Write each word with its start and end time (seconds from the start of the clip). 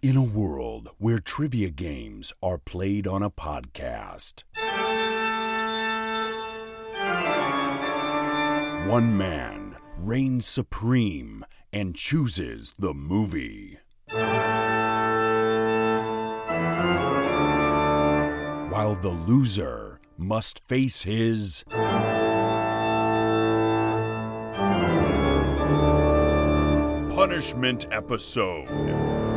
In 0.00 0.16
a 0.16 0.22
world 0.22 0.90
where 0.98 1.18
trivia 1.18 1.70
games 1.70 2.32
are 2.40 2.56
played 2.56 3.08
on 3.08 3.20
a 3.20 3.30
podcast, 3.30 4.44
one 8.88 9.16
man 9.18 9.74
reigns 9.96 10.46
supreme 10.46 11.44
and 11.72 11.96
chooses 11.96 12.74
the 12.78 12.94
movie. 12.94 13.80
While 18.70 18.94
the 18.94 19.18
loser 19.26 19.98
must 20.16 20.64
face 20.68 21.02
his 21.02 21.64
punishment 27.16 27.88
episode. 27.90 29.27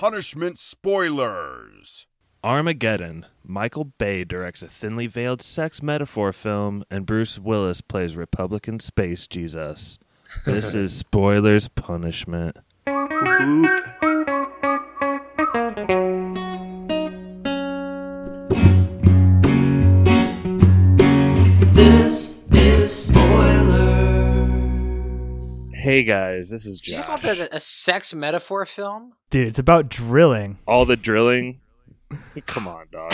Punishment 0.00 0.58
Spoilers. 0.58 2.06
Armageddon. 2.42 3.26
Michael 3.44 3.84
Bay 3.84 4.24
directs 4.24 4.62
a 4.62 4.66
thinly 4.66 5.06
veiled 5.06 5.42
sex 5.42 5.82
metaphor 5.82 6.32
film, 6.32 6.84
and 6.90 7.04
Bruce 7.04 7.38
Willis 7.38 7.82
plays 7.82 8.16
Republican 8.16 8.80
Space 8.80 9.26
Jesus. 9.26 9.98
This 10.46 10.74
is 10.74 10.96
Spoilers 10.96 11.68
Punishment. 11.68 12.56
This 21.74 22.48
is 22.52 22.94
spoilers. 22.94 24.40
Hey 25.74 26.04
guys, 26.04 26.48
this 26.48 26.64
is 26.64 26.80
Did 26.80 26.90
you 26.92 26.96
Josh. 26.96 27.06
call 27.06 27.18
that 27.18 27.38
a, 27.38 27.56
a 27.56 27.60
sex 27.60 28.14
metaphor 28.14 28.64
film? 28.64 29.12
Dude, 29.30 29.46
it's 29.46 29.60
about 29.60 29.88
drilling. 29.88 30.58
All 30.66 30.84
the 30.84 30.96
drilling. 30.96 31.60
Come 32.46 32.66
on, 32.66 32.86
dog. 32.90 33.12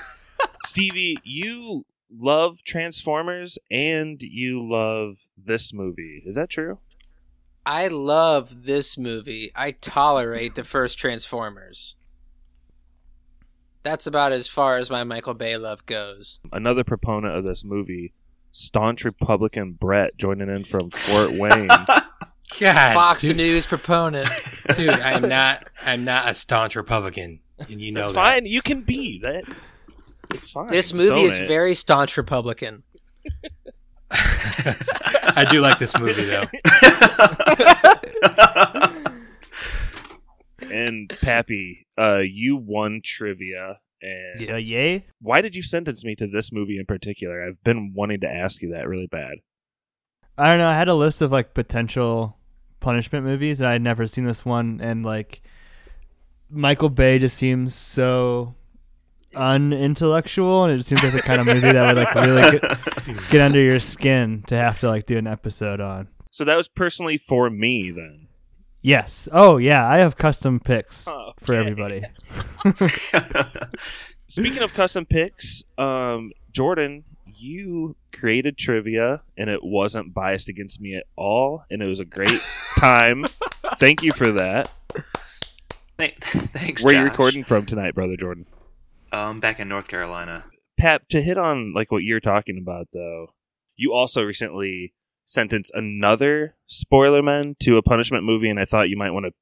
Stevie, 0.66 1.16
you 1.24 1.86
love 2.14 2.62
Transformers 2.62 3.58
and 3.70 4.22
you 4.22 4.60
love 4.60 5.16
this 5.36 5.72
movie. 5.72 6.22
Is 6.26 6.34
that 6.34 6.50
true? 6.50 6.78
I 7.64 7.88
love 7.88 8.66
this 8.66 8.98
movie. 8.98 9.50
I 9.56 9.70
tolerate 9.72 10.56
the 10.56 10.64
first 10.64 10.98
Transformers. 10.98 11.96
That's 13.82 14.06
about 14.06 14.32
as 14.32 14.48
far 14.48 14.76
as 14.76 14.90
my 14.90 15.04
Michael 15.04 15.34
Bay 15.34 15.56
love 15.56 15.86
goes. 15.86 16.40
Another 16.52 16.84
proponent 16.84 17.34
of 17.34 17.44
this 17.44 17.64
movie, 17.64 18.12
staunch 18.52 19.04
Republican 19.04 19.72
Brett, 19.72 20.18
joining 20.18 20.48
in 20.50 20.64
from 20.64 20.90
Fort 20.90 21.30
Wayne. 21.40 21.68
God, 22.60 22.94
Fox 22.94 23.22
dude, 23.22 23.36
News 23.36 23.66
proponent. 23.66 24.28
dude, 24.76 24.90
I 24.90 25.12
am 25.12 25.28
not. 25.28 25.64
I'm 25.84 26.04
not 26.04 26.28
a 26.28 26.34
staunch 26.34 26.76
Republican, 26.76 27.40
and 27.58 27.80
you 27.80 27.92
know 27.92 28.00
That's 28.00 28.12
that. 28.12 28.18
fine. 28.20 28.46
You 28.46 28.62
can 28.62 28.82
be 28.82 29.18
that. 29.20 29.44
It's 30.34 30.50
fine. 30.50 30.70
This 30.70 30.92
movie 30.92 31.10
own 31.20 31.26
is 31.26 31.38
it. 31.38 31.48
very 31.48 31.74
staunch 31.74 32.16
Republican. 32.16 32.82
I 34.10 35.46
do 35.50 35.60
like 35.60 35.78
this 35.78 35.98
movie 35.98 36.24
though. 36.24 36.44
And 40.70 41.08
Pappy, 41.22 41.86
uh, 41.98 42.20
you 42.28 42.56
won 42.56 43.00
trivia. 43.04 43.78
And 44.02 44.40
Yeah, 44.40 44.56
yay. 44.56 45.06
why 45.20 45.40
did 45.40 45.54
you 45.54 45.62
sentence 45.62 46.04
me 46.04 46.14
to 46.16 46.26
this 46.26 46.52
movie 46.52 46.78
in 46.78 46.86
particular? 46.86 47.46
I've 47.46 47.62
been 47.62 47.92
wanting 47.94 48.20
to 48.20 48.28
ask 48.28 48.62
you 48.62 48.70
that 48.72 48.88
really 48.88 49.06
bad. 49.06 49.36
I 50.36 50.48
don't 50.48 50.58
know. 50.58 50.68
I 50.68 50.76
had 50.76 50.88
a 50.88 50.94
list 50.94 51.22
of 51.22 51.32
like 51.32 51.54
potential 51.54 52.38
punishment 52.86 53.24
movies, 53.26 53.58
and 53.60 53.68
I 53.68 53.72
had 53.72 53.82
never 53.82 54.06
seen 54.06 54.24
this 54.24 54.44
one. 54.44 54.80
And 54.80 55.04
like, 55.04 55.42
Michael 56.48 56.88
Bay 56.88 57.18
just 57.18 57.36
seems 57.36 57.74
so 57.74 58.54
unintellectual, 59.34 60.62
and 60.64 60.72
it 60.72 60.76
just 60.76 60.88
seems 60.88 61.02
like 61.02 61.12
the 61.12 61.20
kind 61.22 61.40
of 61.40 61.46
movie 61.48 61.72
that 61.72 61.86
would 61.86 61.96
like 61.96 62.14
really 62.14 62.58
get, 62.60 62.78
get 63.30 63.40
under 63.40 63.60
your 63.60 63.80
skin 63.80 64.44
to 64.46 64.56
have 64.56 64.78
to 64.80 64.88
like 64.88 65.06
do 65.06 65.18
an 65.18 65.26
episode 65.26 65.80
on. 65.80 66.06
So 66.30 66.44
that 66.44 66.56
was 66.56 66.68
personally 66.68 67.18
for 67.18 67.50
me 67.50 67.90
then. 67.90 68.28
Yes. 68.82 69.28
Oh 69.32 69.56
yeah, 69.56 69.84
I 69.88 69.96
have 69.96 70.16
custom 70.16 70.60
picks 70.60 71.08
Okay. 71.08 71.32
for 71.44 71.54
everybody. 71.56 72.02
Speaking 74.28 74.62
of 74.62 74.74
custom 74.74 75.06
picks, 75.06 75.64
um, 75.76 76.30
Jordan, 76.52 77.04
you 77.34 77.96
created 78.12 78.56
trivia 78.56 79.22
and 79.36 79.50
it 79.50 79.62
wasn't 79.62 80.14
biased 80.14 80.48
against 80.48 80.80
me 80.80 80.94
at 80.96 81.04
all, 81.16 81.64
and 81.70 81.82
it 81.82 81.86
was 81.86 82.00
a 82.00 82.04
great 82.04 82.40
time. 82.78 83.24
Thank 83.76 84.02
you 84.02 84.12
for 84.12 84.32
that. 84.32 84.70
Thank- 85.98 86.22
Thanks. 86.22 86.82
Where 86.82 86.94
are 86.94 86.98
you 86.98 87.04
recording 87.04 87.44
from 87.44 87.66
tonight, 87.66 87.94
brother 87.94 88.16
Jordan? 88.16 88.46
Um, 89.12 89.40
back 89.40 89.60
in 89.60 89.68
North 89.68 89.88
Carolina. 89.88 90.44
Pat, 90.78 91.08
to 91.08 91.22
hit 91.22 91.38
on 91.38 91.72
like 91.74 91.90
what 91.90 92.02
you're 92.02 92.20
talking 92.20 92.58
about 92.60 92.88
though, 92.92 93.28
you 93.76 93.92
also 93.92 94.22
recently 94.22 94.92
sentenced 95.24 95.72
another 95.74 96.54
spoilerman 96.68 97.58
to 97.60 97.76
a 97.78 97.82
punishment 97.82 98.24
movie, 98.24 98.48
and 98.50 98.60
I 98.60 98.64
thought 98.64 98.88
you 98.90 98.96
might 98.96 99.10
want 99.12 99.26
to 99.26 99.32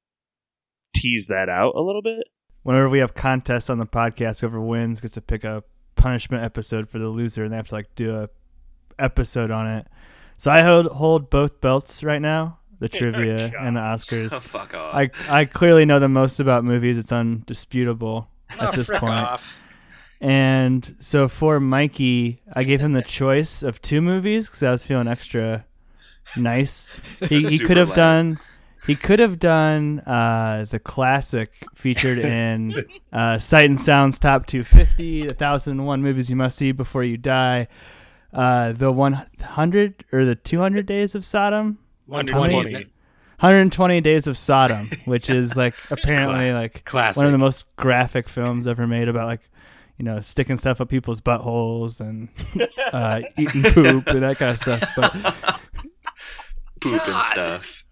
tease 1.00 1.26
that 1.26 1.48
out 1.48 1.74
a 1.74 1.80
little 1.82 2.02
bit. 2.02 2.24
Whenever 2.62 2.88
we 2.88 3.00
have 3.00 3.14
contests 3.14 3.68
on 3.68 3.78
the 3.78 3.86
podcast, 3.86 4.40
whoever 4.40 4.60
wins 4.60 5.00
gets 5.00 5.14
to 5.14 5.20
pick 5.20 5.44
a 5.44 5.64
punishment 6.04 6.44
episode 6.44 6.88
for 6.88 6.98
the 6.98 7.08
loser, 7.08 7.42
and 7.44 7.52
they 7.52 7.56
have 7.56 7.68
to 7.68 7.74
like 7.74 7.94
do 7.94 8.14
a 8.16 8.28
episode 8.98 9.50
on 9.50 9.66
it. 9.66 9.86
So 10.38 10.50
I 10.50 10.62
hold 10.62 10.86
hold 10.86 11.30
both 11.30 11.60
belts 11.60 12.02
right 12.04 12.20
now, 12.20 12.58
the 12.78 12.86
oh 12.92 12.98
trivia 12.98 13.52
and 13.58 13.76
the 13.76 13.80
Oscars. 13.80 14.32
Oh, 14.32 14.40
fuck 14.56 14.74
off. 14.74 14.94
I 14.94 15.10
I 15.28 15.44
clearly 15.46 15.84
know 15.84 15.98
the 15.98 16.08
most 16.08 16.40
about 16.40 16.64
movies. 16.64 16.98
It's 16.98 17.12
undisputable 17.12 18.28
Oh, 18.60 18.66
at 18.68 18.74
this 18.74 18.86
frick 18.86 19.00
point. 19.00 19.14
off. 19.18 19.58
And 20.20 20.94
so 21.00 21.28
for 21.28 21.58
Mikey, 21.60 22.40
I 22.52 22.64
gave 22.64 22.80
him 22.80 22.92
the 22.92 23.02
choice 23.20 23.62
of 23.62 23.80
two 23.82 24.00
movies 24.00 24.46
because 24.46 24.62
I 24.62 24.70
was 24.70 24.84
feeling 24.84 25.08
extra 25.08 25.64
nice. 26.36 26.90
He, 27.28 27.42
he 27.46 27.58
could 27.58 27.76
have 27.76 27.88
lame. 27.90 27.96
done. 27.96 28.40
He 28.86 28.94
could 28.96 29.18
have 29.18 29.38
done 29.38 30.00
uh, 30.00 30.66
the 30.70 30.78
classic 30.78 31.64
featured 31.74 32.18
in 32.18 32.74
uh, 33.12 33.38
Sight 33.38 33.64
and 33.64 33.80
Sound's 33.80 34.18
top 34.18 34.46
250, 34.46 35.22
the 35.28 35.34
1001 35.34 36.02
movies 36.02 36.28
you 36.28 36.36
must 36.36 36.58
see 36.58 36.72
before 36.72 37.02
you 37.02 37.16
die, 37.16 37.66
uh, 38.32 38.72
the 38.72 38.92
100 38.92 40.04
or 40.12 40.24
the 40.26 40.34
200 40.34 40.84
days 40.84 41.14
of 41.14 41.24
Sodom, 41.24 41.78
120, 42.06 42.54
120. 42.54 42.64
isn't 42.64 42.82
it? 42.82 42.90
120 43.40 44.00
days 44.02 44.26
of 44.26 44.36
Sodom, 44.36 44.90
which 45.06 45.30
is 45.30 45.56
like 45.56 45.74
apparently 45.90 46.52
like 46.52 46.84
classic. 46.84 47.18
one 47.18 47.26
of 47.26 47.32
the 47.32 47.38
most 47.38 47.64
graphic 47.76 48.28
films 48.28 48.66
ever 48.66 48.86
made 48.86 49.08
about 49.08 49.26
like 49.26 49.48
you 49.98 50.04
know 50.04 50.20
sticking 50.20 50.56
stuff 50.56 50.80
up 50.80 50.88
people's 50.88 51.20
buttholes 51.20 52.00
and 52.00 52.28
uh, 52.92 53.22
eating 53.38 53.62
poop 53.62 54.06
and 54.08 54.22
that 54.22 54.36
kind 54.38 54.50
of 54.50 54.58
stuff. 54.58 54.92
But 54.96 55.12
Poop 56.80 57.08
and 57.08 57.24
stuff. 57.24 57.84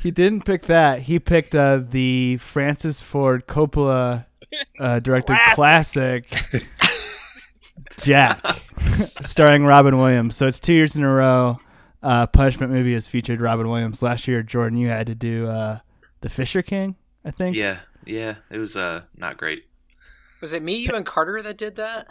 He 0.00 0.10
didn't 0.10 0.44
pick 0.44 0.62
that. 0.62 1.02
He 1.02 1.18
picked 1.18 1.54
uh, 1.54 1.80
the 1.88 2.36
Francis 2.38 3.00
Ford 3.00 3.46
Coppola 3.46 4.26
uh, 4.78 4.98
directed 5.00 5.36
classic, 5.54 6.26
Jack, 8.00 8.40
starring 9.24 9.64
Robin 9.64 9.96
Williams. 9.96 10.36
So 10.36 10.46
it's 10.46 10.60
two 10.60 10.72
years 10.74 10.96
in 10.96 11.02
a 11.02 11.12
row. 11.12 11.58
Uh, 12.02 12.26
Punishment 12.28 12.72
movie 12.72 12.94
has 12.94 13.08
featured 13.08 13.40
Robin 13.40 13.68
Williams. 13.68 14.02
Last 14.02 14.28
year, 14.28 14.42
Jordan, 14.42 14.78
you 14.78 14.88
had 14.88 15.06
to 15.08 15.14
do 15.14 15.48
uh, 15.48 15.80
the 16.20 16.28
Fisher 16.28 16.62
King, 16.62 16.94
I 17.24 17.30
think. 17.32 17.56
Yeah, 17.56 17.80
yeah. 18.06 18.36
It 18.50 18.58
was 18.58 18.76
uh 18.76 19.02
not 19.16 19.36
great. 19.36 19.64
Was 20.40 20.52
it 20.52 20.62
me, 20.62 20.76
you, 20.76 20.90
and 20.94 21.04
Carter 21.04 21.42
that 21.42 21.58
did 21.58 21.74
that? 21.76 22.06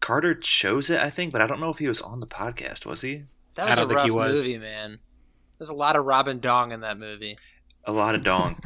Carter 0.00 0.34
chose 0.34 0.88
it, 0.88 0.98
I 1.00 1.10
think, 1.10 1.32
but 1.32 1.42
I 1.42 1.46
don't 1.46 1.60
know 1.60 1.70
if 1.70 1.78
he 1.78 1.88
was 1.88 2.00
on 2.00 2.20
the 2.20 2.26
podcast. 2.26 2.86
Was 2.86 3.02
he? 3.02 3.24
That 3.56 3.66
I 3.66 3.70
was 3.70 3.76
don't 3.76 3.84
a 3.84 3.88
think 3.88 3.96
rough 3.98 4.04
he 4.06 4.10
was. 4.10 4.48
movie, 4.50 4.58
man. 4.60 4.98
There's 5.64 5.70
a 5.70 5.74
lot 5.80 5.96
of 5.96 6.04
Robin 6.04 6.40
Dong 6.40 6.72
in 6.72 6.80
that 6.80 6.98
movie. 6.98 7.38
A 7.86 7.92
lot 7.92 8.14
of 8.14 8.22
dong. 8.22 8.58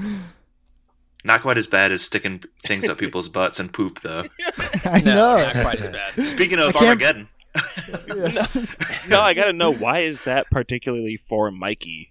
not 1.24 1.42
quite 1.42 1.56
as 1.56 1.68
bad 1.68 1.92
as 1.92 2.02
sticking 2.02 2.42
things 2.64 2.88
up 2.88 2.98
people's 2.98 3.28
butts 3.28 3.60
and 3.60 3.72
poop, 3.72 4.00
though. 4.00 4.24
I 4.84 5.00
No, 5.00 5.14
know. 5.14 5.36
not 5.36 5.52
quite 5.62 5.78
as 5.78 5.88
bad. 5.88 6.26
Speaking 6.26 6.58
of 6.58 6.70
I 6.70 6.72
can't- 6.72 6.84
Armageddon, 7.00 7.28
No, 9.08 9.20
I 9.20 9.32
gotta 9.34 9.52
know 9.52 9.72
why 9.72 10.00
is 10.00 10.22
that 10.24 10.50
particularly 10.50 11.16
for 11.16 11.52
Mikey? 11.52 12.10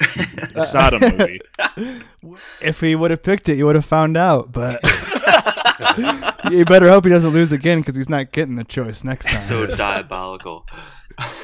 The 0.00 0.66
Sodom 0.70 1.00
movie. 1.00 1.40
if 2.60 2.80
he 2.80 2.94
would 2.94 3.10
have 3.10 3.22
picked 3.22 3.48
it, 3.48 3.56
you 3.56 3.64
would 3.64 3.74
have 3.74 3.86
found 3.86 4.18
out. 4.18 4.52
But 4.52 4.82
you 6.50 6.66
better 6.66 6.90
hope 6.90 7.04
he 7.04 7.10
doesn't 7.10 7.32
lose 7.32 7.52
again 7.52 7.80
because 7.80 7.96
he's 7.96 8.10
not 8.10 8.32
getting 8.32 8.56
the 8.56 8.64
choice 8.64 9.02
next 9.02 9.32
time. 9.32 9.40
so 9.40 9.74
diabolical. 9.74 10.66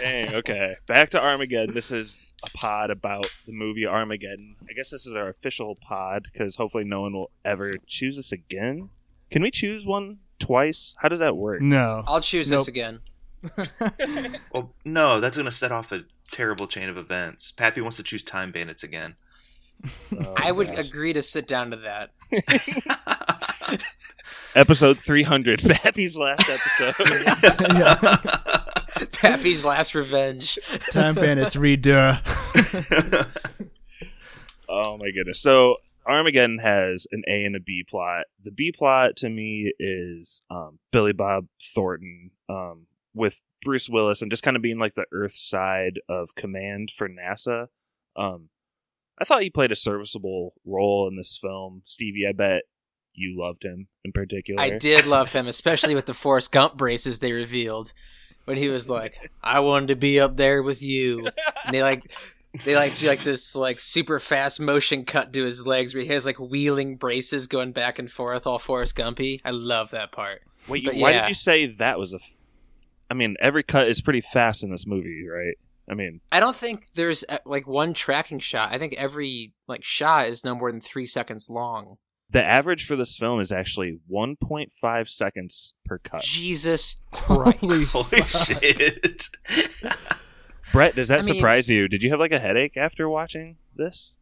Dang, 0.00 0.34
okay. 0.34 0.74
Back 0.86 1.10
to 1.10 1.20
Armageddon. 1.22 1.74
This 1.74 1.90
is 1.90 2.32
a 2.44 2.50
pod 2.50 2.90
about 2.90 3.26
the 3.46 3.52
movie 3.52 3.86
Armageddon. 3.86 4.56
I 4.68 4.72
guess 4.74 4.90
this 4.90 5.06
is 5.06 5.14
our 5.16 5.28
official 5.28 5.76
pod 5.76 6.28
because 6.32 6.56
hopefully 6.56 6.84
no 6.84 7.00
one 7.02 7.12
will 7.14 7.30
ever 7.44 7.72
choose 7.86 8.18
us 8.18 8.32
again. 8.32 8.90
Can 9.30 9.42
we 9.42 9.50
choose 9.50 9.86
one 9.86 10.18
twice? 10.38 10.94
How 10.98 11.08
does 11.08 11.20
that 11.20 11.36
work? 11.36 11.62
No. 11.62 12.02
I'll 12.06 12.20
choose 12.20 12.50
Nope. 12.50 12.60
this 12.60 12.68
again. 12.68 13.00
Well, 14.52 14.74
no, 14.84 15.18
that's 15.20 15.36
going 15.36 15.46
to 15.46 15.52
set 15.52 15.72
off 15.72 15.90
a 15.92 16.02
terrible 16.30 16.66
chain 16.68 16.88
of 16.88 16.96
events. 16.96 17.50
Pappy 17.50 17.80
wants 17.80 17.96
to 17.96 18.02
choose 18.02 18.22
Time 18.22 18.50
Bandits 18.50 18.82
again. 18.84 19.16
Oh, 20.16 20.34
I 20.36 20.52
would 20.52 20.68
gosh. 20.68 20.78
agree 20.86 21.12
to 21.14 21.22
sit 21.22 21.46
down 21.48 21.70
to 21.72 21.76
that. 21.78 22.10
Episode 24.54 24.98
300, 24.98 25.62
Pappy's 25.82 26.16
last 26.16 26.48
episode. 26.48 26.94
Pappy's 29.12 29.64
last 29.64 29.94
revenge. 29.94 30.58
Time 30.90 31.14
Bandits 31.14 31.54
redo. 31.56 32.20
oh 34.68 34.96
my 34.98 35.10
goodness. 35.10 35.40
So 35.40 35.76
Armageddon 36.06 36.58
has 36.58 37.06
an 37.12 37.22
A 37.28 37.44
and 37.44 37.56
a 37.56 37.60
B 37.60 37.84
plot. 37.88 38.24
The 38.42 38.50
B 38.50 38.72
plot 38.72 39.16
to 39.16 39.28
me 39.28 39.72
is 39.78 40.42
um, 40.50 40.78
Billy 40.90 41.12
Bob 41.12 41.46
Thornton 41.74 42.30
um, 42.48 42.86
with 43.14 43.40
Bruce 43.62 43.88
Willis 43.88 44.22
and 44.22 44.30
just 44.30 44.42
kind 44.42 44.56
of 44.56 44.62
being 44.62 44.78
like 44.78 44.94
the 44.94 45.06
Earth 45.12 45.34
side 45.34 46.00
of 46.08 46.34
command 46.34 46.90
for 46.90 47.08
NASA. 47.08 47.68
Um, 48.16 48.48
I 49.18 49.24
thought 49.24 49.42
he 49.42 49.50
played 49.50 49.72
a 49.72 49.76
serviceable 49.76 50.54
role 50.64 51.08
in 51.08 51.16
this 51.16 51.38
film. 51.40 51.82
Stevie, 51.84 52.26
I 52.28 52.32
bet 52.32 52.62
you 53.14 53.38
loved 53.38 53.64
him 53.64 53.88
in 54.04 54.12
particular. 54.12 54.60
I 54.60 54.70
did 54.78 55.06
love 55.06 55.32
him, 55.32 55.46
especially 55.46 55.94
with 55.94 56.06
the 56.06 56.14
Forrest 56.14 56.50
Gump 56.50 56.76
braces 56.76 57.20
they 57.20 57.32
revealed. 57.32 57.92
When 58.44 58.56
he 58.56 58.68
was 58.68 58.88
like, 58.88 59.30
I 59.42 59.60
wanted 59.60 59.88
to 59.88 59.96
be 59.96 60.18
up 60.18 60.36
there 60.36 60.62
with 60.62 60.82
you. 60.82 61.26
And 61.64 61.74
they 61.74 61.82
like 61.82 62.12
they 62.64 62.76
like 62.76 62.96
do 62.96 63.06
like 63.06 63.22
this 63.22 63.56
like 63.56 63.80
super 63.80 64.20
fast 64.20 64.60
motion 64.60 65.04
cut 65.04 65.32
to 65.32 65.44
his 65.44 65.66
legs 65.66 65.94
where 65.94 66.04
he 66.04 66.10
has 66.10 66.26
like 66.26 66.38
wheeling 66.38 66.96
braces 66.96 67.46
going 67.46 67.72
back 67.72 67.98
and 67.98 68.10
forth 68.10 68.46
all 68.46 68.58
Forrest 68.58 68.96
Gumpy. 68.96 69.40
I 69.44 69.50
love 69.50 69.90
that 69.90 70.12
part. 70.12 70.42
Wait, 70.68 70.82
you, 70.82 70.90
But 70.90 70.98
why 70.98 71.10
yeah. 71.12 71.22
did 71.22 71.28
you 71.28 71.34
say 71.34 71.66
that 71.66 71.98
was 71.98 72.12
a? 72.12 72.16
F- 72.16 72.30
I 73.10 73.14
mean, 73.14 73.36
every 73.40 73.62
cut 73.62 73.88
is 73.88 74.00
pretty 74.00 74.20
fast 74.20 74.62
in 74.62 74.70
this 74.70 74.86
movie, 74.86 75.26
right? 75.28 75.56
I 75.90 75.94
mean, 75.94 76.20
I 76.30 76.40
don't 76.40 76.56
think 76.56 76.92
there's 76.94 77.24
uh, 77.28 77.38
like 77.44 77.66
one 77.66 77.92
tracking 77.92 78.38
shot. 78.38 78.72
I 78.72 78.78
think 78.78 78.94
every 78.96 79.52
like 79.66 79.84
shot 79.84 80.28
is 80.28 80.44
no 80.44 80.54
more 80.54 80.70
than 80.70 80.80
three 80.80 81.06
seconds 81.06 81.50
long. 81.50 81.96
The 82.32 82.42
average 82.44 82.86
for 82.86 82.96
this 82.96 83.16
film 83.16 83.40
is 83.40 83.52
actually 83.52 84.00
1.5 84.10 85.08
seconds 85.08 85.74
per 85.84 85.98
cut. 85.98 86.22
Jesus 86.22 86.96
Christ! 87.12 87.92
Holy 87.92 88.22
shit. 88.24 89.28
Brett, 90.72 90.96
does 90.96 91.08
that 91.08 91.20
I 91.20 91.24
mean- 91.24 91.34
surprise 91.34 91.68
you? 91.68 91.88
Did 91.88 92.02
you 92.02 92.10
have 92.10 92.18
like 92.20 92.32
a 92.32 92.38
headache 92.38 92.76
after 92.76 93.08
watching 93.08 93.56
this? 93.76 94.16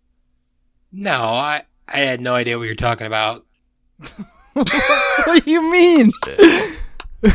No, 0.92 1.12
I 1.22 1.62
I 1.88 1.98
had 1.98 2.20
no 2.20 2.34
idea 2.34 2.58
what 2.58 2.64
you're 2.64 2.74
talking 2.74 3.06
about. 3.06 3.44
what 4.54 5.44
do 5.44 5.50
you 5.50 5.70
mean? 5.70 6.10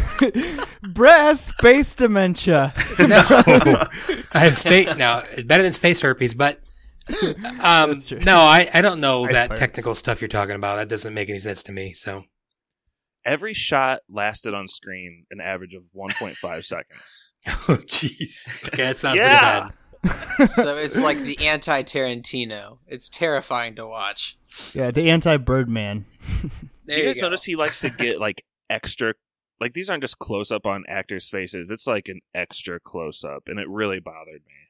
Brett 0.81 1.19
has 1.19 1.41
space 1.45 1.93
dementia. 1.95 2.73
No, 2.99 3.23
I 3.29 4.39
have 4.39 4.57
space. 4.57 4.87
No, 4.97 5.21
it's 5.31 5.43
better 5.43 5.63
than 5.63 5.73
space 5.73 6.01
herpes, 6.01 6.33
but 6.33 6.59
um, 7.63 8.01
no, 8.25 8.37
I, 8.37 8.67
I 8.73 8.81
don't 8.81 8.99
know 8.99 9.23
Ice 9.25 9.31
that 9.33 9.47
pirates. 9.49 9.59
technical 9.59 9.95
stuff 9.95 10.21
you're 10.21 10.27
talking 10.27 10.55
about. 10.55 10.75
That 10.77 10.89
doesn't 10.89 11.13
make 11.13 11.29
any 11.29 11.39
sense 11.39 11.61
to 11.63 11.71
me. 11.71 11.93
So 11.93 12.23
Every 13.23 13.53
shot 13.55 14.01
lasted 14.07 14.53
on 14.53 14.67
screen 14.67 15.25
an 15.31 15.41
average 15.41 15.73
of 15.73 15.83
1.5 15.95 16.65
seconds. 16.65 17.33
Oh, 17.67 17.77
jeez. 17.87 18.49
Okay, 18.67 18.83
that 18.83 18.97
sounds 18.97 19.17
Yeah. 19.17 19.69
pretty 20.03 20.19
bad. 20.37 20.49
so 20.49 20.75
it's 20.77 21.01
like 21.01 21.17
the 21.19 21.47
anti 21.47 21.81
Tarantino. 21.81 22.77
It's 22.87 23.09
terrifying 23.09 23.75
to 23.77 23.87
watch. 23.87 24.37
Yeah, 24.73 24.91
the 24.91 25.09
anti-Birdman. 25.09 26.05
There 26.85 26.97
you 26.97 27.03
you, 27.05 27.09
guys 27.09 27.15
go. 27.19 27.27
notice 27.27 27.43
he 27.43 27.55
likes 27.55 27.79
to 27.81 27.89
get 27.89 28.19
like 28.19 28.43
extra 28.69 29.15
like 29.59 29.73
these 29.73 29.89
aren't 29.89 30.03
just 30.03 30.19
close 30.19 30.51
up 30.51 30.67
on 30.67 30.83
actors' 30.87 31.27
faces. 31.29 31.71
It's 31.71 31.87
like 31.87 32.07
an 32.07 32.19
extra 32.35 32.79
close 32.79 33.23
up 33.23 33.43
and 33.47 33.59
it 33.59 33.67
really 33.67 33.99
bothered 33.99 34.41
me. 34.45 34.64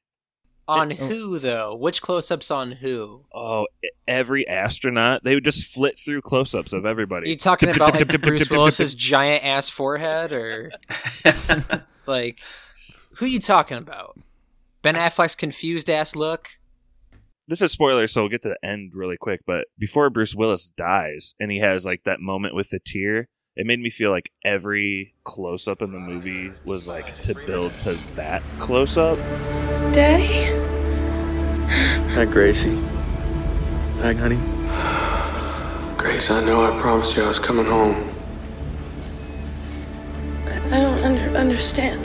On 0.68 0.92
who 0.92 1.40
though? 1.40 1.76
Which 1.76 2.02
close-ups 2.02 2.52
on 2.52 2.74
who? 2.74 3.26
Oh, 3.34 3.68
every 4.08 4.48
astronaut, 4.48 5.24
they 5.24 5.36
would 5.36 5.46
just 5.46 5.74
flit 5.74 6.00
through 6.00 6.22
close 6.22 6.54
ups 6.54 6.74
of 6.74 6.86
everybody. 6.86 7.16
Are 7.16 7.18
everybody. 7.18 7.32
you 7.32 7.38
talking 7.38 7.70
about 7.70 7.94
like 7.96 8.22
Bruce 8.22 8.50
Willis's 8.50 8.96
giant 8.96 9.44
ass 9.44 9.70
forehead, 9.70 10.32
or 10.32 10.72
like 12.06 12.40
who 13.16 13.26
you 13.26 13.40
talking 13.40 13.78
about? 13.78 14.20
Ben 14.82 14.96
Affleck's 14.96 15.36
confused 15.36 15.90
ass 15.90 16.16
look. 16.16 16.50
this 17.48 17.62
is 17.62 17.72
spoilers, 17.72 18.12
so 18.12 18.22
we'll 18.22 18.30
get 18.30 18.44
to 18.44 18.50
the 18.50 18.68
end 18.68 18.92
really 18.94 19.18
quick. 19.18 19.42
But 19.46 19.66
before 19.80 20.10
Bruce 20.10 20.36
Willis 20.36 20.70
dies, 20.70 21.34
and 21.40 21.52
he 21.52 21.60
has 21.60 21.86
like 21.86 22.04
that 22.06 22.20
moment 22.20 22.56
with 22.56 22.70
the 22.70 22.80
tear, 22.80 23.28
it 23.56 23.66
made 23.66 23.80
me 23.80 23.90
feel 23.90 24.12
like 24.12 24.32
every 24.44 25.14
close 25.24 25.68
up 25.68 25.82
in 25.82 25.92
the 25.92 26.00
movie 26.00 26.52
was 26.66 26.88
like 26.88 27.16
to 27.22 27.34
build 27.34 27.72
to 27.80 27.94
that 28.16 28.44
close 28.60 28.98
up. 28.98 29.18
Daddy? 29.94 30.52
Hi, 32.14 32.26
Gracie. 32.26 32.76
Hi, 34.02 34.14
honey. 34.14 34.40
Grace, 35.98 36.30
I 36.30 36.44
know 36.44 36.66
I 36.66 36.82
promised 36.82 37.16
you 37.16 37.24
I 37.24 37.28
was 37.30 37.40
coming 37.40 37.66
home. 37.66 38.10
I 40.48 40.58
I 40.66 40.82
don't 40.82 41.04
under, 41.04 41.38
understand. 41.38 42.02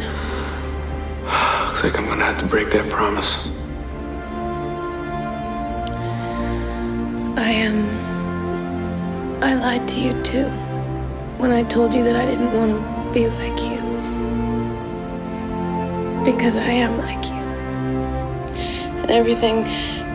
Looks 1.66 1.82
like 1.82 1.98
I'm 1.98 2.06
gonna 2.06 2.24
have 2.24 2.38
to 2.40 2.46
break 2.46 2.70
that 2.70 2.88
promise. 2.90 3.48
I 7.36 7.50
am. 7.50 9.42
I 9.42 9.54
lied 9.54 9.88
to 9.88 10.00
you 10.00 10.22
too. 10.22 10.69
When 11.40 11.52
I 11.52 11.62
told 11.62 11.94
you 11.94 12.04
that 12.04 12.16
I 12.16 12.26
didn't 12.26 12.52
want 12.52 12.72
to 12.72 13.12
be 13.14 13.26
like 13.26 13.58
you. 13.62 13.80
Because 16.22 16.54
I 16.54 16.68
am 16.68 16.98
like 16.98 17.24
you. 17.24 17.44
And 19.00 19.10
everything 19.10 19.62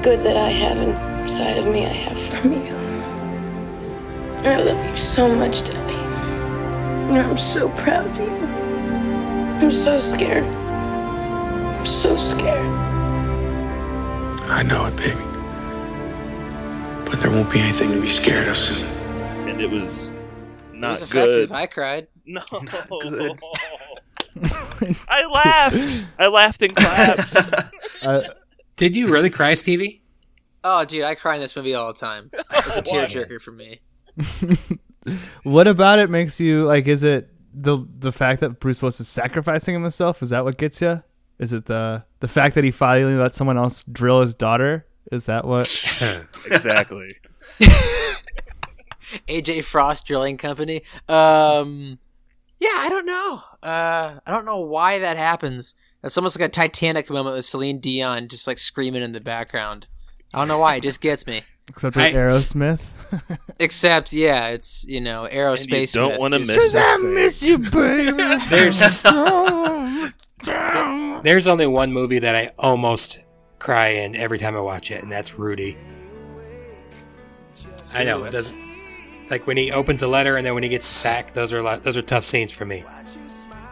good 0.04 0.24
that 0.24 0.38
I 0.38 0.50
have 0.50 0.78
inside 0.78 1.58
of 1.58 1.66
me, 1.66 1.84
I 1.88 1.90
have 1.90 2.20
from 2.20 2.54
you. 2.54 2.76
I 4.48 4.62
love 4.62 4.88
you 4.88 4.96
so 4.96 5.34
much, 5.34 5.64
Daddy. 5.64 5.96
And 7.10 7.18
I'm 7.18 7.38
so 7.38 7.70
proud 7.70 8.06
of 8.06 8.20
you. 8.20 8.30
I'm 8.30 9.72
so 9.72 9.98
scared. 9.98 10.44
I'm 10.44 11.86
so 11.88 12.18
scared. 12.18 12.68
I 14.48 14.62
know 14.62 14.86
it, 14.86 14.96
baby. 14.96 15.16
But 17.10 17.20
there 17.20 17.32
won't 17.32 17.52
be 17.52 17.62
anything 17.62 17.90
to 17.94 18.00
be 18.00 18.12
scared 18.12 18.48
of 18.48 18.56
soon. 18.56 18.86
And 19.50 19.60
it 19.60 19.72
was 19.72 20.12
It 20.86 20.88
not 20.88 20.92
was 20.92 21.02
effective. 21.04 21.50
good. 21.50 21.56
I 21.56 21.66
cried. 21.68 22.08
No, 22.28 22.42
not 22.52 22.90
good. 22.90 23.40
I 25.08 25.26
laughed. 25.26 26.06
I 26.18 26.28
laughed 26.28 26.62
and 26.64 26.76
clapped. 26.76 27.36
Uh, 28.02 28.22
Did 28.76 28.96
you 28.96 29.12
really 29.12 29.30
cry, 29.30 29.54
Stevie? 29.56 30.02
Oh, 30.64 30.86
dude, 30.86 31.04
I 31.04 31.16
cry 31.16 31.36
in 31.36 31.42
this 31.42 31.56
movie 31.56 31.74
all 31.74 31.88
the 31.94 32.00
time. 32.00 32.30
It's 32.34 32.78
a 32.78 32.82
tearjerker 32.82 33.40
for 33.42 33.52
me. 33.52 33.80
what 35.44 35.68
about 35.68 36.00
it 36.00 36.10
makes 36.10 36.40
you 36.40 36.66
like? 36.66 36.88
Is 36.88 37.04
it 37.04 37.30
the 37.54 37.88
the 38.00 38.12
fact 38.12 38.42
that 38.42 38.60
Bruce 38.60 38.82
Willis 38.82 39.00
is 39.00 39.08
sacrificing 39.08 39.74
himself? 39.82 40.22
Is 40.22 40.30
that 40.30 40.44
what 40.44 40.58
gets 40.58 40.82
you? 40.82 41.02
Is 41.40 41.54
it 41.54 41.66
the 41.66 42.04
the 42.20 42.28
fact 42.28 42.56
that 42.56 42.64
he 42.64 42.72
finally 42.72 43.16
let 43.16 43.34
someone 43.34 43.58
else 43.58 43.84
drill 43.84 44.22
his 44.22 44.34
daughter? 44.34 44.86
Is 45.12 45.26
that 45.28 45.46
what? 45.46 45.68
exactly. 46.48 47.10
AJ 49.28 49.64
Frost 49.64 50.06
Drilling 50.06 50.38
Company. 50.38 50.82
Um, 51.08 52.00
yeah, 52.60 52.70
I 52.74 52.88
don't 52.90 53.06
know. 53.06 53.42
Uh, 53.64 54.20
I 54.26 54.32
don't 54.32 54.46
know 54.46 54.60
why 54.60 55.00
that 55.00 55.18
happens. 55.18 55.76
It's 56.04 56.18
almost 56.18 56.40
like 56.40 56.48
a 56.50 56.52
Titanic 56.52 57.10
moment 57.10 57.36
with 57.36 57.46
Celine 57.46 57.80
Dion 57.80 58.28
just 58.28 58.46
like 58.48 58.60
screaming 58.60 59.02
in 59.04 59.12
the 59.12 59.20
background. 59.20 59.88
I 60.34 60.40
don't 60.40 60.48
know 60.48 60.60
why. 60.60 60.76
It 60.76 60.84
just 60.84 61.02
gets 61.02 61.26
me. 61.26 61.42
Except 61.68 61.96
with 61.96 62.06
I- 62.06 62.14
Aerosmith. 62.14 62.80
Except, 63.60 64.12
yeah, 64.14 64.48
it's 64.48 64.86
you 64.88 65.00
know 65.00 65.26
And 65.26 65.34
you 65.34 65.40
aerospace. 65.40 65.94
don't 65.94 66.20
want 66.20 66.34
to 66.34 66.40
miss 66.40 66.74
a 66.76 66.98
thing. 67.40 67.50
you, 67.50 67.58
baby. 67.58 68.12
There's 68.50 69.04
there's 71.24 71.48
only 71.48 71.66
one 71.66 71.92
movie 71.92 72.20
that 72.20 72.36
I 72.36 72.52
almost 72.60 73.20
cry 73.58 73.88
in 73.88 74.16
every 74.16 74.38
time 74.38 74.56
I 74.56 74.60
watch 74.60 74.92
it, 74.92 75.02
and 75.02 75.12
that's 75.12 75.40
Rudy. 75.40 75.76
I 77.94 78.04
know 78.04 78.24
it 78.26 78.32
doesn't. 78.32 78.56
Like 79.30 79.48
when 79.48 79.58
he 79.58 79.72
opens 79.72 80.02
a 80.02 80.08
letter 80.08 80.38
and 80.38 80.46
then 80.46 80.54
when 80.54 80.64
he 80.64 80.70
gets 80.70 80.90
a 80.90 80.94
sack, 80.94 81.32
those 81.32 81.54
are 81.54 81.62
lo- 81.62 81.78
those 81.78 81.98
are 81.98 82.02
tough 82.02 82.24
scenes 82.24 82.52
for 82.52 82.66
me. 82.66 82.84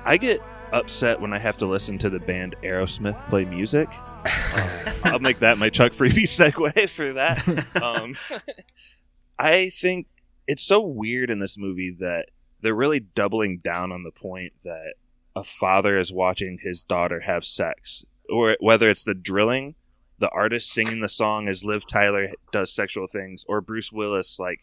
I 0.06 0.18
get 0.18 0.42
upset 0.72 1.22
when 1.22 1.32
I 1.32 1.40
have 1.40 1.58
to 1.58 1.68
listen 1.68 1.98
to 2.00 2.10
the 2.10 2.20
band 2.20 2.56
Aerosmith 2.64 3.20
play 3.30 3.46
music. 3.46 3.88
Um, 3.88 4.96
I'll 5.04 5.20
make 5.20 5.40
that 5.40 5.58
my 5.58 5.70
Chuck 5.70 5.92
Freebie 5.92 6.24
segue 6.24 6.90
for 6.90 7.14
that. 7.14 7.82
Um, 7.82 8.16
I 9.40 9.70
think 9.70 10.08
it's 10.48 10.64
so 10.64 10.82
weird 10.82 11.30
in 11.30 11.40
this 11.40 11.58
movie 11.58 11.96
that 12.00 12.28
they're 12.62 12.74
really 12.74 13.00
doubling 13.00 13.60
down 13.60 13.92
on 13.92 14.04
the 14.04 14.12
point 14.12 14.54
that 14.64 14.94
a 15.36 15.44
father 15.44 15.98
is 15.98 16.12
watching 16.12 16.60
his 16.62 16.84
daughter 16.84 17.22
have 17.22 17.46
sex, 17.46 18.06
or 18.30 18.58
whether 18.60 18.90
it's 18.90 19.04
the 19.04 19.14
drilling, 19.14 19.76
the 20.20 20.30
artist 20.30 20.72
singing 20.72 21.02
the 21.02 21.10
song 21.10 21.48
as 21.48 21.64
Liv 21.64 21.86
Tyler 21.88 22.30
does 22.52 22.74
sexual 22.74 23.08
things, 23.08 23.44
or 23.48 23.62
Bruce 23.62 23.92
Willis 23.92 24.40
like 24.40 24.62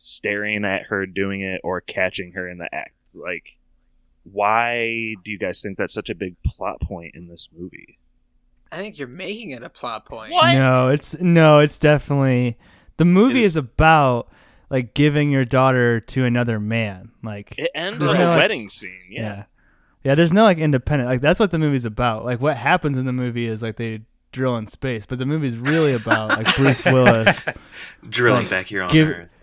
staring 0.00 0.64
at 0.64 0.84
her 0.86 1.04
doing 1.06 1.42
it 1.42 1.60
or 1.62 1.80
catching 1.82 2.32
her 2.32 2.48
in 2.48 2.56
the 2.58 2.74
act. 2.74 2.94
Like, 3.14 3.58
why 4.24 5.14
do 5.24 5.30
you 5.30 5.38
guys 5.38 5.60
think 5.60 5.76
that's 5.78 5.92
such 5.92 6.10
a 6.10 6.14
big 6.14 6.36
plot 6.42 6.80
point 6.80 7.14
in 7.14 7.28
this 7.28 7.48
movie? 7.56 7.98
I 8.72 8.76
think 8.78 8.98
you're 8.98 9.08
making 9.08 9.50
it 9.50 9.62
a 9.62 9.68
plot 9.68 10.06
point. 10.06 10.32
What? 10.32 10.54
No, 10.56 10.88
it's 10.88 11.18
no, 11.20 11.58
it's 11.58 11.78
definitely 11.78 12.56
the 12.96 13.04
movie 13.04 13.40
It 13.42 13.46
is, 13.46 13.52
is- 13.52 13.56
about 13.58 14.28
like 14.70 14.94
giving 14.94 15.30
your 15.30 15.44
daughter 15.44 16.00
to 16.00 16.24
another 16.24 16.58
man. 16.60 17.10
Like 17.22 17.54
It 17.58 17.70
ends 17.74 18.04
on 18.06 18.16
no, 18.16 18.32
a 18.32 18.36
wedding 18.36 18.68
scene. 18.70 19.06
Yeah. 19.10 19.20
yeah. 19.22 19.44
Yeah, 20.02 20.14
there's 20.14 20.32
no 20.32 20.44
like 20.44 20.56
independent 20.58 21.10
like 21.10 21.20
that's 21.20 21.38
what 21.38 21.50
the 21.50 21.58
movie's 21.58 21.84
about. 21.84 22.24
Like 22.24 22.40
what 22.40 22.56
happens 22.56 22.96
in 22.96 23.04
the 23.04 23.12
movie 23.12 23.46
is 23.46 23.62
like 23.62 23.76
they 23.76 24.00
drill 24.32 24.56
in 24.56 24.66
space, 24.66 25.04
but 25.04 25.18
the 25.18 25.26
movie's 25.26 25.58
really 25.58 25.92
about 25.92 26.28
like 26.30 26.56
Bruce 26.56 26.84
Willis 26.86 27.48
Drilling 28.08 28.42
like, 28.44 28.50
back 28.50 28.66
here 28.68 28.82
on 28.82 28.90
give- 28.90 29.08
Earth. 29.08 29.34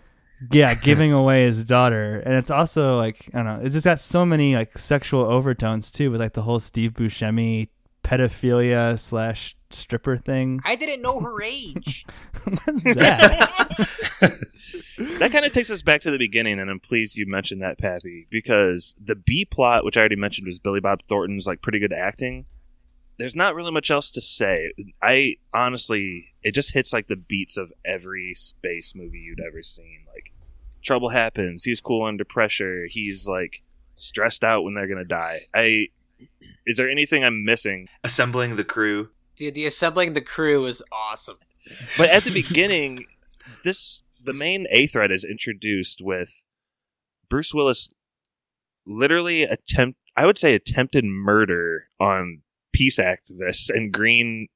Yeah, 0.50 0.74
giving 0.82 1.12
away 1.12 1.46
his 1.46 1.64
daughter. 1.64 2.20
And 2.20 2.34
it's 2.34 2.50
also 2.50 2.96
like 2.96 3.28
I 3.34 3.38
don't 3.38 3.46
know, 3.46 3.60
it's 3.64 3.74
just 3.74 3.84
got 3.84 4.00
so 4.00 4.24
many 4.24 4.54
like 4.54 4.78
sexual 4.78 5.24
overtones 5.24 5.90
too 5.90 6.10
with 6.10 6.20
like 6.20 6.34
the 6.34 6.42
whole 6.42 6.60
Steve 6.60 6.92
Buscemi 6.92 7.68
pedophilia 8.08 8.98
slash 8.98 9.54
stripper 9.70 10.16
thing. 10.16 10.60
I 10.64 10.76
didn't 10.76 11.02
know 11.02 11.20
her 11.20 11.42
age. 11.42 12.06
That? 12.48 13.50
that 15.18 15.32
kind 15.32 15.44
of 15.44 15.52
takes 15.52 15.70
us 15.70 15.82
back 15.82 16.00
to 16.02 16.10
the 16.10 16.16
beginning, 16.16 16.58
and 16.58 16.70
I'm 16.70 16.80
pleased 16.80 17.16
you 17.16 17.26
mentioned 17.26 17.60
that, 17.60 17.78
Pappy, 17.78 18.26
because 18.30 18.94
the 19.02 19.16
B 19.16 19.44
plot, 19.44 19.84
which 19.84 19.98
I 19.98 20.00
already 20.00 20.16
mentioned, 20.16 20.46
was 20.46 20.58
Billy 20.58 20.80
Bob 20.80 21.00
Thornton's 21.08 21.46
like 21.46 21.60
pretty 21.60 21.78
good 21.78 21.92
acting. 21.92 22.46
There's 23.18 23.36
not 23.36 23.54
really 23.54 23.70
much 23.70 23.90
else 23.90 24.10
to 24.12 24.22
say. 24.22 24.72
I 25.02 25.36
honestly, 25.52 26.27
it 26.42 26.54
just 26.54 26.72
hits 26.72 26.92
like 26.92 27.08
the 27.08 27.16
beats 27.16 27.56
of 27.56 27.72
every 27.84 28.34
space 28.34 28.94
movie 28.94 29.18
you'd 29.18 29.40
ever 29.40 29.62
seen. 29.62 30.04
Like, 30.12 30.32
trouble 30.82 31.10
happens. 31.10 31.64
He's 31.64 31.80
cool 31.80 32.04
under 32.04 32.24
pressure. 32.24 32.86
He's 32.88 33.26
like 33.26 33.62
stressed 33.94 34.44
out 34.44 34.62
when 34.62 34.74
they're 34.74 34.86
gonna 34.86 35.04
die. 35.04 35.40
I 35.54 35.88
is 36.66 36.76
there 36.76 36.90
anything 36.90 37.24
I'm 37.24 37.44
missing? 37.44 37.88
Assembling 38.04 38.56
the 38.56 38.64
crew. 38.64 39.10
Dude, 39.36 39.54
the 39.54 39.66
assembling 39.66 40.12
the 40.12 40.20
crew 40.20 40.62
was 40.62 40.82
awesome. 40.90 41.38
But 41.96 42.10
at 42.10 42.24
the 42.24 42.30
beginning, 42.42 43.06
this 43.64 44.02
the 44.22 44.32
main 44.32 44.66
A 44.70 44.86
thread 44.86 45.10
is 45.10 45.24
introduced 45.24 46.00
with 46.02 46.44
Bruce 47.28 47.54
Willis 47.54 47.90
literally 48.86 49.42
attempt 49.42 49.98
I 50.16 50.26
would 50.26 50.38
say 50.38 50.54
attempted 50.54 51.04
murder 51.04 51.88
on 52.00 52.42
peace 52.72 52.98
activists 52.98 53.70
and 53.70 53.92
green 53.92 54.48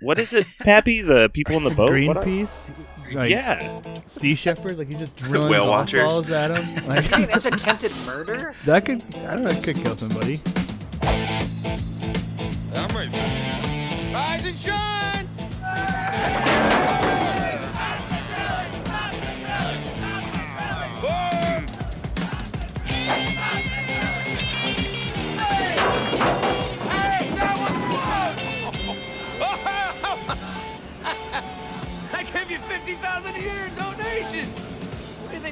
what 0.00 0.18
is 0.20 0.32
it, 0.32 0.46
Pappy? 0.60 1.00
The 1.02 1.28
people 1.32 1.56
in 1.56 1.64
the 1.64 1.70
boat? 1.70 1.90
What 2.06 2.16
are- 2.18 2.24
Greenpeace? 2.24 2.70
Like, 3.14 3.30
Yeah. 3.30 3.80
Sea 4.06 4.34
Shepherd? 4.34 4.78
Like 4.78 4.88
he's 4.88 4.98
just 5.00 5.16
drilling 5.16 5.50
Whale 5.50 5.64
golf 5.66 5.78
watchers. 5.80 6.04
balls 6.06 6.30
at 6.30 6.54
him? 6.54 6.84
Like 6.88 7.04
think 7.06 7.30
that's 7.30 7.46
attempted 7.46 7.92
murder? 8.06 8.54
that 8.64 8.84
could 8.84 9.02
I 9.16 9.34
don't 9.36 9.42
know, 9.44 9.50
it 9.50 9.62
could 9.62 9.76
kill 9.76 9.96
somebody. 9.96 10.40
I'm 12.74 12.88
ready. 12.96 14.12
Rise 14.14 14.44
and 14.46 14.56
shine! 14.56 14.87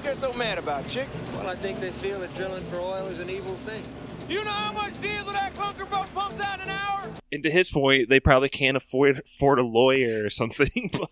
What 0.07 0.13
do 0.13 0.19
you 0.19 0.21
think 0.21 0.33
they're 0.33 0.33
so 0.33 0.39
mad 0.39 0.59
about, 0.59 0.87
chick? 0.87 1.09
Well, 1.35 1.49
I 1.49 1.57
think 1.57 1.81
they 1.81 1.91
feel 1.91 2.21
that 2.21 2.33
drilling 2.37 2.63
for 2.67 2.77
oil 2.77 3.09
is 3.09 3.19
an 3.19 3.29
evil 3.29 3.55
thing. 3.55 3.83
You 4.29 4.45
know 4.45 4.53
how 4.53 4.73
much 4.73 5.01
diesel 5.01 5.33
that 5.33 5.53
clunker 5.57 5.91
boat 5.91 6.09
pumps 6.15 6.41
out 6.41 6.61
an 6.61 6.69
hour? 6.71 7.11
And 7.33 7.43
to 7.43 7.51
his 7.51 7.71
point, 7.71 8.09
they 8.09 8.21
probably 8.21 8.49
can't 8.49 8.77
afford 8.77 9.19
afford 9.19 9.59
a 9.59 9.65
lawyer 9.65 10.25
or 10.25 10.31
something. 10.31 10.91
but- 10.93 11.09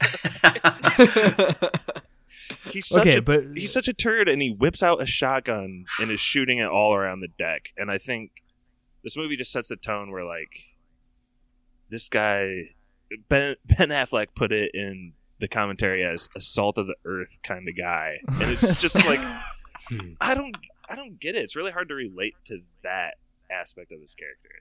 he's 2.71 2.87
such 2.87 3.01
Okay, 3.01 3.17
a, 3.17 3.23
but- 3.23 3.57
he's 3.57 3.73
such 3.73 3.89
a 3.89 3.93
turd, 3.93 4.29
and 4.29 4.41
he 4.41 4.53
whips 4.53 4.81
out 4.81 5.03
a 5.03 5.07
shotgun 5.07 5.87
and 6.01 6.13
is 6.13 6.21
shooting 6.21 6.59
it 6.59 6.69
all 6.69 6.95
around 6.95 7.19
the 7.19 7.29
deck. 7.37 7.71
And 7.77 7.91
I 7.91 7.99
think 7.99 8.31
this 9.03 9.17
movie 9.17 9.37
just 9.37 9.51
sets 9.51 9.71
the 9.71 9.77
tone 9.77 10.13
where 10.13 10.25
like 10.25 10.69
this 11.91 12.09
guy 12.09 12.77
Ben 13.29 13.57
Ben 13.67 13.89
Affleck 13.89 14.29
put 14.37 14.53
it 14.53 14.71
in 14.73 15.15
the 15.41 15.49
commentary 15.49 16.05
as 16.05 16.29
a 16.37 16.41
salt 16.41 16.79
of 16.79 16.87
the 16.87 16.95
earth 17.05 17.41
kind 17.43 17.69
of 17.69 17.77
guy, 17.77 18.19
and 18.29 18.51
it's 18.51 18.81
just 18.83 19.05
like 19.07 19.21
hmm. 19.89 20.13
I 20.21 20.35
don't 20.35 20.57
I 20.89 20.97
don't 20.97 21.19
get 21.19 21.35
it. 21.35 21.43
It's 21.45 21.57
really 21.57 21.73
hard 21.73 21.89
to 21.89 21.95
relate 21.95 22.35
to 22.47 22.61
that 22.83 23.15
aspect 23.51 23.93
of 23.93 24.01
this 24.01 24.15
character. 24.15 24.49
I 24.53 24.61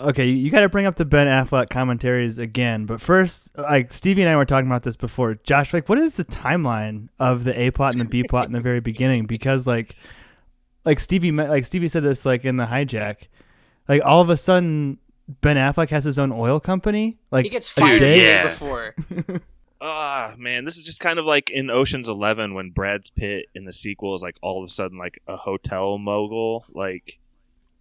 think. 0.00 0.08
Okay, 0.10 0.26
you 0.30 0.50
got 0.50 0.60
to 0.60 0.70
bring 0.70 0.86
up 0.86 0.94
the 0.96 1.04
Ben 1.04 1.26
Affleck 1.26 1.68
commentaries 1.68 2.38
again, 2.38 2.86
but 2.86 2.98
first, 3.00 3.50
like 3.58 3.92
Stevie 3.92 4.22
and 4.22 4.30
I 4.30 4.36
were 4.36 4.46
talking 4.46 4.66
about 4.66 4.84
this 4.84 4.96
before. 4.96 5.34
Josh, 5.44 5.74
like, 5.74 5.86
what 5.88 5.98
is 5.98 6.14
the 6.14 6.24
timeline 6.24 7.08
of 7.18 7.44
the 7.44 7.58
A 7.60 7.70
plot 7.72 7.92
and 7.92 8.00
the 8.00 8.06
B 8.06 8.22
plot 8.22 8.46
in 8.46 8.52
the 8.52 8.60
very 8.60 8.80
beginning? 8.80 9.26
Because 9.26 9.66
like, 9.66 9.94
like 10.86 10.98
Stevie, 10.98 11.30
like 11.30 11.66
Stevie 11.66 11.88
said 11.88 12.04
this 12.04 12.24
like 12.24 12.44
in 12.46 12.56
the 12.56 12.64
hijack, 12.66 13.28
like 13.86 14.00
all 14.02 14.22
of 14.22 14.30
a 14.30 14.36
sudden 14.38 14.96
Ben 15.42 15.56
Affleck 15.56 15.90
has 15.90 16.04
his 16.04 16.18
own 16.18 16.32
oil 16.32 16.58
company. 16.58 17.18
Like 17.30 17.44
he 17.44 17.50
gets 17.50 17.70
a 17.70 17.80
fired 17.80 17.94
the 18.00 18.04
day- 18.06 18.18
day 18.18 18.24
Yeah. 18.32 18.42
before. 18.44 18.94
Ah, 19.84 20.34
man, 20.38 20.64
this 20.64 20.76
is 20.76 20.84
just 20.84 21.00
kind 21.00 21.18
of 21.18 21.24
like 21.26 21.50
in 21.50 21.68
Ocean's 21.70 22.08
Eleven 22.08 22.54
when 22.54 22.70
Brad 22.70 23.02
Pitt 23.16 23.46
in 23.54 23.64
the 23.64 23.72
sequel 23.72 24.14
is 24.14 24.22
like 24.22 24.36
all 24.40 24.62
of 24.62 24.68
a 24.70 24.72
sudden 24.72 24.96
like 24.96 25.20
a 25.26 25.36
hotel 25.36 25.98
mogul. 25.98 26.64
Like, 26.72 27.18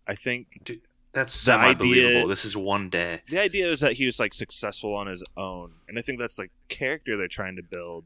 I 0.07 0.15
think 0.15 0.61
Dude, 0.65 0.81
that's 1.13 1.31
The 1.33 1.39
semi 1.39 1.73
believable. 1.75 2.17
idea- 2.17 2.27
This 2.27 2.43
is 2.45 2.57
one 2.57 2.89
day. 2.89 3.19
the 3.29 3.37
idea 3.39 3.71
is 3.71 3.81
that 3.81 3.93
he 3.93 4.07
was 4.07 4.19
like 4.19 4.33
successful 4.33 4.95
on 4.95 5.05
his 5.07 5.23
own, 5.37 5.73
and 5.87 5.99
I 5.99 6.01
think 6.01 6.17
that's 6.19 6.39
like 6.39 6.49
character 6.69 7.17
they're 7.17 7.27
trying 7.27 7.55
to 7.57 7.63
build. 7.63 8.05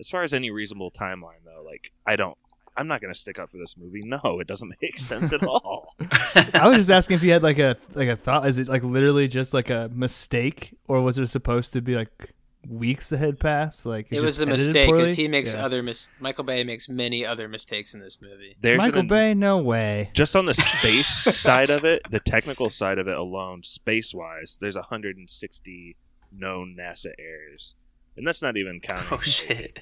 As 0.00 0.08
far 0.08 0.22
as 0.22 0.32
any 0.32 0.50
reasonable 0.50 0.90
timeline, 0.90 1.44
though, 1.44 1.62
like 1.64 1.92
I 2.06 2.16
don't, 2.16 2.36
I'm 2.76 2.88
not 2.88 3.00
gonna 3.02 3.14
stick 3.14 3.38
up 3.38 3.50
for 3.50 3.58
this 3.58 3.76
movie. 3.76 4.02
No, 4.04 4.40
it 4.40 4.46
doesn't 4.46 4.74
make 4.82 4.98
sense 4.98 5.34
at 5.34 5.44
all. 5.44 5.94
I 6.00 6.66
was 6.66 6.78
just 6.78 6.90
asking 6.90 7.16
if 7.16 7.22
you 7.22 7.32
had 7.32 7.42
like 7.42 7.58
a 7.58 7.76
like 7.94 8.08
a 8.08 8.16
thought. 8.16 8.48
Is 8.48 8.56
it 8.56 8.68
like 8.68 8.82
literally 8.82 9.28
just 9.28 9.52
like 9.52 9.68
a 9.68 9.90
mistake, 9.94 10.74
or 10.88 11.02
was 11.02 11.18
it 11.18 11.26
supposed 11.26 11.74
to 11.74 11.82
be 11.82 11.94
like 11.94 12.08
weeks 12.68 13.12
ahead 13.12 13.38
past? 13.40 13.84
Like 13.86 14.06
It 14.10 14.16
it's 14.16 14.24
was 14.24 14.40
a 14.40 14.46
mistake 14.46 14.90
because 14.90 15.14
he 15.16 15.28
makes 15.28 15.54
Yeah. 15.54 15.64
other 15.64 15.82
mis- 15.82 16.10
Michael 16.20 16.44
Bay 16.44 16.64
makes 16.64 16.88
many 16.88 17.24
other 17.24 17.48
mistakes 17.48 17.94
in 17.94 18.00
this 18.00 18.20
movie. 18.20 18.56
There's 18.60 18.78
Michael 18.78 19.00
an, 19.00 19.08
Bay. 19.08 19.34
No 19.34 19.58
way. 19.58 20.10
just 20.14 20.34
on 20.36 20.46
the 20.46 20.54
space 20.54 21.08
side 21.36 21.70
of 21.70 21.84
it, 21.84 22.02
the 22.10 22.20
technical 22.20 22.70
side 22.70 22.98
of 22.98 23.08
it 23.08 23.16
alone, 23.16 23.62
space 23.62 24.12
wise, 24.14 24.58
there's 24.60 24.76
160 24.76 25.96
known 26.32 26.76
NASA 26.78 27.12
errors, 27.18 27.74
and 28.16 28.26
that's 28.26 28.42
not 28.42 28.56
even 28.56 28.80
counting 28.80 29.06
Oh 29.12 29.20
shit. 29.20 29.80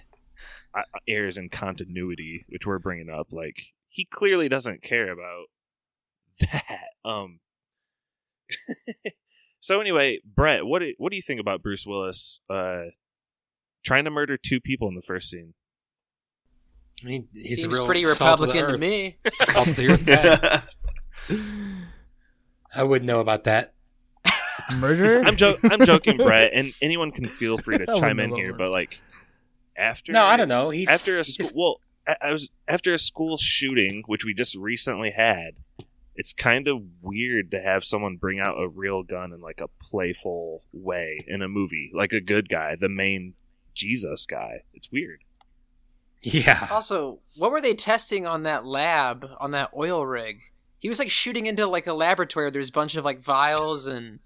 uh, 0.75 0.83
errors 1.09 1.39
in 1.39 1.49
continuity, 1.49 2.45
which 2.49 2.67
we're 2.67 2.79
bringing 2.79 3.09
up. 3.11 3.29
Like 3.33 3.73
he 3.89 4.05
clearly 4.05 4.49
doesn't 4.49 4.83
care 4.83 5.11
about 5.13 5.47
that. 6.41 6.85
Um. 7.05 7.41
so 9.63 9.81
anyway, 9.81 10.19
Brett, 10.25 10.67
what 10.67 10.81
do, 10.81 10.93
what 10.99 11.09
do 11.11 11.17
you 11.17 11.23
think 11.23 11.41
about 11.41 11.63
Bruce 11.63 11.87
Willis 11.87 12.41
uh, 12.51 12.83
trying 13.83 14.05
to 14.05 14.11
murder 14.11 14.37
two 14.37 14.61
people 14.61 14.89
in 14.89 14.95
the 14.97 15.01
first 15.03 15.31
scene? 15.31 15.55
I 17.03 17.07
mean, 17.07 17.29
he's 17.33 17.63
Seems 17.63 17.73
a 17.75 17.79
real 17.79 17.87
pretty 17.87 18.03
salt 18.03 18.41
of 18.43 18.49
the 18.49 18.53
Republican 18.53 18.67
to 18.69 18.75
earth. 18.75 18.81
me. 18.81 19.15
Salt 19.43 19.69
of 19.69 19.77
the 19.77 19.89
earth 19.89 20.07
guy. 20.07 20.63
I 22.77 22.85
wouldn't 22.85 23.07
know 23.07 23.21
about 23.21 23.45
that. 23.45 23.75
Murder? 24.77 25.23
I'm 25.23 25.37
jo- 25.37 25.59
I'm 25.65 25.85
joking, 25.85 26.17
Brett, 26.19 26.53
and 26.55 26.73
anyone 26.81 27.11
can 27.11 27.25
feel 27.27 27.59
free 27.59 27.79
to 27.79 27.87
chime 27.87 28.21
in 28.21 28.35
here. 28.35 28.51
about 28.51 28.59
But 28.59 28.71
like 28.71 29.01
after 29.77 30.13
No, 30.13 30.25
I 30.25 30.37
don't 30.37 30.49
know. 30.49 30.71
He's 30.71 30.89
after 30.89 31.21
a 31.21 31.25
he 31.25 31.33
school, 31.33 31.45
just- 31.45 31.57
well, 31.57 31.81
I, 32.07 32.29
I 32.29 32.33
was 32.33 32.49
after 32.69 32.95
a 32.95 32.99
school 32.99 33.37
shooting, 33.37 34.03
which 34.07 34.25
we 34.25 34.33
just 34.35 34.55
recently 34.57 35.11
had. 35.11 35.55
It's 36.15 36.33
kind 36.33 36.69
of 36.69 36.83
weird 37.01 37.51
to 37.53 37.61
have 37.61 37.85
someone 37.85 38.17
bring 38.17 38.39
out 38.39 38.61
a 38.61 38.69
real 38.69 39.03
gun 39.03 39.33
in 39.33 39.41
like 39.41 39.61
a 39.61 39.69
playful 39.69 40.63
way 40.73 41.25
in 41.27 41.43
a 41.43 41.49
movie, 41.49 41.91
like 41.95 42.13
a 42.13 42.21
good 42.21 42.49
guy, 42.49 42.77
the 42.77 42.89
main 42.89 43.35
Jesus 43.75 44.27
guy. 44.27 44.65
It's 44.75 44.93
weird. 44.93 45.21
yeah. 46.23 46.69
Also, 46.71 47.19
what 47.37 47.51
were 47.51 47.61
they 47.61 47.75
testing 47.75 48.27
on 48.27 48.45
that 48.45 48.67
lab 48.67 49.27
on 49.41 49.51
that 49.53 49.71
oil 49.77 50.07
rig? 50.07 50.53
He 50.79 50.89
was 50.89 50.99
like 50.99 51.11
shooting 51.11 51.47
into 51.47 51.67
like 51.67 51.87
a 51.87 51.95
laboratory. 51.95 52.45
Where 52.45 52.51
there's 52.51 52.69
a 52.69 52.73
bunch 52.73 52.95
of 52.97 53.05
like 53.05 53.21
vials 53.21 53.87
and 53.87 54.21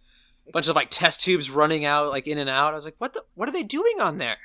a 0.49 0.51
bunch 0.51 0.69
of 0.69 0.77
like 0.77 0.89
test 0.91 1.21
tubes 1.21 1.51
running 1.51 1.85
out 1.85 2.11
like 2.11 2.27
in 2.27 2.39
and 2.39 2.51
out. 2.51 2.73
I 2.73 2.75
was 2.75 2.85
like, 2.85 2.97
what 2.99 3.13
the? 3.13 3.23
What 3.35 3.49
are 3.49 3.53
they 3.53 3.63
doing 3.63 4.01
on 4.01 4.19
there? 4.19 4.39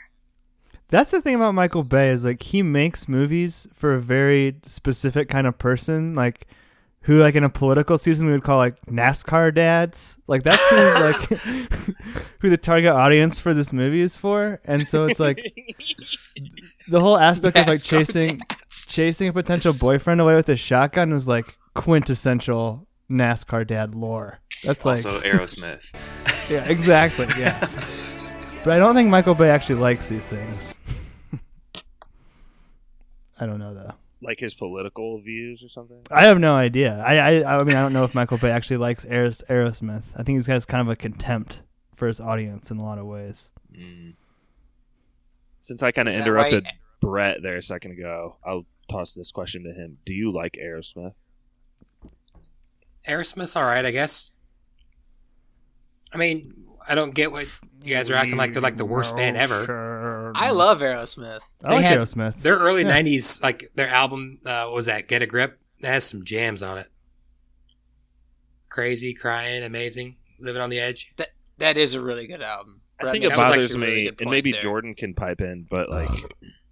That's 0.90 1.12
the 1.12 1.22
thing 1.22 1.36
about 1.36 1.56
Michael 1.56 1.84
Bay 1.84 2.10
is 2.10 2.26
like 2.26 2.44
he 2.44 2.62
makes 2.62 3.08
movies 3.08 3.66
for 3.74 3.94
a 3.94 4.00
very 4.00 4.58
specific 4.64 5.30
kind 5.30 5.48
of 5.48 5.58
person. 5.58 6.16
Like 6.16 6.48
who 7.04 7.20
like 7.20 7.36
in 7.36 7.44
a 7.44 7.50
political 7.50 7.98
season 7.98 8.28
we 8.28 8.34
would 8.34 8.44
call 8.44 8.58
like 8.58 8.80
NASCAR 8.86 9.54
dads. 9.54 10.18
Like 10.28 10.44
that's 10.44 10.70
who 10.70 10.76
like 11.04 11.42
who 12.40 12.50
the 12.50 12.58
target 12.58 12.92
audience 12.92 13.40
for 13.40 13.54
this 13.54 13.74
movie 13.74 14.02
is 14.02 14.16
for. 14.16 14.60
And 14.66 14.88
so 14.88 15.06
it's 15.06 15.20
like 15.20 15.38
the 16.88 17.00
whole 17.00 17.18
aspect 17.18 17.58
of 17.58 17.68
like 17.68 17.78
NASCAR 17.78 17.90
chasing 17.90 18.42
chasing 18.70 19.28
a 19.28 19.34
potential 19.34 19.74
boyfriend 19.74 20.22
away 20.22 20.36
with 20.36 20.50
a 20.50 20.56
shotgun 20.56 21.12
was 21.12 21.28
like 21.28 21.58
quintessential 21.74 22.88
NASCAR 23.10 23.66
dad 23.66 23.96
lore. 23.96 24.40
That's 24.64 24.86
like 24.86 25.04
also 25.06 25.22
Aerosmith. 25.22 25.86
yeah, 26.50 26.66
exactly. 26.66 27.28
Yeah. 27.38 27.60
but 28.64 28.74
I 28.74 28.78
don't 28.78 28.94
think 28.94 29.10
Michael 29.10 29.36
Bay 29.36 29.50
actually 29.50 29.76
likes 29.76 30.08
these 30.08 30.26
things. 30.26 30.80
I 33.40 33.48
don't 33.48 33.58
know 33.58 33.74
though. 33.74 33.94
Like 34.22 34.40
his 34.40 34.54
political 34.54 35.20
views 35.22 35.64
or 35.64 35.70
something. 35.70 36.06
I 36.12 36.26
have 36.28 36.40
no 36.40 36.56
idea. 36.56 37.04
I, 37.06 37.16
I 37.18 37.60
I 37.60 37.64
mean 37.64 37.76
I 37.76 37.82
don't 37.82 37.94
know 37.94 38.04
if 38.04 38.14
Michael 38.14 38.38
Bay 38.38 38.52
actually 38.52 38.78
likes 38.78 39.04
Aeros, 39.06 39.44
Aerosmith. 39.50 40.04
I 40.16 40.24
think 40.24 40.38
he's 40.38 40.48
got 40.48 40.68
kind 40.68 40.82
of 40.82 40.90
a 40.90 40.96
contempt 40.96 41.62
for 41.96 42.08
his 42.08 42.20
audience 42.20 42.70
in 42.70 42.78
a 42.78 42.84
lot 42.84 43.00
of 43.00 43.06
ways. 43.06 43.52
Mm. 43.76 44.14
Since 45.62 45.82
I 45.84 45.92
kind 45.92 46.08
of 46.08 46.16
interrupted 46.16 46.66
right? 46.66 46.74
Brett 47.00 47.38
there 47.42 47.58
a 47.58 47.64
second 47.64 47.92
ago, 47.92 48.38
I'll 48.46 48.66
toss 48.90 49.14
this 49.14 49.32
question 49.32 49.64
to 49.64 49.74
him. 49.74 49.98
Do 50.06 50.14
you 50.14 50.32
like 50.32 50.58
Aerosmith? 50.64 51.14
Aerosmith's 53.08 53.56
all 53.56 53.66
right, 53.66 53.86
I 53.86 53.92
guess. 53.92 54.34
I 56.14 56.18
mean, 56.18 56.54
I 56.88 56.96
don't 56.96 57.14
get 57.14 57.32
what 57.32 57.48
you 57.84 57.96
guys 57.96 58.10
are 58.12 58.16
acting 58.16 58.38
like 58.38 58.54
they're 58.54 58.62
like 58.62 58.78
the 58.78 58.86
worst 58.86 59.16
band 59.16 59.38
ever. 59.38 59.66
I 60.36 60.52
love 60.52 60.80
Aerosmith. 60.82 61.42
I 61.64 61.74
like 61.76 61.86
had- 61.86 62.00
Aerosmith. 62.00 62.42
Their 62.42 62.58
early 62.58 62.84
Yeah. 62.84 62.92
'90s, 63.02 63.42
like 63.42 63.70
their 63.76 63.90
album, 63.90 64.40
uh, 64.46 64.66
what 64.66 64.74
was 64.74 64.86
that 64.88 65.08
Get 65.08 65.22
a 65.22 65.26
Grip? 65.28 65.60
That 65.82 65.90
has 65.94 66.04
some 66.04 66.24
jams 66.24 66.62
on 66.64 66.78
it. 66.78 66.88
Crazy, 68.70 69.14
crying, 69.14 69.64
amazing, 69.64 70.16
living 70.40 70.62
on 70.62 70.70
the 70.70 70.80
edge. 70.80 71.12
That 71.18 71.30
that 71.58 71.78
is 71.78 71.94
a 71.94 72.02
really 72.02 72.26
good 72.28 72.42
album. 72.42 72.82
I 73.00 73.04
Brett 73.04 73.12
think 73.14 73.24
it 73.24 73.28
makes 73.28 73.38
was 73.38 73.50
actually 73.50 73.58
bothers 73.64 73.76
a 73.76 73.80
really 73.80 73.96
me, 73.96 74.06
good 74.06 74.22
and 74.22 74.30
maybe 74.30 74.52
there. 74.52 74.62
Jordan 74.62 74.94
can 74.96 75.14
pipe 75.14 75.42
in, 75.42 75.68
but 75.70 75.90
like, 75.90 76.10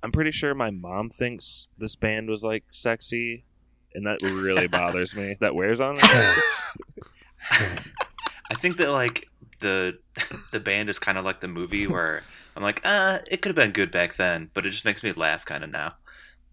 I'm 0.03 0.11
pretty 0.11 0.31
sure 0.31 0.53
my 0.55 0.69
mom 0.71 1.09
thinks 1.09 1.69
this 1.77 1.95
band 1.95 2.29
was 2.29 2.43
like 2.43 2.65
sexy, 2.69 3.45
and 3.93 4.05
that 4.05 4.21
really 4.21 4.67
bothers 4.79 5.15
me. 5.15 5.35
That 5.41 5.55
wears 5.55 5.81
on 5.81 5.95
me. 5.95 6.01
I 7.51 8.55
think 8.55 8.77
that 8.77 8.91
like 8.91 9.27
the 9.59 9.97
the 10.51 10.59
band 10.59 10.89
is 10.89 10.99
kind 10.99 11.17
of 11.17 11.25
like 11.25 11.41
the 11.41 11.47
movie 11.47 11.87
where 11.87 12.23
I'm 12.55 12.63
like, 12.63 12.81
uh, 12.83 13.19
it 13.31 13.41
could 13.41 13.49
have 13.49 13.55
been 13.55 13.71
good 13.71 13.91
back 13.91 14.15
then, 14.15 14.49
but 14.53 14.65
it 14.65 14.71
just 14.71 14.85
makes 14.85 15.03
me 15.03 15.11
laugh 15.13 15.45
kind 15.45 15.63
of 15.63 15.69
now. 15.71 15.95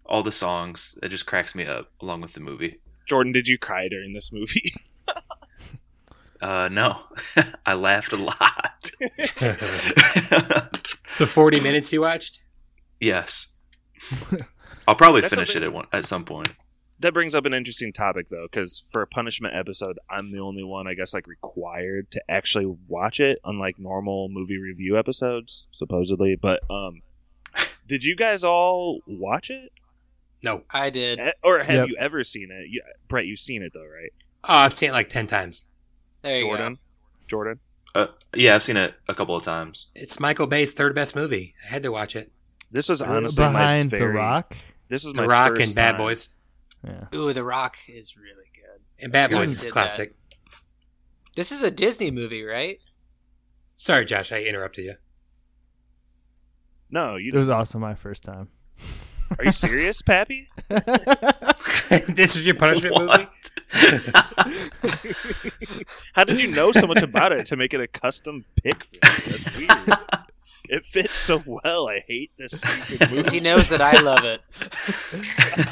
All 0.04 0.22
the 0.22 0.32
songs, 0.32 0.98
it 1.02 1.08
just 1.08 1.26
cracks 1.26 1.54
me 1.54 1.66
up 1.66 1.90
along 2.00 2.20
with 2.20 2.34
the 2.34 2.40
movie. 2.40 2.80
Jordan, 3.08 3.32
did 3.32 3.48
you 3.48 3.58
cry 3.58 3.88
during 3.88 4.12
this 4.12 4.32
movie? 4.32 4.72
Uh, 6.38 6.68
no, 6.70 7.00
I 7.66 7.72
laughed 7.72 8.12
a 8.12 8.16
lot. 8.16 8.90
The 11.18 11.26
40 11.26 11.60
minutes 11.60 11.90
you 11.94 12.02
watched? 12.02 12.42
yes, 13.00 13.54
I'll 14.86 14.94
probably 14.94 15.22
That's 15.22 15.32
finish 15.32 15.56
it 15.56 15.62
at 15.62 15.72
one 15.72 15.86
at 15.94 16.04
some 16.04 16.26
point. 16.26 16.48
That 17.00 17.12
brings 17.12 17.34
up 17.34 17.44
an 17.44 17.52
interesting 17.54 17.92
topic 17.92 18.28
though, 18.30 18.46
because 18.50 18.84
for 18.90 19.02
a 19.02 19.06
punishment 19.06 19.54
episode, 19.54 19.98
I'm 20.10 20.32
the 20.32 20.38
only 20.40 20.64
one, 20.64 20.86
I 20.86 20.94
guess, 20.94 21.12
like 21.14 21.26
required 21.26 22.10
to 22.12 22.22
actually 22.28 22.74
watch 22.88 23.20
it, 23.20 23.38
unlike 23.44 23.78
normal 23.78 24.28
movie 24.30 24.58
review 24.58 24.98
episodes, 24.98 25.66
supposedly. 25.72 26.36
But 26.40 26.60
um, 26.70 27.02
did 27.86 28.04
you 28.04 28.16
guys 28.16 28.44
all 28.44 29.00
watch 29.06 29.50
it, 29.50 29.72
No. 30.42 30.64
I 30.70 30.90
did. 30.90 31.18
Eh, 31.18 31.32
or 31.42 31.58
have 31.60 31.74
Yep. 31.74 31.88
you 31.88 31.96
ever 31.98 32.24
seen 32.24 32.50
it? 32.50 32.68
You, 32.70 32.82
Brett, 33.08 33.26
you've 33.26 33.38
seen 33.40 33.62
it 33.62 33.72
though, 33.74 33.84
right? 33.86 34.12
Oh, 34.44 34.54
I've 34.58 34.72
seen 34.72 34.90
it 34.90 34.92
like 34.92 35.08
10 35.08 35.26
times. 35.26 35.64
There 36.22 36.38
you 36.38 36.46
Jordan, 36.46 36.78
Jordan. 37.26 37.58
Uh, 37.94 38.06
yeah, 38.34 38.54
I've 38.54 38.62
seen 38.62 38.76
it 38.76 38.94
a 39.08 39.14
couple 39.14 39.34
of 39.36 39.42
times. 39.42 39.86
It's 39.94 40.20
Michael 40.20 40.46
Bay's 40.46 40.72
third 40.74 40.94
best 40.94 41.16
movie. 41.16 41.54
I 41.66 41.72
had 41.72 41.82
to 41.82 41.90
watch 41.92 42.14
it. 42.14 42.30
This 42.70 42.88
was 42.88 43.00
honestly 43.00 43.42
behind 43.44 43.90
my 43.92 43.98
The 43.98 44.04
very, 44.04 44.14
Rock. 44.14 44.56
This 44.88 45.04
was 45.04 45.14
The 45.14 45.22
my 45.22 45.26
Rock 45.28 45.48
first 45.56 45.66
and 45.68 45.74
Bad. 45.74 45.96
Boys. 45.96 46.30
Yeah. 46.86 47.06
Ooh, 47.14 47.32
The 47.32 47.42
Rock 47.44 47.76
is 47.88 48.16
really 48.16 48.48
good. 48.54 48.80
And 49.02 49.12
Bad 49.12 49.30
Boys 49.30 49.50
is 49.50 49.64
did 49.64 49.72
classic. 49.72 50.14
This 51.34 51.52
is 51.52 51.62
a 51.62 51.70
Disney 51.70 52.10
movie, 52.10 52.44
right? 52.44 52.78
Sorry, 53.74 54.04
Josh, 54.04 54.32
I 54.32 54.42
interrupted 54.42 54.84
you. 54.84 54.94
No, 56.90 57.16
you. 57.16 57.32
It 57.34 57.36
was 57.36 57.50
also 57.50 57.78
my 57.78 57.94
first 57.94 58.22
time. 58.22 58.48
Are 59.38 59.44
you 59.44 59.52
serious, 59.52 60.00
Pappy? 60.02 60.48
this 60.68 62.36
is 62.36 62.46
your 62.46 62.54
punishment 62.54 62.94
What? 62.94 63.28
movie? 63.74 64.12
How 66.12 66.24
did 66.24 66.40
you 66.40 66.46
know 66.54 66.70
so 66.72 66.86
much 66.86 67.02
about 67.02 67.32
it 67.32 67.46
to 67.46 67.56
make 67.56 67.74
it 67.74 67.80
a 67.80 67.88
custom 67.88 68.44
pick 68.62 68.84
for 68.84 68.94
you? 68.94 69.00
That's 69.02 69.56
weird. 69.58 69.98
It 70.70 70.84
fits 70.84 71.16
so 71.16 71.42
well. 71.46 71.88
I 71.88 72.00
hate 72.06 72.32
this. 72.38 72.62
Because 72.90 73.28
he 73.32 73.40
knows 73.40 73.68
that 73.68 73.80
I 73.80 74.00
love 74.00 74.24
it. 74.24 74.40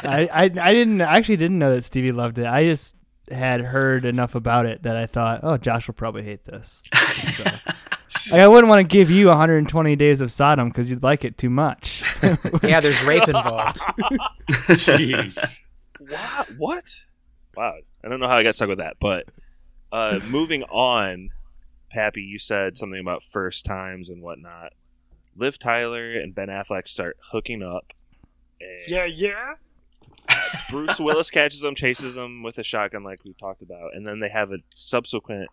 I, 0.05 0.29
I 0.33 0.43
I 0.43 0.73
didn't 0.73 1.01
I 1.01 1.17
actually 1.17 1.37
didn't 1.37 1.59
know 1.59 1.75
that 1.75 1.85
Stevie 1.85 2.13
loved 2.13 2.39
it. 2.39 2.47
I 2.47 2.65
just 2.65 2.97
had 3.31 3.61
heard 3.61 4.05
enough 4.05 4.35
about 4.35 4.67
it 4.67 4.83
that 4.83 4.97
I 4.97 5.07
thought, 5.07 5.41
oh, 5.43 5.57
Josh 5.57 5.87
will 5.87 5.95
probably 5.95 6.23
hate 6.23 6.45
this. 6.45 6.83
So, 7.35 7.45
like, 8.31 8.41
I 8.41 8.49
wouldn't 8.49 8.69
want 8.69 8.81
to 8.81 8.85
give 8.85 9.11
you 9.11 9.29
120 9.29 9.97
days 9.97 10.21
of 10.21 10.31
Sodom 10.31 10.69
because 10.69 10.91
you'd 10.91 11.03
like 11.03 11.25
it 11.25 11.39
too 11.39 11.51
much. 11.51 12.03
Yeah, 12.63 12.81
there's 12.81 13.03
rape 13.05 13.29
involved. 13.29 13.79
Jeez. 14.49 15.61
What? 15.99 16.49
What? 16.57 16.97
Wow. 17.57 17.75
I 18.03 18.09
don't 18.09 18.21
know 18.21 18.29
how 18.29 18.39
I 18.39 18.43
got 18.43 18.55
stuck 18.55 18.69
with 18.69 18.79
that, 18.79 18.97
but 18.99 19.27
uh, 19.93 20.21
moving 20.29 20.63
on, 20.65 21.31
Pappy, 21.91 22.23
you 22.23 22.39
said 22.39 22.79
something 22.79 22.99
about 23.01 23.23
first 23.23 23.67
times 23.67 24.09
and 24.09 24.23
whatnot. 24.23 24.73
Liv 25.37 25.59
Tyler 25.59 26.13
and 26.13 26.35
Ben 26.35 26.49
Affleck 26.49 26.89
start 26.89 27.17
hooking 27.33 27.63
up. 27.63 27.93
And 28.61 28.89
yeah, 28.89 29.05
yeah. 29.05 29.55
Bruce 30.71 30.99
Willis 30.99 31.31
catches 31.31 31.63
him, 31.63 31.75
chases 31.75 32.17
him 32.17 32.43
with 32.43 32.59
a 32.59 32.63
shotgun, 32.63 33.05
like 33.05 33.25
we 33.25 33.35
talked 33.35 33.63
about, 33.63 33.95
and 33.95 34.07
then 34.07 34.21
they 34.21 34.29
have 34.29 34.51
a 34.53 34.59
subsequent 34.75 35.49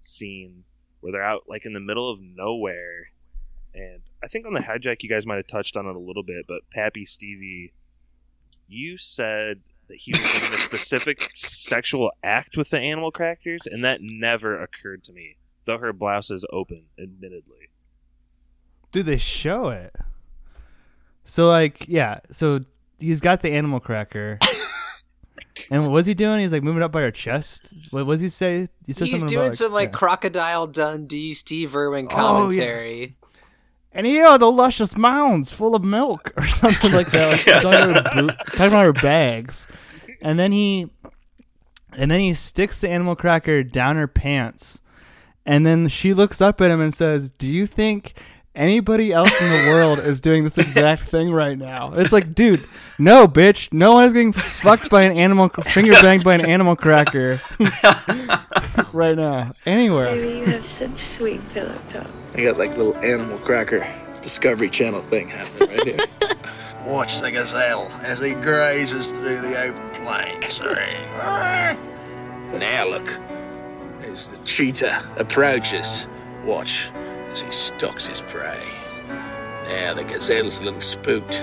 scene 0.00 0.64
where 1.00 1.12
they're 1.12 1.22
out 1.22 1.42
like 1.48 1.66
in 1.66 1.72
the 1.72 1.80
middle 1.80 2.10
of 2.10 2.20
nowhere. 2.20 3.10
And 3.74 4.02
I 4.22 4.26
think 4.26 4.46
on 4.46 4.54
the 4.54 4.60
hijack, 4.60 5.02
you 5.02 5.08
guys 5.08 5.26
might 5.26 5.36
have 5.36 5.46
touched 5.46 5.76
on 5.76 5.86
it 5.86 5.94
a 5.94 5.98
little 6.00 6.22
bit, 6.22 6.46
but 6.48 6.62
Pappy 6.72 7.04
Stevie, 7.04 7.74
you 8.66 8.96
said 8.96 9.60
that 9.88 9.98
he 9.98 10.12
was 10.12 10.48
in 10.48 10.54
a 10.54 10.58
specific 10.58 11.30
sexual 11.34 12.10
act 12.22 12.56
with 12.56 12.70
the 12.70 12.78
animal 12.78 13.10
crackers, 13.10 13.66
and 13.66 13.84
that 13.84 14.00
never 14.00 14.60
occurred 14.60 15.04
to 15.04 15.12
me. 15.12 15.36
Though 15.66 15.78
her 15.78 15.92
blouse 15.92 16.30
is 16.30 16.46
open, 16.52 16.86
admittedly. 16.98 17.68
Dude, 18.96 19.04
they 19.04 19.18
show 19.18 19.68
it. 19.68 19.94
So 21.26 21.48
like, 21.48 21.84
yeah. 21.86 22.20
So 22.30 22.60
he's 22.98 23.20
got 23.20 23.42
the 23.42 23.50
animal 23.50 23.78
cracker. 23.78 24.38
and 25.70 25.82
what 25.82 25.92
was 25.92 26.06
he 26.06 26.14
doing? 26.14 26.40
He's 26.40 26.50
like 26.50 26.62
moving 26.62 26.82
up 26.82 26.92
by 26.92 27.02
her 27.02 27.10
chest. 27.10 27.74
What 27.90 28.06
was 28.06 28.22
he 28.22 28.30
say? 28.30 28.68
You 28.86 28.94
said 28.94 29.08
He's 29.08 29.22
doing 29.22 29.48
about, 29.48 29.54
some 29.54 29.74
like 29.74 29.90
yeah. 29.90 29.98
Crocodile 29.98 30.66
Dundee, 30.66 31.34
Steve 31.34 31.76
Irwin 31.76 32.06
Oh, 32.06 32.10
yeah. 32.10 32.16
commentary. 32.16 33.16
And 33.92 34.06
here 34.06 34.24
are 34.24 34.38
the 34.38 34.50
luscious 34.50 34.96
mounds 34.96 35.52
full 35.52 35.74
of 35.74 35.84
milk, 35.84 36.32
or 36.38 36.46
something 36.46 36.92
like 36.92 37.08
that. 37.08 37.32
Like, 37.32 37.62
talking, 37.62 37.90
about 37.90 38.14
her 38.14 38.26
talking 38.46 38.66
about 38.68 38.84
her 38.86 38.92
bags, 38.94 39.66
and 40.22 40.38
then 40.38 40.52
he, 40.52 40.88
and 41.92 42.10
then 42.10 42.20
he 42.20 42.32
sticks 42.32 42.80
the 42.80 42.88
animal 42.88 43.14
cracker 43.14 43.62
down 43.62 43.96
her 43.96 44.08
pants, 44.08 44.80
and 45.44 45.66
then 45.66 45.88
she 45.88 46.14
looks 46.14 46.40
up 46.40 46.62
at 46.62 46.70
him 46.70 46.80
and 46.80 46.94
says, 46.94 47.28
"Do 47.28 47.46
you 47.46 47.66
think 47.66 48.14
anybody 48.56 49.12
else 49.12 49.40
in 49.40 49.48
the 49.48 49.70
world 49.70 49.98
is 49.98 50.20
doing 50.20 50.44
this 50.44 50.58
exact 50.58 51.02
thing 51.10 51.30
right 51.30 51.58
now?" 51.58 51.92
It's 51.94 52.12
like, 52.12 52.34
dude, 52.34 52.64
no, 52.98 53.28
bitch, 53.28 53.72
no 53.72 53.94
one 53.94 54.04
is 54.04 54.12
getting 54.12 54.32
fucked 54.32 54.90
by 54.90 55.02
an 55.02 55.16
animal, 55.16 55.48
finger 55.64 55.92
banged 55.92 56.24
by 56.24 56.34
an 56.34 56.46
animal 56.46 56.76
cracker 56.76 57.40
right 58.92 59.16
now, 59.16 59.52
anywhere. 59.66 60.06
Baby, 60.06 60.38
you 60.38 60.44
have 60.46 60.66
such 60.66 60.96
sweet 60.96 61.46
pillow 61.50 61.76
talk. 61.88 62.06
I 62.34 62.42
got 62.42 62.58
like 62.58 62.76
little 62.76 62.96
animal 62.96 63.38
cracker 63.38 63.86
Discovery 64.22 64.70
Channel 64.70 65.02
thing 65.02 65.28
happening 65.28 65.68
right 65.68 65.86
here. 65.86 65.98
Watch 66.86 67.20
the 67.20 67.30
gazelle 67.30 67.88
as 68.02 68.18
he 68.18 68.32
grazes 68.32 69.12
through 69.12 69.40
the 69.40 69.56
open 69.60 70.04
plains. 70.04 70.60
now 70.60 71.76
look, 72.86 73.08
as 74.02 74.28
the 74.28 74.38
cheetah 74.44 75.04
approaches, 75.16 76.06
watch 76.44 76.90
as 77.36 77.42
he 77.42 77.50
stalks 77.50 78.06
his 78.06 78.22
prey. 78.22 78.64
Now 79.68 79.92
the 79.92 80.04
gazelle's 80.04 80.58
a 80.58 80.62
little 80.62 80.80
spooked, 80.80 81.36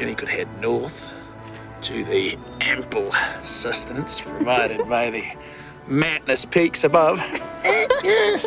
and 0.00 0.08
he 0.08 0.14
could 0.16 0.28
head 0.28 0.48
north 0.60 1.12
to 1.82 2.02
the 2.02 2.36
ample 2.60 3.12
sustenance 3.42 4.20
provided 4.20 4.88
by 4.88 5.10
the 5.10 5.24
mountainous 5.86 6.44
peaks 6.44 6.82
above. 6.82 7.20
he 7.62 8.38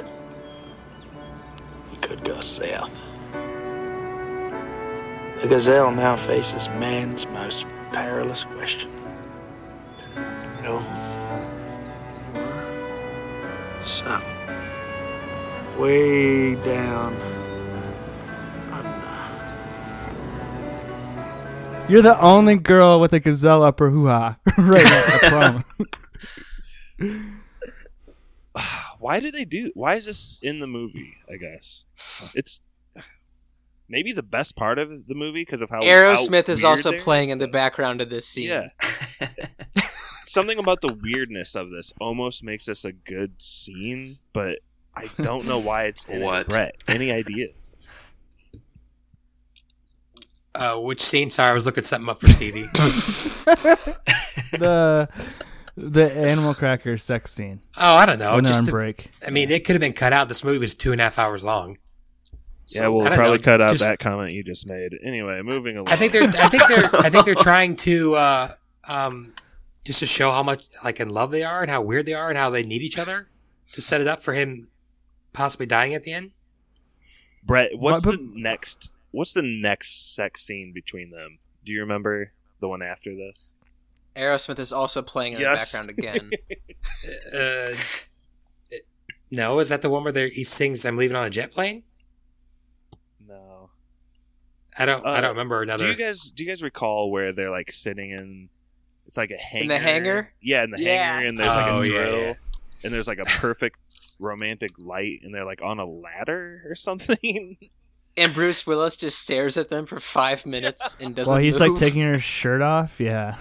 could 2.02 2.22
go 2.26 2.42
south. 2.42 2.94
The 5.42 5.48
gazelle 5.48 5.92
now 5.92 6.18
faces 6.18 6.68
man's 6.70 7.26
most 7.28 7.66
perilous 7.94 8.44
question. 8.44 8.92
North 10.62 11.18
south? 13.86 14.41
Way 15.78 16.56
down 16.64 17.16
You're 21.92 22.02
the 22.02 22.18
only 22.22 22.56
girl 22.56 23.02
with 23.02 23.12
a 23.12 23.20
gazelle 23.20 23.64
upper 23.64 23.90
hoo 23.90 24.08
ha 24.08 24.38
right 24.58 24.86
now. 24.86 25.04
I 25.06 25.64
promise. 27.04 27.22
Why 29.00 29.20
do 29.20 29.30
they 29.30 29.44
do? 29.44 29.72
Why 29.74 29.96
is 29.96 30.06
this 30.06 30.38
in 30.42 30.62
the 30.62 30.68
movie? 30.68 31.18
I 31.30 31.36
guess 31.36 31.84
it's 32.34 32.62
maybe 33.90 34.14
the 34.14 34.24
best 34.24 34.56
part 34.56 34.80
of 34.80 35.08
the 35.08 35.16
movie 35.16 35.42
because 35.42 35.62
of 35.62 35.70
how 35.70 35.82
Aerosmith 35.82 36.48
how 36.48 36.54
is 36.54 36.64
weird 36.64 36.72
also 36.72 36.92
they 36.92 36.96
are. 36.96 37.00
playing 37.02 37.30
in 37.30 37.40
the 37.40 37.50
background 37.50 38.00
of 38.00 38.10
this 38.10 38.26
scene. 38.26 38.48
Yeah. 38.48 38.68
Something 40.26 40.60
about 40.60 40.80
the 40.80 40.94
weirdness 40.94 41.56
of 41.56 41.72
this 41.72 41.92
almost 42.00 42.42
makes 42.42 42.68
this 42.68 42.86
a 42.86 42.94
good 42.94 43.42
scene, 43.42 44.20
but 44.32 44.60
I 44.96 45.08
don't 45.22 45.46
know 45.48 45.60
why 45.60 45.86
it's 45.86 46.06
in 46.06 46.22
it. 46.22 46.26
What? 46.26 46.48
Brett, 46.48 46.76
any 46.88 47.12
ideas? 47.12 47.78
Uh, 50.54 50.76
which 50.78 51.02
scene? 51.02 51.30
Sorry, 51.30 51.52
I 51.52 51.54
was 51.54 51.66
looking 51.66 51.84
something 51.84 52.10
up 52.10 52.20
for 52.20 52.28
Stevie. 52.28 52.64
the 54.52 55.08
the 55.78 56.12
animal 56.12 56.54
cracker 56.54 56.98
sex 56.98 57.32
scene. 57.32 57.62
Oh, 57.78 57.96
I 57.96 58.06
don't 58.06 58.20
know. 58.20 58.36
When 58.36 58.44
Just 58.44 58.60
on 58.62 58.66
to- 58.66 58.72
break. 58.72 59.10
I 59.26 59.30
mean, 59.30 59.50
it 59.50 59.64
could 59.66 59.74
have 59.74 59.82
been 59.82 59.94
cut 59.94 60.12
out. 60.12 60.28
This 60.28 60.44
movie 60.44 60.58
was 60.60 60.74
two 60.74 60.92
and 60.92 61.00
a 61.00 61.06
half 61.06 61.18
hours 61.18 61.46
long. 61.46 61.78
yeah, 62.68 62.90
we'll 62.90 63.06
probably 63.08 63.38
know, 63.38 63.44
cut 63.44 63.62
out 63.62 63.72
just- 63.72 63.84
that 63.84 64.00
comment 64.00 64.34
you 64.34 64.44
just 64.44 64.70
made. 64.70 64.92
Anyway, 65.04 65.42
moving 65.42 65.78
along. 65.78 65.88
I 65.88 65.96
think 65.96 66.12
they're. 66.12 66.24
I 66.28 66.50
think 66.50 66.64
they're. 66.68 66.90
I 67.02 67.10
think 67.10 67.26
they're 67.26 67.36
trying 67.36 67.78
to, 67.78 68.16
uh, 68.16 68.50
um, 68.90 69.34
just 69.86 70.00
to 70.02 70.06
show 70.06 70.32
how 70.32 70.44
much 70.44 70.66
like 70.84 71.00
in 71.00 71.10
love 71.10 71.32
they 71.32 71.44
are 71.44 71.62
and 71.62 71.72
how 71.72 71.82
weird 71.82 72.06
they 72.06 72.14
are 72.14 72.28
and 72.28 72.38
how 72.38 72.50
they 72.50 72.64
need 72.64 72.82
each 72.82 72.98
other 73.00 73.30
to 73.72 73.82
set 73.82 74.02
it 74.02 74.08
up 74.08 74.20
for 74.20 74.34
him 74.34 74.68
possibly 75.34 75.66
dying 75.66 75.94
at 75.94 76.04
the 76.04 76.14
end. 76.14 76.32
Brett, 77.44 77.72
what's 77.78 78.06
But- 78.06 78.12
the 78.20 78.30
next? 78.36 78.94
What's 79.12 79.34
the 79.34 79.42
next 79.42 80.16
sex 80.16 80.42
scene 80.42 80.72
between 80.74 81.10
them? 81.12 81.40
Do 81.66 81.72
you 81.72 81.82
remember 81.82 82.32
the 82.62 82.68
one 82.70 82.82
after 82.82 83.14
this? 83.16 83.56
Aerosmith 84.16 84.60
is 84.60 84.72
also 84.72 85.02
playing 85.02 85.34
in 85.34 85.40
Yes. 85.42 85.72
the 85.72 85.78
background 85.78 86.00
again. 86.00 86.32
Uh, 87.34 87.76
it- 88.72 88.86
no, 89.32 89.60
is 89.60 89.70
that 89.70 89.82
the 89.82 89.90
one 89.90 90.04
where 90.04 90.12
they're- 90.12 90.30
he 90.30 90.44
sings 90.44 90.84
"I'm 90.86 90.98
leaving 90.98 91.16
on 91.16 91.26
a 91.26 91.30
jet 91.30 91.52
plane"? 91.52 91.84
No. 93.28 93.70
I 94.78 94.86
don't. 94.86 95.06
I 95.06 95.18
Uh, 95.18 95.22
don't 95.22 95.30
remember 95.32 95.62
another. 95.62 95.86
Do 95.86 95.92
you 95.92 95.98
guys 95.98 96.32
do 96.32 96.44
you 96.44 96.50
guys 96.50 96.64
recall 96.64 97.12
where 97.12 97.32
they're 97.34 97.52
like 97.52 97.72
sitting 97.72 98.12
in? 98.12 98.50
It's 99.08 99.18
like 99.18 99.32
a 99.32 99.38
hangar. 99.38 99.62
In 99.64 99.68
the 99.68 99.80
hangar? 99.80 100.34
Yeah, 100.42 100.64
in 100.64 100.72
the 100.72 100.82
Yeah. 100.82 101.14
hangar, 101.16 101.28
and 101.28 101.38
there's 101.38 101.50
like 101.50 101.68
Oh, 101.68 101.82
a 101.82 101.86
yeah, 101.86 101.92
drill, 101.94 102.20
yeah. 102.22 102.34
and 102.86 102.94
there's 102.94 103.08
like 103.08 103.20
a 103.20 103.26
perfect 103.26 103.78
romantic 104.22 104.72
light, 104.78 105.20
and 105.24 105.34
they're 105.34 105.46
like 105.46 105.62
on 105.62 105.80
a 105.80 105.86
ladder 105.86 106.64
or 106.66 106.76
something. 106.76 107.58
and 108.18 108.34
Bruce 108.34 108.66
Willis 108.68 108.96
just 108.96 109.20
stares 109.20 109.58
at 109.58 109.70
them 109.70 109.86
for 109.86 110.00
five 110.00 110.46
minutes 110.46 110.96
and 111.00 111.16
doesn't. 111.16 111.32
While 111.32 111.42
he's 111.42 111.60
move. 111.60 111.72
like 111.72 111.80
taking 111.80 112.02
her 112.02 112.20
shirt 112.20 112.62
off. 112.62 113.00
Yeah. 113.00 113.38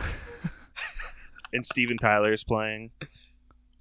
and 1.52 1.64
Steven 1.64 1.98
Tyler's 1.98 2.44
playing. 2.44 2.90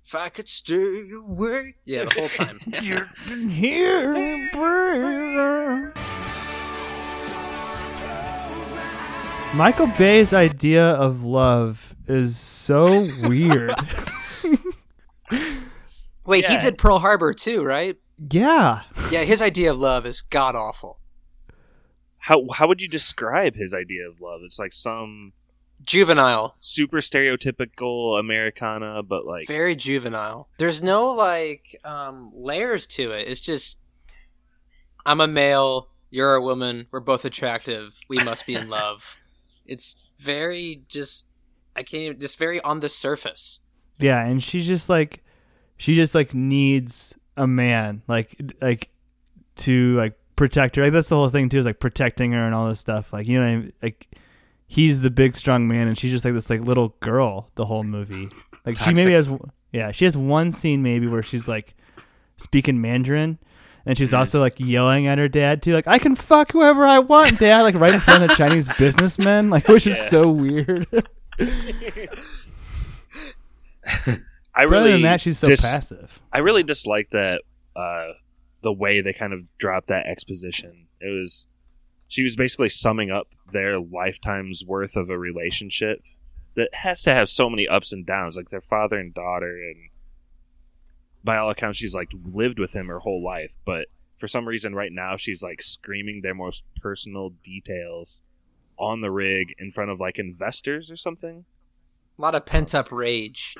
If 0.05 0.15
I 0.15 0.29
could 0.29 0.47
stay 0.47 1.11
away. 1.11 1.75
Yeah, 1.85 2.05
the 2.05 2.19
whole 2.19 2.29
time. 2.29 2.59
Here, 3.49 4.13
Michael 9.55 9.87
Bay's 9.97 10.33
idea 10.33 10.83
of 10.83 11.23
love 11.23 11.95
is 12.07 12.37
so 12.37 13.07
weird. 13.21 13.75
Wait, 16.29 16.45
he 16.45 16.57
did 16.57 16.77
Pearl 16.77 16.99
Harbor 16.99 17.33
too, 17.33 17.63
right? 17.63 17.97
yeah. 18.31 18.81
Yeah, 19.11 19.23
his 19.23 19.41
idea 19.41 19.71
of 19.71 19.79
love 19.79 20.05
is 20.05 20.21
god 20.21 20.55
awful. 20.55 20.99
How 22.19 22.45
how 22.53 22.67
would 22.67 22.81
you 22.81 22.87
describe 22.87 23.55
his 23.55 23.73
idea 23.73 24.07
of 24.07 24.21
love? 24.21 24.41
It's 24.43 24.59
like 24.59 24.73
some 24.73 25.33
Juvenile. 25.81 26.55
super 26.59 26.97
stereotypical 26.97 28.19
Americana, 28.19 29.01
but 29.01 29.25
like 29.25 29.47
Very 29.47 29.75
juvenile. 29.75 30.49
There's 30.57 30.83
no 30.83 31.13
like 31.15 31.75
um 31.83 32.31
layers 32.35 32.85
to 32.87 33.11
it. 33.11 33.27
It's 33.27 33.39
just 33.39 33.79
I'm 35.05 35.21
a 35.21 35.27
male, 35.27 35.89
you're 36.11 36.35
a 36.35 36.41
woman, 36.41 36.87
we're 36.91 36.99
both 36.99 37.25
attractive, 37.25 37.97
we 38.07 38.17
must 38.17 38.45
be 38.45 38.55
in 38.55 38.69
love. 38.79 39.15
It's 39.65 39.95
very 40.21 40.83
just 40.89 41.27
I 41.75 41.83
can't 41.83 42.03
even 42.03 42.19
just 42.19 42.37
very 42.37 42.61
on 42.61 42.81
the 42.81 42.89
surface. 42.89 43.61
Yeah, 43.97 44.23
and 44.23 44.43
she's 44.43 44.67
just 44.67 44.89
like 44.89 45.23
she 45.79 45.95
just 45.95 46.13
like 46.13 46.35
needs 46.35 47.15
a 47.37 47.47
man 47.47 48.03
like 48.07 48.35
like 48.61 48.89
to 49.55 49.95
like 49.95 50.13
protect 50.35 50.75
her. 50.75 50.83
Like 50.83 50.93
that's 50.93 51.09
the 51.09 51.15
whole 51.15 51.29
thing 51.29 51.49
too 51.49 51.57
is 51.57 51.65
like 51.65 51.79
protecting 51.79 52.33
her 52.33 52.45
and 52.45 52.53
all 52.53 52.67
this 52.67 52.79
stuff. 52.79 53.11
Like 53.11 53.27
you 53.27 53.33
know 53.33 53.39
what 53.41 53.47
I 53.47 53.55
mean? 53.55 53.73
like 53.81 54.07
he's 54.67 55.01
the 55.01 55.09
big 55.09 55.35
strong 55.35 55.67
man 55.67 55.87
and 55.87 55.97
she's 55.97 56.11
just 56.11 56.23
like 56.23 56.35
this 56.35 56.49
like 56.49 56.61
little 56.61 56.95
girl 56.99 57.49
the 57.55 57.65
whole 57.65 57.83
movie. 57.83 58.29
Like 58.65 58.77
she 58.77 58.93
maybe 58.93 59.13
has 59.13 59.29
yeah, 59.71 59.91
she 59.91 60.05
has 60.05 60.15
one 60.15 60.51
scene 60.51 60.83
maybe 60.83 61.07
where 61.07 61.23
she's 61.23 61.47
like 61.47 61.75
speaking 62.37 62.81
Mandarin 62.81 63.39
and 63.85 63.97
she's 63.97 64.09
mm-hmm. 64.09 64.19
also 64.19 64.41
like 64.41 64.59
yelling 64.59 65.07
at 65.07 65.17
her 65.17 65.29
dad 65.29 65.63
too, 65.63 65.73
like 65.73 65.87
I 65.87 65.97
can 65.97 66.15
fuck 66.15 66.51
whoever 66.51 66.85
I 66.85 66.99
want, 66.99 67.39
dad, 67.39 67.61
like 67.61 67.75
right 67.75 67.93
in 67.93 68.01
front 68.01 68.23
of 68.23 68.29
the 68.29 68.35
Chinese 68.35 68.67
businessmen, 68.77 69.49
like 69.49 69.69
which 69.69 69.87
is 69.87 69.97
Yeah. 69.97 70.09
so 70.09 70.29
weird. 70.29 70.87
I 74.53 74.65
But 74.65 74.67
other 74.67 74.85
really 74.85 74.91
than 74.93 75.01
that, 75.03 75.21
she's 75.21 75.39
so 75.39 75.47
dis- 75.47 75.61
passive. 75.61 76.19
I 76.33 76.39
really 76.39 76.63
dislike 76.63 77.09
that 77.11 77.41
uh, 77.75 78.13
the 78.61 78.73
way 78.73 79.01
they 79.01 79.13
kind 79.13 79.33
of 79.33 79.43
dropped 79.57 79.87
that 79.87 80.05
exposition. 80.05 80.87
It 80.99 81.09
was 81.09 81.47
she 82.07 82.23
was 82.23 82.35
basically 82.35 82.69
summing 82.69 83.11
up 83.11 83.27
their 83.51 83.79
lifetime's 83.79 84.63
worth 84.65 84.95
of 84.95 85.09
a 85.09 85.17
relationship 85.17 86.01
that 86.55 86.73
has 86.73 87.03
to 87.03 87.13
have 87.13 87.29
so 87.29 87.49
many 87.49 87.67
ups 87.67 87.93
and 87.93 88.05
downs, 88.05 88.35
like 88.35 88.49
their 88.49 88.61
father 88.61 88.97
and 88.97 89.13
daughter, 89.13 89.51
and 89.51 89.89
by 91.23 91.37
all 91.37 91.49
accounts, 91.49 91.77
she's 91.77 91.93
like 91.93 92.09
lived 92.25 92.59
with 92.59 92.75
him 92.75 92.87
her 92.87 92.99
whole 92.99 93.23
life, 93.23 93.55
but 93.65 93.87
for 94.19 94.27
some 94.27 94.47
reason, 94.47 94.75
right 94.75 94.91
now, 94.91 95.15
she's 95.15 95.41
like 95.41 95.61
screaming 95.61 96.21
their 96.21 96.35
most 96.35 96.63
personal 96.81 97.29
details 97.43 98.21
on 98.77 99.01
the 99.01 99.11
rig 99.11 99.55
in 99.57 99.71
front 99.71 99.89
of 99.89 99.99
like 99.99 100.19
investors 100.19 100.91
or 100.91 100.97
something. 100.97 101.45
A 102.17 102.21
lot 102.21 102.35
of 102.35 102.45
pent 102.45 102.75
up 102.75 102.91
rage. 102.91 103.55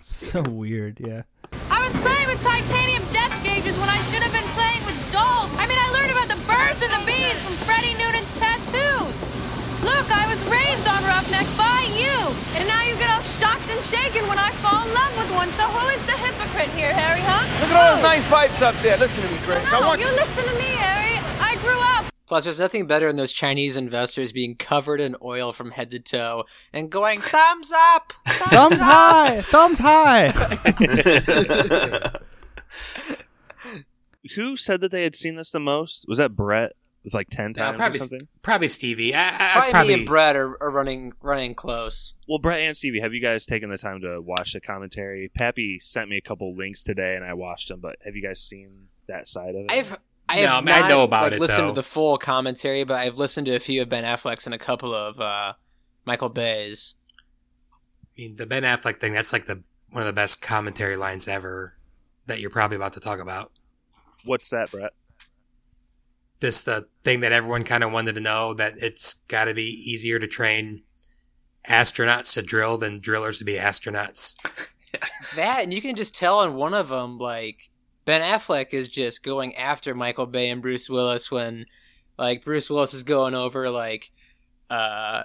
So 0.00 0.42
weird, 0.42 0.98
yeah. 1.00 1.22
I 1.70 1.78
was 1.84 1.94
playing 2.02 2.26
with 2.28 2.40
titanium 2.42 3.02
depth 3.12 3.36
gauges 3.42 3.74
when 3.78 3.88
I 3.88 3.98
should 4.10 4.22
have 4.22 4.32
been 4.34 4.46
playing 4.54 4.82
with 4.86 4.96
dolls. 5.12 5.50
I 5.58 5.66
mean, 5.66 5.78
I 5.78 5.88
learned 5.94 6.12
about 6.14 6.28
the 6.30 6.40
birds 6.46 6.78
and 6.82 6.92
the 6.94 7.02
bees 7.06 7.36
from 7.42 7.54
Freddie 7.66 7.94
Noonan's 7.98 8.30
tattoos. 8.38 9.14
Look, 9.82 10.06
I 10.14 10.30
was 10.30 10.38
raised 10.46 10.86
on 10.86 11.02
Roughnecks 11.02 11.50
by 11.58 11.82
you. 11.98 12.14
And 12.54 12.64
now 12.70 12.82
you 12.86 12.94
get 13.02 13.10
all 13.10 13.24
shocked 13.42 13.66
and 13.66 13.82
shaken 13.90 14.22
when 14.30 14.38
I 14.38 14.54
fall 14.62 14.86
in 14.86 14.90
love 14.94 15.12
with 15.18 15.30
one. 15.34 15.50
So 15.58 15.66
who 15.66 15.82
is 15.90 16.02
the 16.06 16.14
hypocrite 16.14 16.70
here, 16.78 16.94
Harry, 16.94 17.20
huh? 17.26 17.42
Look 17.60 17.74
at 17.74 17.76
all 17.76 17.94
those 17.98 18.06
nice 18.06 18.24
pipes 18.30 18.62
up 18.62 18.78
there. 18.86 18.96
Listen 18.96 19.26
to 19.26 19.30
me, 19.30 19.38
Grace. 19.42 19.66
I 19.66 19.80
No, 19.82 19.86
want 19.90 20.00
you 20.00 20.06
you. 20.06 20.14
listen 20.14 20.44
to 20.46 20.54
me, 20.54 20.70
Harry. 20.78 21.01
I 22.32 22.36
grew 22.36 22.38
up. 22.38 22.44
Plus, 22.44 22.44
there's 22.44 22.60
nothing 22.60 22.86
better 22.86 23.06
than 23.08 23.16
those 23.16 23.32
Chinese 23.32 23.76
investors 23.76 24.32
being 24.32 24.56
covered 24.56 25.00
in 25.00 25.16
oil 25.22 25.52
from 25.52 25.70
head 25.72 25.90
to 25.90 25.98
toe 26.00 26.44
and 26.72 26.90
going, 26.90 27.20
thumbs 27.20 27.72
up! 27.94 28.12
Thumbs 28.26 28.80
high, 28.80 29.40
thumbs 29.42 29.78
high. 29.78 30.28
Who 34.36 34.56
said 34.56 34.80
that 34.80 34.90
they 34.90 35.02
had 35.02 35.16
seen 35.16 35.36
this 35.36 35.50
the 35.50 35.60
most? 35.60 36.06
Was 36.08 36.18
that 36.18 36.36
Brett 36.36 36.72
with 37.04 37.12
like 37.12 37.28
ten 37.28 37.50
Uh, 37.56 37.64
times 37.72 37.76
probably, 37.76 37.96
or 37.96 38.00
something? 38.00 38.28
probably 38.42 38.68
Stevie. 38.68 39.14
I, 39.14 39.26
I, 39.28 39.52
Probably, 39.52 39.70
probably, 39.72 39.88
me 39.94 40.00
and 40.00 40.08
Brett 40.08 40.36
are, 40.36 40.62
are 40.62 40.70
running 40.70 41.12
running 41.20 41.54
close. 41.54 42.14
Well, 42.28 42.38
Brett 42.38 42.60
and 42.60 42.76
Stevie, 42.76 43.00
have 43.00 43.12
you 43.12 43.20
guys 43.20 43.44
taken 43.44 43.68
the 43.68 43.78
time 43.78 44.00
to 44.02 44.20
watch 44.20 44.52
the 44.52 44.60
commentary? 44.60 45.28
Pappy 45.34 45.78
sent 45.80 46.08
me 46.08 46.16
a 46.16 46.20
couple 46.20 46.54
links 46.54 46.84
today, 46.84 47.16
and 47.16 47.24
I 47.24 47.34
watched 47.34 47.68
them. 47.68 47.80
But 47.80 47.96
have 48.04 48.14
you 48.14 48.22
guys 48.22 48.40
seen 48.40 48.88
that 49.08 49.26
side 49.26 49.56
of 49.56 49.64
it? 49.64 49.72
I've 49.72 49.98
I 50.32 50.42
No, 50.42 50.48
have 50.48 50.68
I 50.68 50.72
I 50.72 50.80
not, 50.80 50.88
know 50.88 51.02
about 51.04 51.24
like, 51.24 51.32
it, 51.34 51.40
listened 51.40 51.68
though. 51.68 51.72
to 51.72 51.74
the 51.74 51.82
full 51.82 52.18
commentary, 52.18 52.84
but 52.84 52.94
I've 52.96 53.18
listened 53.18 53.46
to 53.46 53.54
a 53.54 53.60
few 53.60 53.82
of 53.82 53.88
Ben 53.88 54.04
Affleck's 54.04 54.46
and 54.46 54.54
a 54.54 54.58
couple 54.58 54.94
of 54.94 55.20
uh, 55.20 55.54
Michael 56.04 56.28
Bay's. 56.28 56.94
I 58.02 58.06
mean, 58.16 58.36
the 58.36 58.46
Ben 58.46 58.62
Affleck 58.62 58.98
thing, 59.00 59.12
that's 59.12 59.32
like 59.32 59.46
the 59.46 59.62
one 59.90 60.02
of 60.02 60.06
the 60.06 60.12
best 60.12 60.40
commentary 60.42 60.96
lines 60.96 61.28
ever 61.28 61.76
that 62.26 62.40
you're 62.40 62.50
probably 62.50 62.76
about 62.76 62.94
to 62.94 63.00
talk 63.00 63.20
about. 63.20 63.52
What's 64.24 64.50
that, 64.50 64.70
Brett? 64.70 64.92
This 66.40 66.64
the 66.64 66.88
thing 67.04 67.20
that 67.20 67.32
everyone 67.32 67.64
kind 67.64 67.84
of 67.84 67.92
wanted 67.92 68.14
to 68.14 68.20
know 68.20 68.54
that 68.54 68.74
it's 68.78 69.14
got 69.28 69.44
to 69.46 69.54
be 69.54 69.62
easier 69.62 70.18
to 70.18 70.26
train 70.26 70.80
astronauts 71.68 72.32
to 72.34 72.42
drill 72.42 72.78
than 72.78 72.98
drillers 73.00 73.38
to 73.38 73.44
be 73.44 73.54
astronauts. 73.56 74.36
That 75.36 75.62
and 75.62 75.72
you 75.72 75.80
can 75.80 75.96
just 75.96 76.14
tell 76.14 76.42
in 76.42 76.52
one 76.54 76.74
of 76.74 76.90
them, 76.90 77.16
like 77.16 77.70
Ben 78.04 78.20
Affleck 78.20 78.72
is 78.72 78.88
just 78.88 79.22
going 79.22 79.54
after 79.56 79.94
Michael 79.94 80.26
Bay 80.26 80.48
and 80.50 80.60
Bruce 80.62 80.90
Willis 80.90 81.30
when, 81.30 81.66
like, 82.18 82.44
Bruce 82.44 82.68
Willis 82.70 82.94
is 82.94 83.02
going 83.04 83.34
over 83.34 83.70
like, 83.70 84.10
uh, 84.70 85.22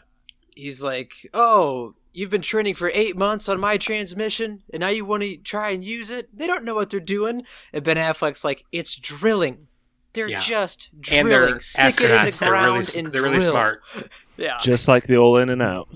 he's 0.55 0.81
like, 0.81 1.13
oh. 1.33 1.95
You've 2.13 2.31
been 2.31 2.41
training 2.41 2.73
for 2.73 2.89
eight 2.95 3.15
months 3.15 3.47
on 3.47 3.59
my 3.59 3.77
transmission, 3.77 4.63
and 4.73 4.79
now 4.79 4.87
you 4.89 5.05
want 5.05 5.21
to 5.21 5.37
try 5.37 5.69
and 5.69 5.83
use 5.85 6.09
it? 6.09 6.35
They 6.35 6.47
don't 6.47 6.65
know 6.65 6.73
what 6.73 6.89
they're 6.89 6.99
doing. 6.99 7.43
And 7.71 7.83
Ben 7.83 7.97
Affleck's 7.97 8.43
like, 8.43 8.65
it's 8.71 8.95
drilling. 8.95 9.67
They're 10.13 10.27
Yeah. 10.27 10.39
just 10.39 10.89
And 10.93 11.03
drilling. 11.03 11.29
they're 11.29 11.59
Stick 11.59 12.01
it 12.01 12.05
in 12.05 12.09
the 12.09 12.31
astronauts. 12.31 12.39
They're 12.39 12.51
really 12.53 12.71
ground 12.71 12.93
and 12.97 13.11
they're 13.13 13.21
really 13.21 13.39
smart. 13.39 13.83
Yeah. 14.37 14.57
Just 14.63 14.87
like 14.87 15.03
the 15.05 15.15
old 15.17 15.41
in 15.41 15.49
and 15.49 15.61
out. 15.61 15.89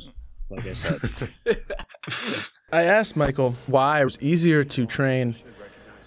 Like 0.51 0.67
I 0.67 0.73
said. 0.75 1.29
I 2.71 2.83
asked 2.83 3.15
Michael 3.15 3.55
why 3.65 4.01
it 4.01 4.03
was 4.03 4.19
easier 4.21 4.63
to 4.63 4.85
train 4.85 5.33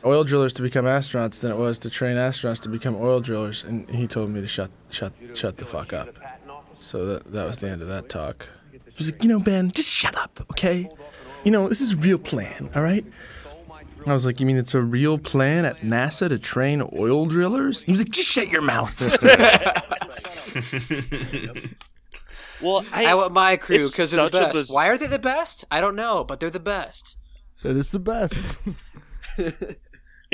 oil 0.04 0.24
drillers 0.24 0.52
to 0.54 0.62
become 0.62 0.84
astronauts 0.84 1.40
than 1.40 1.50
it 1.50 1.56
was 1.56 1.78
to 1.80 1.90
train 1.90 2.16
astronauts 2.16 2.60
to 2.62 2.68
become 2.68 2.96
oil 2.96 3.20
drillers, 3.20 3.64
and 3.64 3.88
he 3.90 4.06
told 4.06 4.30
me 4.30 4.40
to 4.40 4.48
shut 4.48 4.70
shut 4.90 5.12
shut 5.34 5.56
the 5.56 5.64
fuck 5.64 5.92
up. 5.92 6.08
So 6.72 7.06
that 7.06 7.32
that 7.32 7.46
was 7.46 7.58
the 7.58 7.68
end 7.68 7.82
of 7.82 7.88
that 7.88 8.08
talk. 8.08 8.48
He 8.72 8.80
was 8.98 9.10
like, 9.10 9.22
you 9.22 9.28
know, 9.28 9.40
Ben, 9.40 9.70
just 9.70 9.88
shut 9.88 10.16
up, 10.16 10.44
okay? 10.52 10.88
You 11.42 11.50
know, 11.50 11.68
this 11.68 11.80
is 11.80 11.92
a 11.92 11.96
real 11.96 12.18
plan, 12.18 12.70
all 12.74 12.82
right? 12.82 13.04
I 14.06 14.12
was 14.12 14.26
like, 14.26 14.38
you 14.38 14.46
mean 14.46 14.56
it's 14.56 14.74
a 14.74 14.82
real 14.82 15.18
plan 15.18 15.64
at 15.64 15.80
NASA 15.80 16.28
to 16.28 16.38
train 16.38 16.82
oil 16.92 17.26
drillers? 17.26 17.84
He 17.84 17.92
was 17.92 18.02
like, 18.02 18.10
just 18.10 18.28
shut 18.28 18.48
your 18.48 18.60
mouth. 18.60 19.00
well, 22.62 22.84
I, 22.92 23.14
want 23.14 23.32
my 23.32 23.56
crew 23.56 23.88
because 23.88 24.10
they're 24.10 24.28
the 24.28 24.30
best. 24.30 24.52
biz- 24.52 24.70
Why 24.70 24.88
are 24.88 24.98
they 24.98 25.06
the 25.06 25.18
best? 25.18 25.64
I 25.70 25.80
don't 25.80 25.96
know, 25.96 26.22
but 26.22 26.38
they're 26.38 26.50
the 26.50 26.60
best. 26.60 27.16
That 27.62 27.76
is 27.76 27.90
the 27.92 27.98
best. 27.98 28.42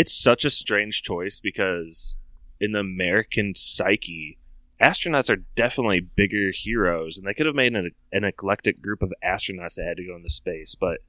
it's 0.01 0.19
such 0.19 0.47
a 0.47 0.51
strange 0.51 1.03
choice 1.03 1.41
because 1.41 2.17
in 2.59 2.73
the 2.73 2.79
American 2.79 3.55
psyche, 3.55 4.39
astronauts 4.81 5.29
are 5.29 5.45
definitely 5.55 6.01
bigger 6.01 6.53
heroes, 6.55 7.19
and 7.19 7.27
they 7.27 7.35
could 7.35 7.45
have 7.45 7.55
made 7.55 7.77
an, 7.77 7.91
an 8.11 8.25
eclectic 8.25 8.81
group 8.81 9.03
of 9.03 9.13
astronauts 9.23 9.75
that 9.75 9.85
had 9.85 9.99
to 9.99 10.07
go 10.07 10.17
into 10.17 10.31
space. 10.31 10.75
But 10.75 11.01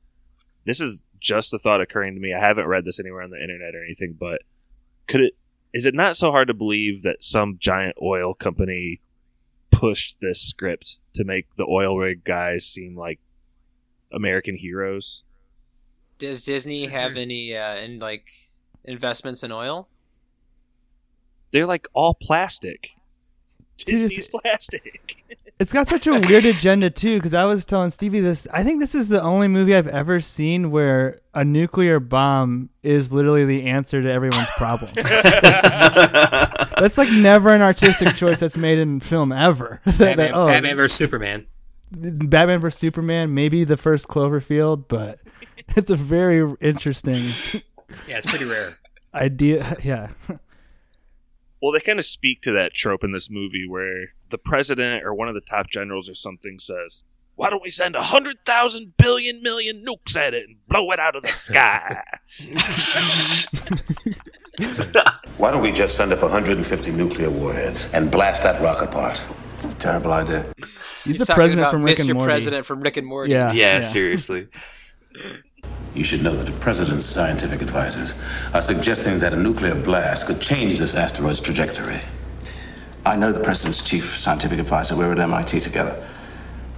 this 0.65 0.81
is 0.81 1.03
just 1.21 1.53
a 1.53 1.57
thought 1.57 1.79
occurring 1.79 2.15
to 2.15 2.19
me. 2.19 2.33
I 2.33 2.45
haven't 2.45 2.67
read 2.67 2.83
this 2.83 2.99
anywhere 2.99 3.21
on 3.21 3.29
the 3.29 3.41
internet 3.41 3.75
or 3.75 3.81
anything, 3.81 4.17
but 4.19 4.41
could 5.07 5.21
it? 5.21 5.37
Is 5.71 5.85
it 5.85 5.95
not 5.95 6.17
so 6.17 6.31
hard 6.31 6.49
to 6.49 6.53
believe 6.53 7.01
that 7.03 7.23
some 7.23 7.59
giant 7.61 7.95
oil 8.01 8.33
company 8.33 8.99
pushed 9.69 10.19
this 10.19 10.41
script 10.41 10.99
to 11.13 11.23
make 11.23 11.55
the 11.55 11.65
oil 11.65 11.97
rig 11.97 12.25
guys 12.25 12.65
seem 12.65 12.97
like 12.97 13.21
American 14.11 14.57
heroes? 14.57 15.23
Does 16.17 16.43
Disney 16.43 16.87
have 16.87 17.15
any 17.15 17.55
uh, 17.55 17.77
in 17.77 17.99
like 17.99 18.27
investments 18.85 19.43
in 19.43 19.51
oil? 19.51 19.87
They're 21.51 21.65
like 21.65 21.87
all 21.93 22.13
plastic. 22.13 22.91
Dude, 23.77 23.95
it's- 23.95 24.09
Disney's 24.09 24.27
plastic. 24.41 25.23
It's 25.59 25.73
got 25.73 25.87
such 25.89 26.07
a 26.07 26.19
weird 26.19 26.45
agenda 26.45 26.89
too, 26.89 27.17
because 27.17 27.35
I 27.35 27.45
was 27.45 27.65
telling 27.65 27.91
Stevie 27.91 28.19
this. 28.19 28.47
I 28.51 28.63
think 28.63 28.79
this 28.79 28.95
is 28.95 29.09
the 29.09 29.21
only 29.21 29.47
movie 29.47 29.75
I've 29.75 29.87
ever 29.87 30.19
seen 30.19 30.71
where 30.71 31.19
a 31.35 31.45
nuclear 31.45 31.99
bomb 31.99 32.69
is 32.81 33.13
literally 33.13 33.45
the 33.45 33.65
answer 33.67 34.01
to 34.01 34.11
everyone's 34.11 34.49
problems. 34.57 34.93
that's 34.93 36.97
like 36.97 37.11
never 37.11 37.53
an 37.53 37.61
artistic 37.61 38.15
choice 38.15 38.39
that's 38.39 38.57
made 38.57 38.79
in 38.79 39.01
film 39.01 39.31
ever. 39.31 39.81
That- 39.85 39.97
that, 39.97 40.17
Batman, 40.17 40.31
oh, 40.33 40.47
Batman 40.47 40.75
vs 40.77 40.97
Superman. 40.97 41.45
Batman 41.91 42.59
vs 42.59 42.79
Superman, 42.79 43.33
maybe 43.35 43.63
the 43.63 43.77
first 43.77 44.07
Cloverfield, 44.07 44.85
but 44.87 45.19
it's 45.75 45.91
a 45.91 45.95
very 45.95 46.55
interesting 46.61 47.21
Yeah, 48.07 48.17
it's 48.17 48.27
pretty 48.27 48.45
rare. 48.45 48.71
idea. 49.13 49.75
Yeah, 49.83 50.09
Well, 51.61 51.71
they 51.71 51.79
kind 51.79 51.99
of 51.99 52.05
speak 52.05 52.41
to 52.41 52.51
that 52.53 52.73
trope 52.73 53.03
in 53.03 53.11
this 53.11 53.29
movie 53.29 53.67
where 53.67 54.13
the 54.29 54.39
president 54.39 55.05
or 55.05 55.13
one 55.13 55.27
of 55.27 55.35
the 55.35 55.41
top 55.41 55.69
generals 55.69 56.09
or 56.09 56.15
something 56.15 56.57
says, 56.57 57.03
Why 57.35 57.51
don't 57.51 57.61
we 57.61 57.69
send 57.69 57.95
a 57.95 58.01
hundred 58.01 58.39
thousand 58.45 58.97
billion 58.97 59.43
million 59.43 59.85
nukes 59.85 60.15
at 60.15 60.33
it 60.33 60.47
and 60.47 60.57
blow 60.67 60.89
it 60.91 60.99
out 60.99 61.15
of 61.15 61.21
the 61.21 61.27
sky? 61.27 62.01
Why 65.37 65.51
don't 65.51 65.61
we 65.61 65.71
just 65.71 65.95
send 65.95 66.13
up 66.13 66.21
150 66.21 66.91
nuclear 66.91 67.29
warheads 67.29 67.89
and 67.93 68.09
blast 68.09 68.43
that 68.43 68.59
rock 68.61 68.81
apart? 68.81 69.21
Terrible 69.77 70.13
idea. 70.13 70.51
he's 71.03 71.17
You're 71.17 71.25
the 71.25 71.33
president 71.33 71.61
about 71.61 71.71
from 71.73 71.83
Rick 71.83 71.97
Mr. 71.97 72.09
and 72.09 72.13
Morty. 72.13 72.25
President 72.25 72.65
from 72.65 72.81
Rick 72.81 72.97
and 72.97 73.07
Morty. 73.07 73.33
Yeah, 73.33 73.51
yeah, 73.51 73.79
yeah. 73.79 73.81
seriously. 73.83 74.47
You 75.93 76.03
should 76.05 76.23
know 76.23 76.35
that 76.35 76.45
the 76.45 76.57
president's 76.59 77.05
scientific 77.05 77.61
advisors 77.61 78.13
are 78.53 78.61
suggesting 78.61 79.19
that 79.19 79.33
a 79.33 79.37
nuclear 79.37 79.75
blast 79.75 80.27
could 80.27 80.39
change 80.39 80.79
this 80.79 80.95
asteroid's 80.95 81.39
trajectory. 81.41 81.99
I 83.05 83.15
know 83.15 83.31
the 83.31 83.41
president's 83.41 83.81
chief 83.81 84.15
scientific 84.15 84.59
advisor. 84.59 84.95
We're 84.95 85.11
at 85.11 85.19
MIT 85.19 85.59
together. 85.59 86.07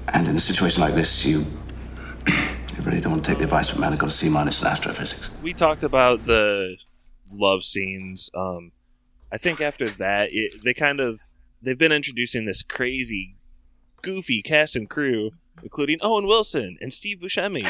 And 0.07 0.27
in 0.27 0.35
a 0.35 0.39
situation 0.39 0.81
like 0.81 0.95
this, 0.95 1.23
you, 1.25 1.45
you 2.27 2.81
really 2.83 3.01
don't 3.01 3.11
want 3.11 3.25
to 3.25 3.31
take 3.31 3.37
the 3.37 3.43
advice 3.43 3.71
of 3.71 3.77
a 3.77 3.81
man 3.81 3.91
who 3.91 3.97
got 3.97 4.07
a 4.07 4.11
C 4.11 4.29
minus 4.29 4.61
in 4.61 4.67
astrophysics. 4.67 5.29
we 5.43 5.53
talked 5.53 5.83
about 5.83 6.25
the 6.25 6.77
love 7.31 7.63
scenes. 7.63 8.31
Um, 8.33 8.71
I 9.31 9.37
think 9.37 9.61
after 9.61 9.89
that, 9.89 10.29
it, 10.31 10.55
they 10.63 10.73
kind 10.73 10.99
of 10.99 11.21
they've 11.61 11.77
been 11.77 11.91
introducing 11.91 12.45
this 12.45 12.63
crazy, 12.63 13.35
goofy 14.01 14.41
cast 14.41 14.75
and 14.75 14.89
crew, 14.89 15.31
including 15.61 15.97
Owen 16.01 16.25
Wilson 16.27 16.77
and 16.81 16.91
Steve 16.93 17.19
Buscemi. 17.19 17.67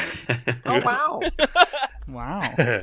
Oh 0.66 0.80
wow! 0.80 1.20
Wow. 2.08 2.42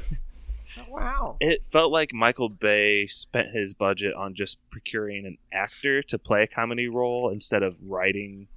Oh, 0.80 0.86
wow! 0.88 1.38
it 1.42 1.66
felt 1.66 1.92
like 1.92 2.14
Michael 2.14 2.48
Bay 2.48 3.06
spent 3.06 3.50
his 3.50 3.74
budget 3.74 4.14
on 4.14 4.34
just 4.36 4.58
procuring 4.70 5.26
an 5.26 5.38
actor 5.52 6.02
to 6.04 6.18
play 6.18 6.44
a 6.44 6.48
comedy 6.48 6.88
role 6.88 7.30
instead 7.30 7.62
of 7.62 7.90
writing 7.90 8.48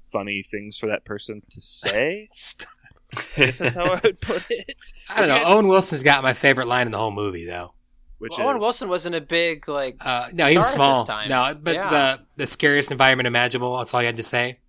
funny 0.00 0.42
things 0.42 0.78
for 0.78 0.86
that 0.86 1.04
person 1.04 1.42
to 1.50 1.60
say. 1.60 2.28
I 3.14 3.22
guess 3.36 3.58
that's 3.58 3.74
how 3.74 3.84
I 3.92 4.00
would 4.02 4.20
put 4.22 4.44
it. 4.48 4.74
I 5.10 5.18
don't 5.20 5.28
know. 5.28 5.42
Owen 5.44 5.68
Wilson's 5.68 6.02
got 6.02 6.22
my 6.22 6.32
favorite 6.32 6.66
line 6.66 6.86
in 6.86 6.92
the 6.92 6.98
whole 6.98 7.10
movie, 7.10 7.44
though. 7.44 7.74
Which 8.16 8.32
Well, 8.38 8.48
Owen 8.48 8.58
Wilson 8.58 8.88
wasn't 8.88 9.16
a 9.16 9.20
big 9.20 9.68
like. 9.68 9.96
Uh, 10.02 10.28
no, 10.32 10.46
he 10.46 10.56
was 10.56 10.70
star 10.70 10.82
at 10.82 10.92
small. 10.92 11.04
this 11.04 11.08
time. 11.08 11.28
No, 11.28 11.54
but 11.60 11.74
Yeah. 11.74 11.90
the 11.90 12.26
the 12.36 12.46
scariest 12.46 12.90
environment 12.90 13.26
imaginable. 13.26 13.76
That's 13.76 13.92
all 13.92 14.00
you 14.00 14.06
had 14.06 14.16
to 14.16 14.22
say. 14.22 14.59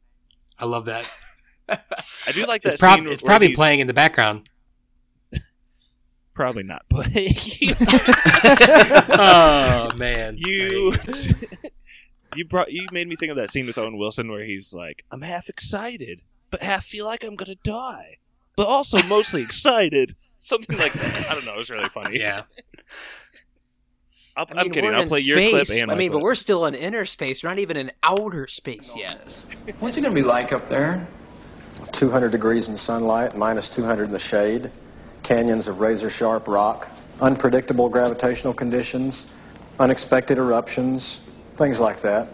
I 0.61 0.65
love 0.65 0.85
that. 0.85 1.05
I 1.69 2.31
do 2.33 2.45
like 2.45 2.61
that. 2.63 2.73
It's, 2.73 2.79
prob- 2.81 2.99
scene 2.99 3.07
it's 3.07 3.21
probably 3.21 3.47
he's- 3.47 3.57
playing 3.57 3.79
in 3.79 3.87
the 3.87 3.93
background. 3.93 4.47
Probably 6.33 6.63
not 6.63 6.87
playing. 6.89 7.35
oh 9.09 9.91
man, 9.97 10.37
you 10.37 10.95
you 12.35 12.45
brought 12.45 12.71
you 12.71 12.87
made 12.93 13.07
me 13.09 13.17
think 13.17 13.31
of 13.31 13.35
that 13.35 13.49
scene 13.51 13.65
with 13.65 13.77
Owen 13.77 13.97
Wilson 13.97 14.31
where 14.31 14.45
he's 14.45 14.73
like, 14.73 15.03
"I'm 15.11 15.23
half 15.23 15.49
excited, 15.49 16.21
but 16.49 16.63
half 16.63 16.85
feel 16.85 17.05
like 17.05 17.25
I'm 17.25 17.35
gonna 17.35 17.55
die, 17.63 18.19
but 18.55 18.65
also 18.65 18.97
mostly 19.09 19.41
excited." 19.41 20.15
Something 20.39 20.77
like 20.77 20.93
that. 20.93 21.29
I 21.29 21.33
don't 21.35 21.45
know. 21.45 21.53
It 21.55 21.57
was 21.57 21.69
really 21.69 21.89
funny. 21.89 22.17
Yeah. 22.19 22.43
I'll, 24.37 24.45
I 24.49 24.53
mean, 24.53 24.65
am 24.65 24.71
kidding. 24.71 24.93
I'll 24.93 25.01
in 25.01 25.07
play 25.07 25.19
space. 25.19 25.27
your 25.27 25.49
clip 25.49 25.67
and 25.81 25.91
I 25.91 25.93
my 25.93 25.99
mean, 25.99 26.11
but 26.11 26.21
we're 26.21 26.35
still 26.35 26.65
in 26.65 26.75
inner 26.75 27.05
space. 27.05 27.43
We're 27.43 27.49
not 27.49 27.59
even 27.59 27.77
in 27.77 27.91
outer 28.03 28.47
space 28.47 28.95
yet. 28.95 29.43
What's 29.79 29.97
it 29.97 30.01
gonna 30.01 30.13
be 30.15 30.21
like 30.23 30.53
up 30.53 30.69
there? 30.69 31.07
200 31.91 32.31
degrees 32.31 32.69
in 32.69 32.77
sunlight, 32.77 33.35
minus 33.35 33.67
200 33.67 34.05
in 34.05 34.11
the 34.11 34.19
shade, 34.19 34.71
canyons 35.23 35.67
of 35.67 35.79
razor 35.79 36.09
sharp 36.09 36.47
rock, 36.47 36.89
unpredictable 37.19 37.89
gravitational 37.89 38.53
conditions, 38.53 39.31
unexpected 39.79 40.37
eruptions, 40.37 41.21
things 41.57 41.79
like 41.79 42.01
that. 42.01 42.29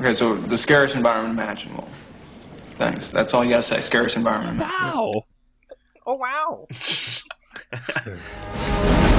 Okay, 0.00 0.14
so 0.14 0.34
the 0.34 0.58
scariest 0.58 0.96
environment 0.96 1.32
imaginable. 1.38 1.88
Thanks. 2.72 3.08
That's 3.08 3.34
all 3.34 3.44
you 3.44 3.50
gotta 3.50 3.62
say. 3.62 3.80
Scariest 3.80 4.16
environment. 4.16 4.58
Wow. 4.60 5.24
Oh 6.04 6.16
wow! 6.16 6.66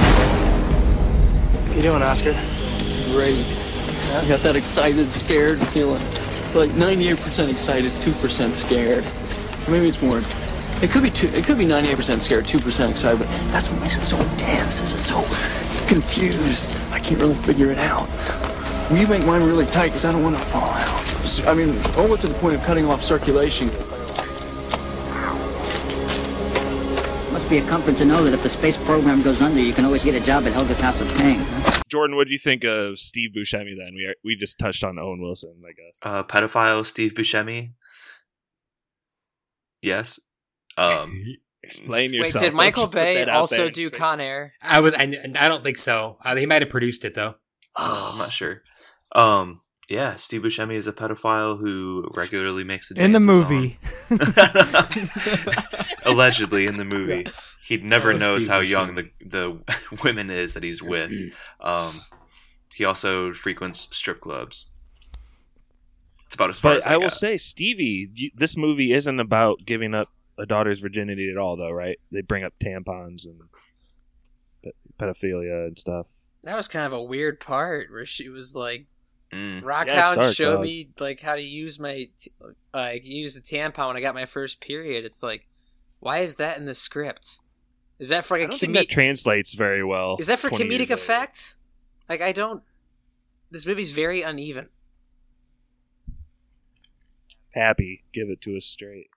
You 1.74 1.82
doing, 1.82 2.02
Oscar? 2.02 2.32
Great. 3.10 3.36
I 4.14 4.24
got 4.28 4.38
that 4.40 4.54
excited, 4.54 5.10
scared 5.10 5.58
feeling. 5.58 6.00
Like 6.54 6.70
98% 6.70 7.50
excited, 7.50 7.90
2% 7.90 8.52
scared. 8.52 9.04
Maybe 9.68 9.88
it's 9.88 10.00
more. 10.00 10.22
It 10.80 10.92
could 10.92 11.02
be 11.02 11.10
two. 11.10 11.26
It 11.28 11.44
could 11.44 11.58
be 11.58 11.66
98% 11.66 12.20
scared, 12.20 12.44
2% 12.44 12.90
excited. 12.90 13.18
But 13.18 13.26
that's 13.50 13.68
what 13.68 13.80
makes 13.80 13.96
it 13.96 14.04
so 14.04 14.16
intense. 14.16 14.80
Is 14.80 14.92
it's 14.92 15.08
so 15.08 15.22
confused. 15.88 16.78
I 16.92 17.00
can't 17.00 17.20
really 17.20 17.34
figure 17.34 17.72
it 17.72 17.78
out. 17.78 18.08
Will 18.88 18.98
you 18.98 19.08
make 19.08 19.26
mine 19.26 19.42
really 19.42 19.66
tight? 19.66 19.88
Because 19.88 20.04
I 20.04 20.12
don't 20.12 20.22
want 20.22 20.36
to 20.36 20.44
fall 20.46 20.70
out. 20.70 21.48
I 21.48 21.54
mean, 21.54 21.70
almost 21.96 22.22
to 22.22 22.28
the 22.28 22.34
point 22.34 22.54
of 22.54 22.62
cutting 22.62 22.86
off 22.86 23.02
circulation. 23.02 23.68
Be 27.54 27.60
a 27.60 27.68
comfort 27.68 27.96
to 27.96 28.04
know 28.04 28.24
that 28.24 28.32
if 28.32 28.42
the 28.42 28.48
space 28.48 28.76
program 28.76 29.22
goes 29.22 29.40
under, 29.40 29.60
you 29.60 29.72
can 29.72 29.84
always 29.84 30.04
get 30.04 30.12
a 30.12 30.18
job 30.20 30.44
at 30.44 30.52
Helga's 30.52 30.80
House 30.80 31.00
of 31.00 31.06
Pain. 31.16 31.40
Jordan, 31.88 32.16
what 32.16 32.26
do 32.26 32.32
you 32.32 32.38
think 32.38 32.64
of 32.64 32.98
Steve 32.98 33.30
Buscemi? 33.30 33.76
Then 33.78 33.94
we 33.94 34.06
are, 34.06 34.14
we 34.24 34.34
just 34.34 34.58
touched 34.58 34.82
on 34.82 34.98
Owen 34.98 35.20
Wilson, 35.22 35.62
I 35.64 35.70
guess. 35.70 36.00
Uh, 36.02 36.24
pedophile 36.24 36.84
Steve 36.84 37.12
Buscemi. 37.14 37.74
Yes. 39.82 40.18
Um, 40.76 41.12
Explain 41.62 42.10
Wait, 42.10 42.18
yourself. 42.18 42.44
did 42.44 42.54
Michael 42.54 42.88
Bay 42.88 43.24
also 43.24 43.56
there. 43.56 43.70
do 43.70 43.88
Con 43.88 44.20
Air? 44.20 44.52
I 44.60 44.80
was. 44.80 44.92
I, 44.94 45.04
I 45.38 45.46
don't 45.48 45.62
think 45.62 45.78
so. 45.78 46.18
Uh, 46.24 46.34
he 46.34 46.46
might 46.46 46.60
have 46.60 46.68
produced 46.70 47.04
it 47.04 47.14
though. 47.14 47.36
uh, 47.76 48.10
I'm 48.12 48.18
not 48.18 48.32
sure. 48.32 48.62
Um, 49.14 49.60
Yeah, 49.88 50.16
Steve 50.16 50.40
Buscemi 50.42 50.74
is 50.76 50.86
a 50.86 50.92
pedophile 50.92 51.58
who 51.60 52.08
regularly 52.14 52.64
makes 52.64 52.90
a 52.90 52.94
In 52.94 53.12
the 53.12 53.20
movie. 53.20 53.78
Allegedly 56.06 56.66
in 56.66 56.76
the 56.76 56.84
movie, 56.84 57.26
he 57.66 57.76
never 57.78 58.12
Oh, 58.12 58.16
knows 58.16 58.36
Steve 58.44 58.48
how 58.48 58.60
young 58.60 58.94
the 58.94 59.10
the 59.24 59.58
women 60.04 60.30
is 60.30 60.54
that 60.54 60.62
he's 60.62 60.82
with. 60.82 61.12
Um, 61.60 61.92
he 62.74 62.84
also 62.84 63.32
frequents 63.34 63.88
strip 63.94 64.20
clubs. 64.20 64.70
It's 66.26 66.34
about 66.34 66.50
as 66.50 66.60
far 66.60 66.74
But 66.74 66.78
as 66.80 66.86
I, 66.86 66.94
I, 66.94 66.96
will 66.96 67.04
got. 67.08 67.12
say, 67.18 67.36
Stevie, 67.36 68.10
you, 68.14 68.30
this 68.34 68.56
movie 68.56 68.92
isn't 68.92 69.20
about 69.20 69.60
giving 69.64 69.94
up 69.94 70.08
a 70.38 70.46
daughter's 70.46 70.80
virginity 70.80 71.30
at 71.30 71.36
all, 71.36 71.56
though, 71.56 71.70
right? 71.70 71.98
They 72.10 72.22
bring 72.22 72.42
up 72.42 72.54
tampons 72.58 73.24
and 73.26 73.40
pedophilia 74.98 75.66
and 75.68 75.78
stuff. 75.78 76.06
That 76.42 76.56
was 76.56 76.68
kind 76.68 76.84
of 76.86 76.92
a 76.92 77.02
weird 77.02 77.38
part 77.40 77.90
where 77.90 78.04
she 78.06 78.28
was 78.28 78.54
like, 78.54 78.86
Mm. 79.34 79.64
"Rock 79.64 79.86
Yeah, 79.88 80.00
it's 80.00 80.08
out, 80.10 80.20
dark, 80.20 80.34
show 80.34 80.52
dog. 80.56 80.62
me 80.62 80.88
like 81.00 81.20
how 81.20 81.34
to 81.34 81.42
use 81.42 81.80
my 81.80 82.08
t- 82.16 82.30
like 82.72 83.04
use 83.04 83.34
the 83.34 83.40
tampon 83.40 83.88
when 83.88 83.96
I 83.96 84.00
got 84.00 84.14
my 84.14 84.26
first 84.26 84.60
period." 84.60 85.04
It's 85.04 85.22
like, 85.22 85.46
why 86.00 86.18
is 86.18 86.36
that 86.36 86.56
in 86.58 86.66
the 86.66 86.74
script? 86.74 87.40
Is 87.98 88.08
that 88.10 88.24
for 88.24 88.36
like 88.38 88.46
a 88.46 88.50
don't 88.50 88.58
think 88.58 88.74
that 88.74 88.86
comedic? 88.86 88.90
translates 88.90 89.54
very 89.54 89.84
well. 89.84 90.16
Is 90.18 90.26
that 90.28 90.38
for 90.38 90.50
comedic 90.50 90.90
effect? 90.90 91.56
Like 92.08 92.22
I 92.22 92.32
don't. 92.32 92.62
This 93.50 93.66
movie's 93.66 93.90
very 93.90 94.22
uneven. 94.22 94.68
Happy, 97.50 98.02
give 98.12 98.28
it 98.30 98.40
to 98.42 98.56
us 98.56 98.66
straight. 98.66 99.08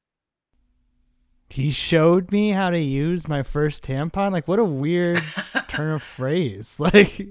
He 1.50 1.72
showed 1.72 2.32
me 2.32 2.52
how 2.52 2.70
to 2.70 2.80
use 2.80 3.28
my 3.28 3.42
first 3.42 3.84
tampon. 3.84 4.32
Like, 4.32 4.48
what 4.48 4.60
a 4.60 4.64
weird 4.66 5.22
turn 5.70 5.94
of 5.94 6.04
phrase. 6.04 6.78
Like, 6.80 7.28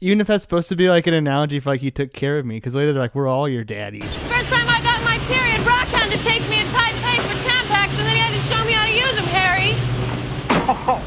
even 0.00 0.20
if 0.20 0.26
that's 0.26 0.42
supposed 0.42 0.68
to 0.68 0.76
be 0.76 0.88
like 0.88 1.06
an 1.06 1.14
analogy 1.14 1.60
for 1.60 1.70
like 1.70 1.80
he 1.80 1.90
took 1.90 2.12
care 2.12 2.38
of 2.38 2.46
me, 2.46 2.56
because 2.56 2.74
later 2.74 2.92
they're 2.92 3.02
like, 3.02 3.14
we're 3.14 3.28
all 3.28 3.48
your 3.48 3.64
daddy. 3.64 4.00
First 4.00 4.46
time 4.46 4.68
I 4.68 4.80
got 4.82 5.02
my 5.04 5.18
period, 5.26 5.60
Rock 5.66 5.88
had 5.88 6.10
to 6.10 6.18
take 6.18 6.42
me 6.48 6.58
to 6.58 6.68
Taipei 6.70 7.16
for 7.22 7.48
Tampax, 7.48 7.88
and 7.98 8.06
then 8.06 8.14
he 8.14 8.18
had 8.18 8.32
to 8.32 8.40
show 8.54 8.64
me 8.64 8.72
how 8.72 8.86
to 8.86 8.92
use 8.92 9.14
them, 9.14 9.26
Harry. 9.26 9.74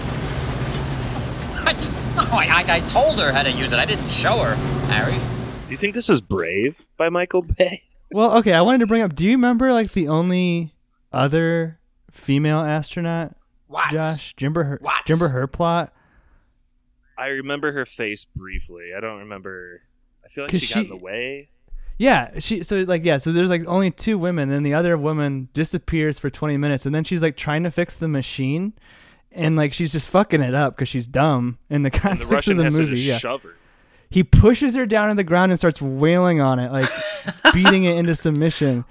What? 1.64 1.92
Oh, 2.18 2.30
I, 2.38 2.66
I 2.68 2.80
told 2.90 3.20
her 3.20 3.32
how 3.32 3.44
to 3.44 3.52
use 3.52 3.72
it. 3.72 3.78
I 3.80 3.86
didn't 3.86 4.10
show 4.10 4.40
her, 4.40 4.56
Harry. 4.88 5.18
Do 5.18 5.72
you 5.72 5.78
think 5.78 5.94
this 5.94 6.10
is 6.10 6.20
Brave 6.22 6.82
by 6.98 7.10
Michael 7.10 7.42
Bay? 7.44 7.84
Well, 8.12 8.38
okay, 8.40 8.54
I 8.54 8.62
wanted 8.62 8.80
to 8.80 8.88
bring 8.88 9.04
up. 9.04 9.14
Do 9.14 9.24
you 9.24 9.34
remember 9.34 9.72
like 9.72 9.92
the 9.92 10.08
only 10.08 10.74
other 11.14 11.80
female 12.10 12.58
astronaut? 12.58 13.36
Watts. 13.68 13.92
Josh, 13.92 14.34
do 14.36 14.46
you 14.46 14.48
remember 14.48 14.64
her? 14.64 14.80
Watts. 14.82 15.04
Do 15.06 15.14
you 15.14 15.18
remember 15.20 15.40
her 15.40 15.46
plot? 15.46 15.94
I 17.20 17.28
remember 17.28 17.72
her 17.74 17.86
face 17.86 18.26
briefly. 18.26 18.92
I 18.96 19.00
don't 19.02 19.20
remember. 19.20 19.82
I 20.24 20.30
feel 20.30 20.46
like 20.46 20.56
she, 20.56 20.74
got 20.74 20.84
in 20.84 20.90
the 20.90 20.96
way. 20.96 21.50
Yeah, 21.98 22.40
she 22.40 22.64
so 22.64 22.78
like 22.80 23.04
yeah, 23.04 23.18
so 23.18 23.34
there's 23.34 23.50
like 23.50 23.66
only 23.68 23.92
two 23.92 24.18
women, 24.18 24.50
and 24.52 24.66
the 24.66 24.74
other 24.74 24.98
woman 24.98 25.50
disappears 25.54 26.18
for 26.18 26.30
20 26.30 26.56
minutes, 26.56 26.86
and 26.86 26.96
then 26.96 27.04
she's 27.04 27.22
like 27.22 27.36
trying 27.36 27.64
to 27.64 27.72
fix 27.72 27.98
the 27.98 28.08
machine, 28.08 28.72
and 29.34 29.58
like 29.58 29.74
she's 29.74 29.92
just 29.92 30.08
fucking 30.08 30.42
it 30.42 30.56
up 30.56 30.76
because 30.78 30.88
she's 30.88 31.08
dumb 31.08 31.58
in 31.70 31.84
the 31.84 31.88
And 31.88 31.94
the 31.94 32.00
context 32.00 32.32
Russian 32.32 32.52
of 32.54 32.58
the 32.60 32.64
has 32.66 32.74
movie. 32.76 32.86
to 32.92 32.96
just 32.96 33.06
yeah, 33.08 33.18
shove 33.18 33.44
her. 33.44 33.56
he 34.10 34.24
pushes 34.24 34.76
her 34.76 34.86
down 34.86 35.10
on 35.10 35.18
the 35.18 35.26
ground 35.26 35.52
and 35.52 35.60
starts 35.60 35.82
wailing 35.82 36.40
on 36.40 36.58
it, 36.58 36.72
like 36.72 36.90
beating 37.54 37.84
it 37.84 37.98
into 37.98 38.16
submission, 38.16 38.86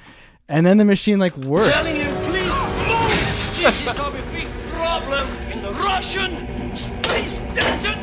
and 0.46 0.66
then 0.66 0.76
the 0.76 0.84
machine 0.84 1.18
like 1.18 1.34
works. 1.38 1.72
Telling 1.72 1.96
you, 1.96 2.04
please 2.04 2.44
move! 2.44 3.56
This 3.56 3.86
is 3.86 3.98
our 3.98 4.12
big 4.12 4.48
problem 4.72 5.26
in 5.50 5.62
the 5.62 5.72
Russian 5.72 6.76
space 6.76 7.38
station 7.38 7.97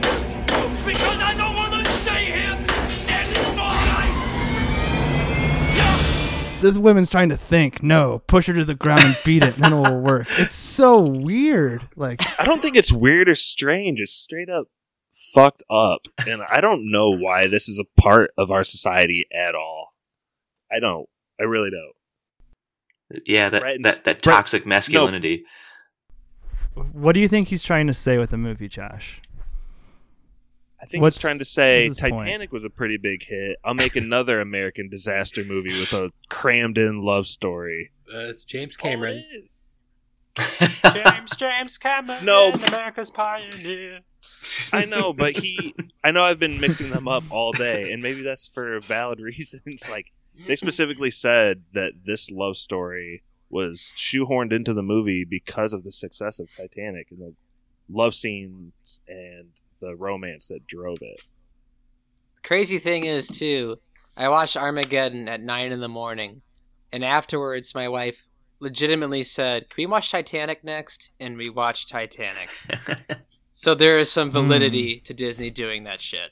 This 6.66 6.80
woman's 6.80 7.12
trying 7.12 7.30
to 7.30 7.38
think. 7.38 7.84
No, 7.84 8.24
push 8.26 8.48
her 8.48 8.54
to 8.54 8.66
the 8.66 8.74
ground 8.74 9.02
and 9.04 9.16
beat 9.24 9.44
it, 9.44 9.54
and 9.54 9.64
then 9.64 9.74
it 9.74 9.76
will 9.76 10.00
work. 10.02 10.26
It's 10.32 10.56
so 10.56 11.02
weird. 11.08 11.88
Like 11.96 12.22
I 12.40 12.46
don't 12.46 12.60
think 12.60 12.76
it's 12.76 12.92
weird 12.92 13.30
or 13.30 13.36
strange. 13.36 14.00
It's 14.00 14.14
straight 14.14 14.50
up 14.50 14.66
fucked 15.34 15.62
up, 15.70 16.08
and 16.28 16.42
I 16.42 16.62
don't 16.62 16.92
know 16.92 17.12
why 17.12 17.46
this 17.46 17.70
is 17.70 17.80
a 17.80 18.02
part 18.02 18.32
of 18.36 18.50
our 18.50 18.64
society 18.64 19.28
at 19.32 19.54
all. 19.54 19.94
I 20.72 20.80
don't. 20.80 21.08
I 21.40 21.44
really 21.44 21.70
don't. 21.70 23.22
Yeah, 23.28 23.50
that 23.50 23.62
Brett 23.62 23.76
and- 23.76 23.86
that, 23.86 24.04
that 24.06 24.24
Brett- 24.24 24.36
toxic 24.36 24.66
masculinity. 24.66 25.44
What 26.74 27.12
do 27.14 27.20
you 27.20 27.28
think 27.28 27.50
he's 27.50 27.62
trying 27.62 27.86
to 27.88 27.94
say 27.94 28.18
with 28.18 28.32
the 28.32 28.38
movie, 28.38 28.68
Josh? 28.68 29.22
I 30.86 30.88
think 30.88 31.02
What's- 31.02 31.16
he's 31.16 31.22
trying 31.22 31.40
to 31.40 31.46
say 31.46 31.88
what's 31.90 32.00
his 32.00 32.12
point? 32.12 32.26
Titanic 32.28 32.52
was 32.52 32.64
a 32.64 32.70
pretty 32.70 32.98
big 32.98 33.24
hit. 33.24 33.58
I'll 33.66 33.74
make 33.74 33.96
another 33.96 34.40
American 34.40 34.88
disaster 34.88 35.44
movie 35.44 35.70
with 35.70 35.92
a 35.94 36.12
crammed 36.30 36.78
in 36.78 37.02
love 37.02 37.26
story. 37.26 37.90
Uh, 38.14 38.30
it's 38.30 38.46
James 38.46 38.78
Cameron. 38.78 39.24
James, 40.94 41.36
James 41.38 41.78
Cameron, 41.80 42.24
No. 42.24 42.52
America's 42.52 43.10
pioneer. 43.10 44.02
I 44.72 44.86
know, 44.86 45.12
but 45.12 45.38
he. 45.38 45.74
I 46.04 46.12
know 46.12 46.24
I've 46.24 46.40
been 46.40 46.60
mixing 46.60 46.92
them 46.92 47.08
up 47.08 47.24
all 47.32 47.52
day, 47.52 47.92
and 47.92 48.04
maybe 48.04 48.22
that's 48.22 48.48
for 48.48 48.80
valid 48.82 49.20
reasons. 49.22 49.90
Like 49.90 50.12
they 50.48 50.56
specifically 50.56 51.10
said 51.12 51.64
that 51.74 51.94
this 52.06 52.30
love 52.30 52.58
story 52.58 53.24
was 53.50 53.92
shoehorned 53.98 54.52
into 54.54 54.74
the 54.74 54.84
movie 54.84 55.24
because 55.28 55.74
of 55.74 55.84
the 55.84 55.92
success 55.92 56.40
of 56.40 56.50
Titanic 56.56 57.08
and 57.10 57.20
the 57.22 57.34
love 57.90 58.14
scenes 58.14 59.00
and 59.08 59.50
the 59.86 59.96
romance 59.96 60.48
that 60.48 60.68
drove 60.68 61.00
it. 61.02 61.22
Crazy 62.44 62.80
thing 62.80 63.06
is 63.06 63.28
too, 63.28 63.78
I 64.18 64.30
watched 64.30 64.56
Armageddon 64.56 65.28
at 65.28 65.42
nine 65.42 65.72
in 65.72 65.82
the 65.82 65.88
morning, 65.88 66.42
and 66.92 67.04
afterwards 67.04 67.76
my 67.76 67.90
wife 67.90 68.28
legitimately 68.60 69.24
said, 69.24 69.70
"Can 69.70 69.82
we 69.82 69.86
watch 69.86 70.12
Titanic 70.12 70.64
next?" 70.64 71.12
And 71.20 71.38
we 71.38 71.50
watched 71.50 71.90
Titanic. 71.90 72.50
so 73.52 73.76
there 73.76 73.98
is 73.98 74.12
some 74.12 74.32
validity 74.32 74.98
hmm. 74.98 75.04
to 75.04 75.14
Disney 75.14 75.50
doing 75.50 75.84
that 75.84 76.02
shit. 76.02 76.32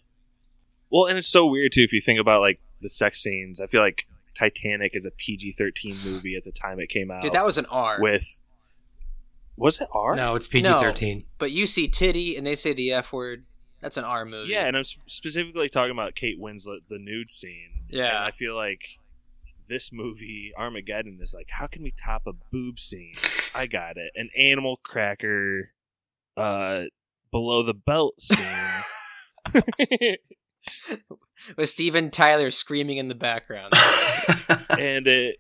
Well, 0.92 1.08
and 1.08 1.18
it's 1.18 1.32
so 1.32 1.46
weird 1.46 1.72
too 1.74 1.82
if 1.82 1.92
you 1.92 2.02
think 2.02 2.20
about 2.20 2.42
like 2.42 2.62
the 2.82 2.89
sex 2.89 3.22
scenes. 3.22 3.60
I 3.60 3.68
feel 3.68 3.82
like 3.82 4.08
Titanic 4.38 4.92
is 4.96 5.06
a 5.06 5.12
PG 5.12 5.54
thirteen 5.58 5.96
movie 6.06 6.36
at 6.36 6.44
the 6.44 6.52
time 6.52 6.80
it 6.80 6.89
came 6.89 7.12
out. 7.12 7.22
Dude, 7.22 7.34
that 7.34 7.46
was 7.46 7.58
an 7.58 7.66
R. 7.66 7.98
with. 8.00 8.39
Was 9.56 9.80
it 9.80 9.88
R? 9.92 10.16
No, 10.16 10.36
it's 10.36 10.48
PG 10.48 10.68
thirteen. 10.68 11.26
But 11.38 11.52
you 11.52 11.66
see 11.66 11.88
titty 11.88 12.36
and 12.36 12.46
they 12.46 12.56
say 12.56 12.74
the 12.74 12.92
F 12.92 13.13
word. 13.13 13.46
That's 13.82 13.98
an 13.98 14.06
R 14.06 14.24
movie. 14.26 14.50
Yeah, 14.50 14.66
and 14.66 14.78
I'm 14.78 14.86
specifically 14.86 15.68
talking 15.70 15.92
about 15.92 16.16
Kate 16.16 16.39
Winslet, 16.39 16.88
the 16.89 16.98
nude 17.00 17.32
scene. 17.32 17.86
Yeah. 17.89 18.08
and 18.08 18.18
I 18.18 18.32
feel 18.32 18.56
like 18.56 18.98
this 19.68 19.92
movie 19.92 20.54
Armageddon 20.58 21.20
is 21.22 21.34
like, 21.34 21.50
how 21.52 21.68
can 21.68 21.84
we 21.84 21.92
top 21.92 22.24
a 22.26 22.32
boob 22.34 22.80
scene? 22.80 23.13
I 23.56 23.68
got 23.68 23.98
it, 23.98 24.12
an 24.16 24.30
animal 24.38 24.80
cracker, 24.84 25.74
uh, 26.38 26.84
below 27.32 27.62
the 27.63 27.74
belt 27.74 28.20
scene. 28.20 28.74
With 31.58 31.70
Steven 31.70 32.10
Tyler 32.10 32.52
screaming 32.52 32.98
in 32.98 33.10
the 33.10 33.16
background. 33.16 33.74
and 34.70 35.08
it 35.08 35.38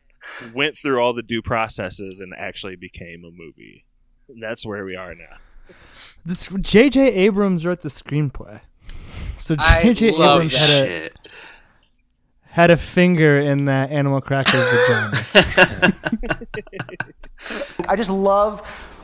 went 0.53 0.77
through 0.77 0.99
all 0.99 1.13
the 1.13 1.23
due 1.23 1.41
processes 1.41 2.19
and 2.19 2.33
actually 2.37 2.75
became 2.75 3.23
a 3.23 3.31
movie. 3.31 3.85
And 4.29 4.41
that's 4.41 4.65
where 4.65 4.85
we 4.85 4.95
are 4.95 5.13
now. 5.15 5.37
This 6.25 6.47
J.J. 6.49 7.13
Abrams 7.13 7.65
wrote 7.65 7.81
the 7.81 7.89
screenplay, 7.89 8.61
so 9.37 9.55
I 9.59 9.83
J.J. 9.83 10.09
Abrams 10.09 10.55
had 10.55 10.69
a 10.69 10.85
Shit. 10.87 11.27
had 12.41 12.71
a 12.71 12.77
finger 12.77 13.39
in 13.39 13.65
that 13.65 13.91
animal 13.91 14.21
cracker's 14.21 14.53
vagina. 15.33 15.93
I 17.87 17.95
just 17.95 18.09
love 18.09 18.61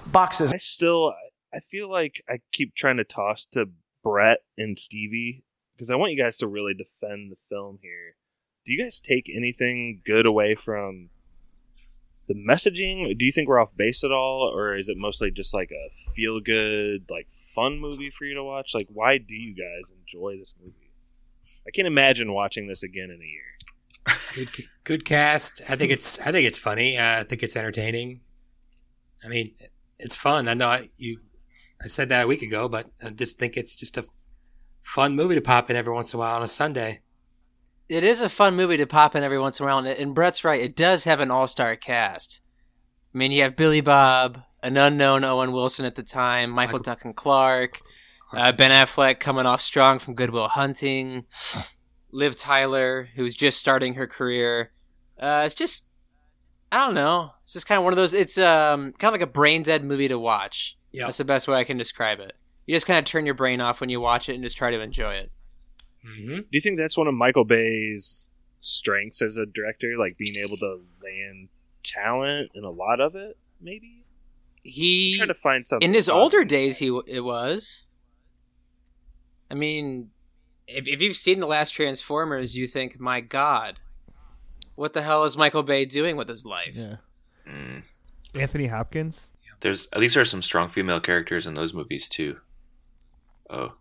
boxes. 0.08 0.51
I 0.51 0.58
still, 0.58 1.13
I 1.53 1.60
feel 1.60 1.89
like 1.89 2.21
I 2.29 2.39
keep 2.51 2.75
trying 2.75 2.97
to 2.97 3.03
toss 3.03 3.45
to 3.51 3.69
Brett 4.03 4.39
and 4.58 4.77
Stevie 4.79 5.43
because 5.75 5.89
I 5.89 5.95
want 5.95 6.12
you 6.12 6.21
guys 6.21 6.38
to 6.38 6.47
really 6.47 6.73
defend 6.73 7.32
the 7.32 7.38
film 7.49 7.79
here. 7.82 8.15
Do 8.65 8.71
you 8.73 8.82
guys 8.84 8.99
take 8.99 9.29
anything 9.34 10.01
good 10.05 10.25
away 10.25 10.55
from 10.55 11.10
the 12.29 12.35
messaging? 12.35 13.17
Do 13.17 13.25
you 13.25 13.31
think 13.31 13.49
we're 13.49 13.59
off 13.59 13.75
base 13.75 14.03
at 14.03 14.11
all, 14.11 14.49
or 14.53 14.77
is 14.77 14.87
it 14.87 14.97
mostly 14.99 15.31
just 15.31 15.53
like 15.53 15.71
a 15.71 16.11
feel 16.11 16.39
good, 16.39 17.09
like 17.09 17.27
fun 17.31 17.79
movie 17.79 18.11
for 18.11 18.23
you 18.23 18.35
to 18.35 18.43
watch? 18.43 18.73
Like, 18.73 18.87
why 18.93 19.17
do 19.17 19.33
you 19.33 19.53
guys 19.53 19.91
enjoy 19.91 20.37
this 20.37 20.53
movie? 20.63 20.91
I 21.67 21.71
can't 21.71 21.87
imagine 21.87 22.31
watching 22.31 22.67
this 22.67 22.83
again 22.83 23.09
in 23.09 23.19
a 23.19 23.25
year. 23.25 24.15
Good, 24.33 24.49
good 24.84 25.05
cast. 25.05 25.61
I 25.67 25.75
think 25.75 25.91
it's. 25.91 26.19
I 26.19 26.32
think 26.32 26.47
it's 26.47 26.57
funny. 26.57 26.97
Uh, 26.97 27.19
I 27.19 27.23
think 27.23 27.43
it's 27.43 27.57
entertaining. 27.57 28.19
I 29.25 29.27
mean, 29.27 29.47
it's 29.97 30.15
fun. 30.15 30.47
I 30.47 30.53
know 30.53 30.67
I, 30.67 30.88
you. 30.97 31.19
I 31.84 31.88
said 31.88 32.09
that 32.09 32.25
a 32.25 32.27
week 32.27 32.41
ago, 32.43 32.69
but 32.69 32.89
I 33.03 33.09
just 33.09 33.39
think 33.39 33.57
it's 33.57 33.75
just 33.75 33.97
a 33.97 34.05
fun 34.82 35.15
movie 35.15 35.36
to 35.36 35.41
pop 35.41 35.69
in 35.69 35.75
every 35.75 35.93
once 35.93 36.13
in 36.13 36.17
a 36.17 36.21
while 36.21 36.36
on 36.36 36.43
a 36.43 36.47
Sunday. 36.47 37.01
It 37.89 38.03
is 38.03 38.21
a 38.21 38.29
fun 38.29 38.55
movie 38.55 38.77
to 38.77 38.85
pop 38.85 39.15
in 39.15 39.23
every 39.23 39.39
once 39.39 39.59
in 39.59 39.65
a 39.65 39.67
while, 39.69 39.79
and- 39.85 40.13
Brett's 40.15 40.43
right. 40.43 40.61
It 40.61 40.75
does 40.75 41.05
have 41.05 41.19
an 41.19 41.31
all-star 41.31 41.75
cast. 41.75 42.39
I 43.13 43.17
mean, 43.17 43.31
you 43.31 43.41
have 43.41 43.55
Billy 43.55 43.81
Bob, 43.81 44.43
an 44.61 44.77
unknown 44.77 45.23
Owen 45.23 45.51
Wilson 45.51 45.85
at 45.85 45.95
the 45.95 46.03
time, 46.03 46.51
Michael, 46.51 46.77
Duncan 46.79 47.13
Clark, 47.13 47.81
uh, 48.37 48.51
Ben 48.51 48.69
Affleck 48.69 49.19
coming 49.19 49.47
off 49.47 49.59
strong 49.61 49.97
from 49.97 50.13
Good 50.13 50.29
Will 50.29 50.47
Hunting. 50.47 51.25
Liv 52.11 52.35
Tyler, 52.35 53.09
who's 53.15 53.35
just 53.35 53.59
starting 53.59 53.95
her 53.95 54.07
career. 54.07 54.71
Uh, 55.19 55.43
it's 55.45 55.55
just, 55.55 55.85
I 56.71 56.77
don't 56.85 56.95
know. 56.95 57.31
It's 57.43 57.53
just 57.53 57.67
kind 57.67 57.77
of 57.77 57.83
one 57.83 57.93
of 57.93 57.97
those. 57.97 58.13
It's 58.13 58.37
um 58.37 58.93
kind 58.93 59.13
of 59.13 59.19
like 59.19 59.27
a 59.27 59.31
brain 59.31 59.61
dead 59.63 59.83
movie 59.83 60.07
to 60.07 60.17
watch. 60.17 60.77
Yep. 60.91 61.05
That's 61.07 61.17
the 61.17 61.25
best 61.25 61.47
way 61.47 61.57
I 61.57 61.63
can 61.63 61.77
describe 61.77 62.19
it. 62.19 62.33
You 62.65 62.75
just 62.75 62.87
kind 62.87 62.97
of 62.99 63.05
turn 63.05 63.25
your 63.25 63.35
brain 63.35 63.61
off 63.61 63.79
when 63.81 63.89
you 63.89 63.99
watch 63.99 64.27
it 64.29 64.33
and 64.33 64.43
just 64.43 64.57
try 64.57 64.71
to 64.71 64.79
enjoy 64.81 65.13
it. 65.15 65.31
Mm-hmm. 66.06 66.34
Do 66.36 66.47
you 66.52 66.62
think 66.62 66.78
that's 66.78 66.97
one 66.97 67.08
of 67.08 67.14
Michael 67.14 67.45
Bay's 67.45 68.30
strengths 68.60 69.22
as 69.22 69.38
a 69.38 69.45
director, 69.45 69.93
like 69.97 70.18
being 70.18 70.38
able 70.38 70.58
to 70.58 70.82
land 71.04 71.50
talent 71.84 72.52
in 72.54 72.64
a 72.64 72.70
lot 72.70 73.00
of 73.00 73.16
it? 73.16 73.38
Maybe 73.62 74.06
He 74.64 75.16
trying 75.18 75.28
to 75.28 75.34
find 75.34 75.68
something 75.68 75.88
in 75.88 75.93
his 75.93 76.08
positive. 76.08 76.22
older 76.22 76.45
days, 76.45 76.78
he 76.78 76.88
it 77.08 77.22
was. 77.22 77.84
I 79.52 79.56
mean, 79.56 80.12
if, 80.68 80.88
if 80.88 81.02
you've 81.02 81.18
seen 81.18 81.39
the 81.39 81.47
last 81.47 81.72
Transformers, 81.72 82.56
you 82.56 82.68
think, 82.68 83.00
"My 83.00 83.20
God, 83.20 83.80
what 84.76 84.93
the 84.93 85.02
hell 85.02 85.26
is 85.26 85.36
Michael 85.36 85.64
Bay 85.64 85.86
doing 85.86 86.16
with 86.16 86.30
his 86.30 86.45
life?" 86.45 86.76
Yeah. 86.76 86.97
Mm. 87.47 87.84
Anthony 88.36 88.68
Hopkins. 88.68 89.32
There's 89.62 89.88
at 89.91 90.00
least 90.00 90.16
there's 90.16 90.30
some 90.30 90.43
strong 90.43 90.70
female 90.70 91.00
characters 91.00 91.47
in 91.47 91.56
those 91.56 91.74
movies 91.74 92.08
too. 92.08 92.38
Oh, 93.50 93.74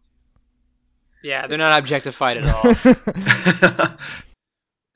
Yeah, 1.23 1.47
they're 1.47 1.59
not 1.59 1.79
objectified 1.79 2.37
at 2.39 2.49
all. 2.49 3.97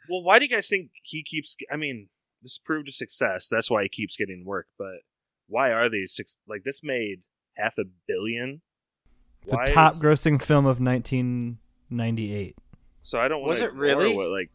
Well, 0.09 0.23
why 0.25 0.39
do 0.39 0.45
you 0.45 0.51
guys 0.51 0.69
think 0.69 0.91
he 1.03 1.23
keeps? 1.23 1.57
I 1.73 1.77
mean, 1.77 2.09
this 2.43 2.59
proved 2.59 2.89
a 2.89 2.93
success. 2.93 3.49
That's 3.49 3.71
why 3.71 3.85
he 3.85 3.89
keeps 3.89 4.17
getting 4.17 4.45
work. 4.45 4.67
But 4.77 4.97
why 5.47 5.71
are 5.71 5.89
these 5.89 6.13
six? 6.15 6.37
Like 6.47 6.65
this 6.65 6.81
made 6.83 7.21
half 7.57 7.79
a 7.79 7.85
billion. 8.07 8.61
The 9.47 9.57
Why 9.57 9.65
top 9.67 9.93
is- 9.93 10.03
grossing 10.03 10.43
film 10.43 10.67
of 10.67 10.81
1998. 10.81 12.57
So 13.03 13.19
I 13.21 13.29
don't 13.29 13.41
want 13.41 13.49
Was 13.49 13.59
to 13.61 13.67
it 13.67 13.75
really? 13.75 14.15
What, 14.15 14.29
like 14.29 14.51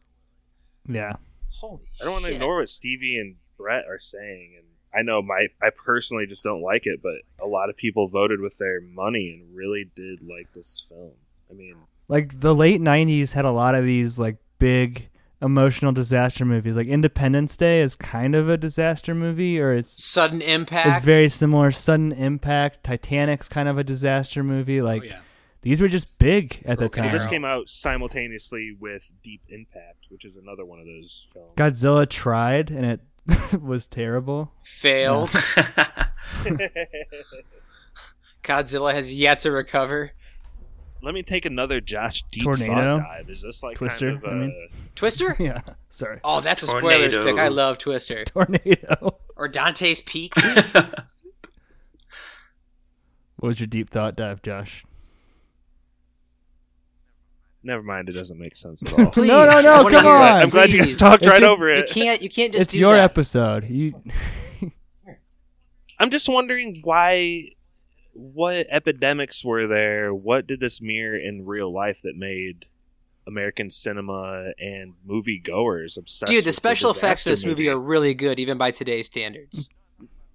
Yeah. 0.88 1.14
Holy 1.50 1.88
I 2.00 2.04
don't 2.04 2.12
want 2.12 2.24
to 2.26 2.32
ignore 2.34 2.60
what 2.60 2.68
Stevie 2.68 3.16
and 3.18 3.36
Brett 3.56 3.84
are 3.88 3.98
saying, 3.98 4.54
and 4.58 4.66
I 4.94 5.02
know 5.02 5.22
my 5.22 5.48
I 5.60 5.70
personally 5.70 6.26
just 6.26 6.44
don't 6.44 6.62
like 6.62 6.82
it, 6.84 7.00
but 7.02 7.44
a 7.44 7.48
lot 7.48 7.68
of 7.68 7.76
people 7.76 8.06
voted 8.06 8.40
with 8.40 8.58
their 8.58 8.80
money 8.80 9.30
and 9.40 9.56
really 9.56 9.90
did 9.96 10.20
like 10.22 10.52
this 10.54 10.86
film. 10.88 11.14
I 11.50 11.54
mean, 11.54 11.76
Like 12.08 12.40
the 12.40 12.54
late 12.54 12.80
90s 12.80 13.32
had 13.32 13.44
a 13.44 13.50
lot 13.50 13.74
of 13.74 13.84
these 13.84 14.18
like 14.18 14.36
big 14.58 15.08
emotional 15.40 15.92
disaster 15.92 16.44
movies. 16.44 16.76
Like 16.76 16.86
Independence 16.86 17.56
Day 17.56 17.80
is 17.80 17.94
kind 17.94 18.34
of 18.34 18.48
a 18.48 18.56
disaster 18.56 19.14
movie 19.14 19.60
or 19.60 19.72
it's 19.72 20.02
Sudden 20.04 20.42
impact. 20.42 20.88
It's 20.98 21.04
very 21.04 21.28
similar. 21.28 21.70
Sudden 21.70 22.12
Impact, 22.12 22.84
Titanic's 22.84 23.48
kind 23.48 23.68
of 23.68 23.78
a 23.78 23.84
disaster 23.84 24.42
movie. 24.42 24.82
Like 24.82 25.04
oh, 25.12 25.20
these 25.62 25.80
were 25.80 25.88
just 25.88 26.18
big 26.18 26.62
at 26.64 26.78
the 26.78 26.88
time. 26.88 27.12
this 27.12 27.26
came 27.26 27.44
out 27.44 27.68
simultaneously 27.68 28.76
with 28.78 29.10
Deep 29.22 29.42
Impact, 29.48 30.06
which 30.08 30.24
is 30.24 30.36
another 30.36 30.64
one 30.64 30.80
of 30.80 30.86
those 30.86 31.28
films. 31.32 31.52
Godzilla 31.56 32.08
tried 32.08 32.70
and 32.70 32.84
it 32.84 33.00
was 33.62 33.86
terrible. 33.86 34.52
Failed. 34.64 35.30
Godzilla 38.42 38.92
has 38.92 39.12
yet 39.12 39.40
to 39.40 39.50
recover. 39.52 40.12
Let 41.00 41.14
me 41.14 41.22
take 41.22 41.44
another 41.44 41.80
Josh 41.80 42.22
deep 42.30 42.42
Tornado? 42.44 42.98
thought 42.98 43.02
dive. 43.08 43.30
Is 43.30 43.42
this 43.42 43.62
like 43.62 43.76
Twister, 43.76 44.12
kind 44.14 44.24
of 44.24 44.30
I 44.30 44.32
a 44.32 44.36
mean. 44.36 44.68
Twister? 44.94 45.36
Yeah. 45.40 45.60
Sorry. 45.90 46.18
Oh, 46.24 46.40
that's 46.40 46.62
a 46.62 46.66
spoilers 46.66 47.16
pick. 47.16 47.38
I 47.38 47.48
love 47.48 47.78
Twister. 47.78 48.24
Tornado. 48.24 49.18
Or 49.36 49.46
Dante's 49.46 50.00
Peak. 50.00 50.34
What 53.36 53.50
was 53.50 53.60
your 53.60 53.68
deep 53.68 53.88
thought 53.90 54.16
dive, 54.16 54.42
Josh? 54.42 54.84
Never 57.62 57.82
mind, 57.82 58.08
it 58.08 58.12
doesn't 58.12 58.38
make 58.38 58.56
sense 58.56 58.82
at 58.82 58.98
all. 58.98 59.06
Please, 59.10 59.28
no, 59.28 59.44
no, 59.44 59.50
I 59.58 59.62
no, 59.62 59.82
wanna 59.84 59.96
come 59.96 60.04
hear 60.04 60.12
it. 60.14 60.18
on. 60.18 60.42
I'm 60.42 60.48
glad 60.48 60.70
you 60.70 60.78
guys 60.78 60.96
talked 60.96 61.22
It's 61.22 61.30
right 61.30 61.40
your- 61.42 61.50
over 61.50 61.68
it. 61.68 61.88
You 61.88 61.94
can't. 62.02 62.22
You 62.22 62.28
can't 62.30 62.52
just 62.52 62.64
it's 62.64 62.72
do 62.72 62.78
your 62.80 62.94
that. 62.94 63.04
episode. 63.04 63.64
You 63.68 63.94
I'm 66.00 66.10
just 66.10 66.28
wondering 66.28 66.80
why, 66.82 67.50
what 68.18 68.66
epidemics 68.68 69.44
were 69.44 69.66
there? 69.68 70.12
What 70.12 70.46
did 70.46 70.58
this 70.60 70.80
mirror 70.80 71.16
in 71.16 71.46
real 71.46 71.72
life 71.72 72.00
that 72.02 72.16
made 72.16 72.66
American 73.26 73.70
cinema 73.70 74.52
and 74.58 74.94
movie 75.04 75.38
goers 75.38 75.96
obsessed? 75.96 76.30
Dude, 76.32 76.44
the 76.44 76.48
with 76.48 76.54
special 76.56 76.90
effects 76.90 77.24
disaster 77.24 77.30
in 77.30 77.32
this 77.32 77.44
movie 77.58 77.68
are 77.68 77.78
really 77.78 78.14
good, 78.14 78.40
even 78.40 78.58
by 78.58 78.72
today's 78.72 79.06
standards. 79.06 79.68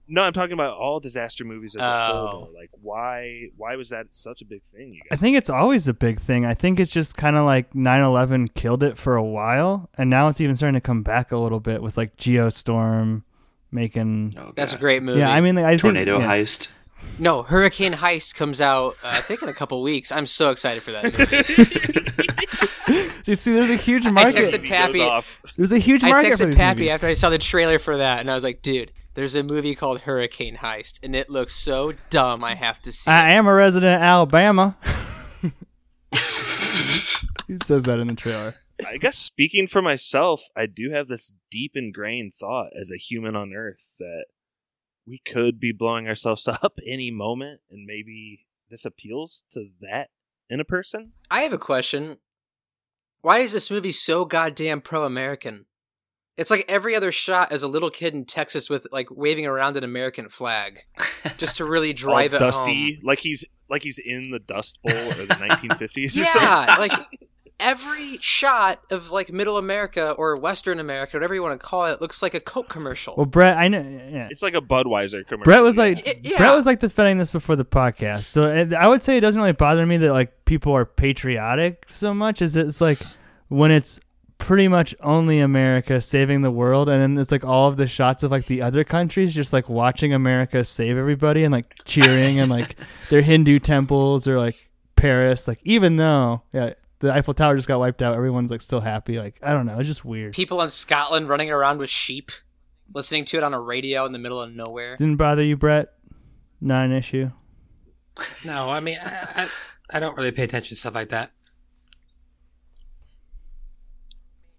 No, 0.08 0.22
I'm 0.22 0.34
talking 0.34 0.54
about 0.54 0.78
all 0.78 1.00
disaster 1.00 1.44
movies 1.44 1.76
as 1.76 1.82
a 1.82 1.86
Oh. 1.86 2.28
whole. 2.28 2.52
Like, 2.56 2.70
why? 2.82 3.50
Why 3.58 3.76
was 3.78 3.90
that 3.90 4.08
such 4.12 4.42
a 4.42 4.46
big 4.46 4.62
thing? 4.64 4.94
You 4.94 5.02
I 5.12 5.16
think 5.16 5.38
it's 5.38 5.50
always 5.50 5.88
a 5.88 5.94
big 5.94 6.20
thing. 6.22 6.46
I 6.46 6.54
think 6.54 6.80
it's 6.80 6.92
just 6.92 7.16
kind 7.18 7.36
of 7.36 7.46
like 7.46 7.74
9/11 7.74 8.50
killed 8.54 8.84
it 8.84 8.98
for 8.98 9.16
a 9.16 9.26
while, 9.26 9.90
and 9.98 10.10
now 10.10 10.28
it's 10.28 10.40
even 10.42 10.56
starting 10.56 10.76
to 10.76 10.82
come 10.82 11.04
back 11.04 11.32
a 11.32 11.38
little 11.38 11.60
bit 11.62 11.82
with 11.82 11.98
like 11.98 12.16
Geostorm 12.18 13.24
making. 13.72 14.38
That's 14.56 14.74
a 14.74 14.78
great 14.78 15.04
movie. 15.04 15.20
Yeah, 15.20 15.32
I 15.32 15.42
mean, 15.42 15.56
like, 15.56 15.66
I 15.66 15.78
Tornado 15.78 16.20
think, 16.20 16.30
yeah. 16.30 16.38
heist. 16.38 16.68
No, 17.20 17.44
Hurricane 17.44 17.94
Heist 17.94 18.36
comes 18.36 18.60
out. 18.60 18.96
Uh, 19.04 19.10
I 19.12 19.20
think 19.20 19.42
in 19.44 19.50
a 19.50 19.54
couple 19.54 19.82
weeks. 19.82 20.12
I'm 20.12 20.26
so 20.26 20.52
excited 20.52 20.84
for 20.84 20.92
that 20.92 21.04
movie. 21.04 22.10
You 23.26 23.38
see, 23.38 23.54
there's 23.54 23.70
a 23.70 23.78
huge 23.78 24.06
market. 24.06 24.36
I 24.36 24.42
texted 24.42 24.68
Pappy. 24.68 25.00
There's 25.56 25.72
a 25.72 25.78
huge 25.78 26.04
I 26.04 26.10
market 26.10 26.36
for 26.36 26.44
texted 26.44 26.46
these 26.48 26.56
Pappy 26.56 26.80
movies. 26.82 26.92
after 26.92 27.08
I 27.08 27.14
saw 27.14 27.30
the 27.30 27.38
trailer 27.38 27.80
for 27.80 27.98
that, 27.98 28.20
and 28.20 28.30
I 28.30 28.34
was 28.34 28.44
like, 28.44 28.62
"Dude, 28.62 28.92
there's 29.14 29.36
a 29.36 29.44
movie 29.44 29.76
called 29.76 30.02
Hurricane 30.02 30.58
Heist, 30.58 31.00
and 31.02 31.16
it 31.16 31.30
looks 31.30 31.56
so 31.56 31.94
dumb. 32.10 32.44
I 32.44 32.56
have 32.56 32.82
to 32.82 32.92
see." 32.92 33.10
I 33.10 33.32
am 33.32 33.48
a 33.48 33.54
resident 33.54 33.96
of 33.96 34.02
Alabama. 34.02 34.76
he 37.48 37.58
says 37.64 37.84
that 37.84 38.00
in 38.00 38.08
the 38.08 38.16
trailer. 38.16 38.56
I 38.86 38.98
guess 38.98 39.18
speaking 39.18 39.68
for 39.68 39.82
myself, 39.82 40.44
I 40.58 40.66
do 40.66 40.92
have 40.92 41.08
this 41.08 41.34
deep 41.50 41.72
ingrained 41.76 42.34
thought 42.34 42.72
as 42.80 42.92
a 42.92 42.98
human 42.98 43.36
on 43.36 43.54
Earth 43.54 43.94
that 44.00 44.26
we 45.08 45.20
could 45.26 45.60
be 45.60 45.72
blowing 45.72 46.08
ourselves 46.08 46.48
up 46.64 46.80
any 46.88 47.12
moment, 47.12 47.62
and 47.72 47.86
maybe 47.86 48.46
this 48.70 48.86
appeals 48.86 49.44
to 49.52 49.70
that 49.82 50.10
in 50.50 50.60
a 50.60 50.66
person. 50.66 51.12
I 51.30 51.42
have 51.42 51.54
a 51.54 51.58
question. 51.58 52.18
Why 53.22 53.40
is 53.40 53.54
this 53.54 53.72
movie 53.72 53.92
so 53.92 54.26
goddamn 54.26 54.82
pro-American? 54.82 55.66
It's 56.36 56.50
like 56.50 56.66
every 56.68 56.96
other 56.96 57.12
shot 57.12 57.52
is 57.52 57.62
a 57.64 57.68
little 57.68 57.92
kid 57.92 58.14
in 58.16 58.26
Texas 58.26 58.70
with 58.70 58.88
like 58.92 59.08
waving 59.12 59.46
around 59.46 59.78
an 59.78 59.84
American 59.84 60.30
flag, 60.30 60.80
just 61.38 61.58
to 61.58 61.66
really 61.66 61.94
drive 61.94 62.34
All 62.34 62.38
it 62.38 62.40
dusty, 62.40 62.96
home. 62.96 63.02
like 63.06 63.20
he's 63.20 63.46
like 63.70 63.84
he's 63.84 64.00
in 64.04 64.32
the 64.32 64.40
Dust 64.40 64.80
Bowl 64.84 64.96
or 64.98 65.14
the 65.26 65.26
1950s. 65.40 66.16
or 66.16 66.20
Yeah, 66.22 66.66
something. 66.66 66.90
like 66.90 67.08
every 67.60 68.18
shot 68.20 68.82
of 68.92 69.12
like 69.12 69.32
Middle 69.32 69.58
America 69.58 70.12
or 70.12 70.36
Western 70.36 70.80
America, 70.80 71.16
whatever 71.16 71.34
you 71.34 71.42
want 71.42 71.60
to 71.60 71.66
call 71.66 71.86
it, 71.86 72.02
looks 72.02 72.22
like 72.22 72.34
a 72.34 72.40
Coke 72.40 72.70
commercial. 72.70 73.16
Well, 73.16 73.26
Brett, 73.26 73.58
I 73.58 73.68
know. 73.68 73.80
Yeah. 73.80 74.28
it's 74.30 74.42
like 74.42 74.56
a 74.56 74.62
Budweiser 74.62 75.26
commercial. 75.26 75.46
Brett 75.46 75.64
was 75.64 75.78
like, 75.78 76.20
yeah. 76.24 76.38
Brett 76.38 76.56
was 76.56 76.66
like 76.66 76.80
defending 76.80 77.18
this 77.18 77.32
before 77.32 77.56
the 77.56 77.66
podcast. 77.66 78.24
So 78.24 78.44
I 78.78 78.88
would 78.88 79.04
say 79.04 79.18
it 79.18 79.22
doesn't 79.22 79.40
really 79.40 79.54
bother 79.54 79.86
me 79.86 79.98
that 79.98 80.14
like 80.14 80.46
people 80.46 80.74
are 80.74 80.86
patriotic 80.86 81.86
so 81.88 82.14
much. 82.14 82.42
Is 82.42 82.56
it's 82.56 82.82
like 82.82 83.00
when 83.48 83.72
it's 83.72 84.00
pretty 84.38 84.68
much 84.68 84.94
only 85.00 85.40
America 85.40 86.02
saving 86.02 86.42
the 86.42 86.52
world, 86.52 86.90
and 86.90 87.02
then 87.02 87.18
it's 87.18 87.32
like 87.32 87.46
all 87.46 87.70
of 87.70 87.78
the 87.78 87.88
shots 87.88 88.24
of 88.24 88.32
like 88.32 88.48
the 88.48 88.62
other 88.62 88.84
countries 88.84 89.34
just 89.34 89.54
like 89.54 89.70
watching 89.70 90.14
America 90.14 90.66
save 90.66 90.98
everybody 90.98 91.46
and 91.46 91.54
like 91.54 91.74
cheering 91.86 92.40
and 92.40 92.52
like 92.52 92.76
their 93.10 93.22
Hindu 93.22 93.60
temples 93.60 94.28
or 94.28 94.38
like 94.38 94.70
Paris. 94.98 95.48
Like 95.48 95.60
even 95.64 95.96
though 95.96 96.42
yeah, 96.52 96.74
the 97.04 97.14
Eiffel 97.14 97.34
Tower 97.34 97.58
just 97.58 97.68
got 97.68 97.80
wiped 97.80 98.02
out, 98.02 98.16
everyone's 98.16 98.50
like 98.50 98.62
still 98.62 98.80
happy. 98.80 99.20
Like 99.20 99.38
I 99.44 99.52
don't 99.52 99.66
know, 99.66 99.78
it's 99.78 99.90
just 99.90 100.06
weird. 100.06 100.34
People 100.34 100.62
in 100.62 100.70
Scotland 100.70 101.28
running 101.28 101.52
around 101.52 101.80
with 101.80 101.90
sheep, 101.90 102.32
listening 102.94 103.26
to 103.26 103.38
it 103.38 103.44
on 103.44 103.54
a 103.54 103.60
radio 103.60 104.06
in 104.06 104.14
the 104.14 104.20
middle 104.20 104.42
of 104.42 104.54
nowhere. 104.54 104.96
Didn't 104.96 105.18
bother 105.18 105.44
you, 105.44 105.58
Brett? 105.58 105.94
Not 106.62 106.86
an 106.86 106.94
issue. 106.94 107.32
No, 108.46 108.70
I 108.70 108.80
mean, 108.80 108.98
I, 109.04 109.44
I, 109.44 109.50
I 109.98 110.00
don't 110.00 110.16
really 110.16 110.32
pay 110.32 110.44
attention 110.44 110.70
to 110.70 110.76
stuff 110.76 110.96
like 110.96 111.10
that. 111.10 111.32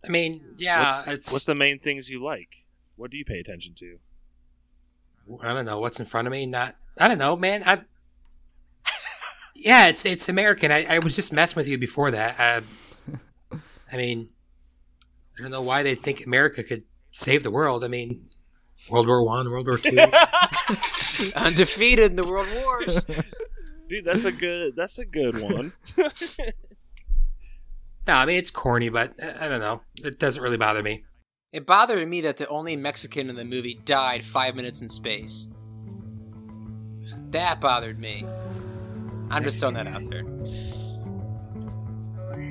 I 0.06 0.10
mean, 0.10 0.44
yeah, 0.58 0.90
what's, 0.90 1.08
it's. 1.08 1.32
what's 1.32 1.46
the 1.46 1.54
main 1.54 1.78
things 1.78 2.10
you 2.10 2.22
like? 2.22 2.64
What 2.96 3.10
do 3.10 3.16
you 3.16 3.24
pay 3.24 3.38
attention 3.38 3.72
to? 3.76 3.98
I 5.42 5.54
don't 5.54 5.64
know 5.64 5.78
what's 5.78 5.98
in 5.98 6.04
front 6.04 6.28
of 6.28 6.32
me. 6.32 6.44
Not, 6.44 6.76
I 7.00 7.08
don't 7.08 7.16
know, 7.16 7.36
man. 7.36 7.62
I. 7.64 7.80
Yeah, 9.64 9.88
it's 9.88 10.04
it's 10.04 10.28
American. 10.28 10.70
I, 10.70 10.84
I 10.88 10.98
was 10.98 11.16
just 11.16 11.32
messing 11.32 11.58
with 11.58 11.66
you 11.66 11.78
before 11.78 12.10
that. 12.10 12.38
I, 12.38 12.56
um, 12.56 13.60
I 13.92 13.96
mean, 13.96 14.28
I 15.38 15.42
don't 15.42 15.50
know 15.50 15.62
why 15.62 15.82
they 15.82 15.94
think 15.94 16.26
America 16.26 16.62
could 16.62 16.82
save 17.10 17.42
the 17.42 17.50
world. 17.50 17.82
I 17.82 17.88
mean, 17.88 18.28
World 18.90 19.06
War 19.06 19.24
One, 19.24 19.50
World 19.50 19.66
War 19.66 19.78
Two. 19.78 19.96
Undefeated 21.36 22.10
in 22.10 22.16
the 22.16 22.26
World 22.26 22.48
Wars. 22.62 23.04
Dude, 23.88 24.04
that's 24.04 24.26
a 24.26 24.32
good. 24.32 24.76
That's 24.76 24.98
a 24.98 25.06
good 25.06 25.40
one. 25.40 25.72
no, 25.96 28.14
I 28.14 28.26
mean 28.26 28.36
it's 28.36 28.50
corny, 28.50 28.90
but 28.90 29.14
I, 29.22 29.46
I 29.46 29.48
don't 29.48 29.60
know. 29.60 29.80
It 30.02 30.18
doesn't 30.18 30.42
really 30.42 30.58
bother 30.58 30.82
me. 30.82 31.04
It 31.52 31.64
bothered 31.64 32.06
me 32.06 32.20
that 32.20 32.36
the 32.36 32.48
only 32.48 32.76
Mexican 32.76 33.30
in 33.30 33.36
the 33.36 33.44
movie 33.44 33.80
died 33.86 34.26
five 34.26 34.56
minutes 34.56 34.82
in 34.82 34.90
space. 34.90 35.48
That 37.30 37.60
bothered 37.60 37.98
me. 37.98 38.26
I'm 39.30 39.42
just 39.42 39.58
throwing 39.60 39.74
that 39.74 39.86
out 39.86 40.02
there. 40.10 40.24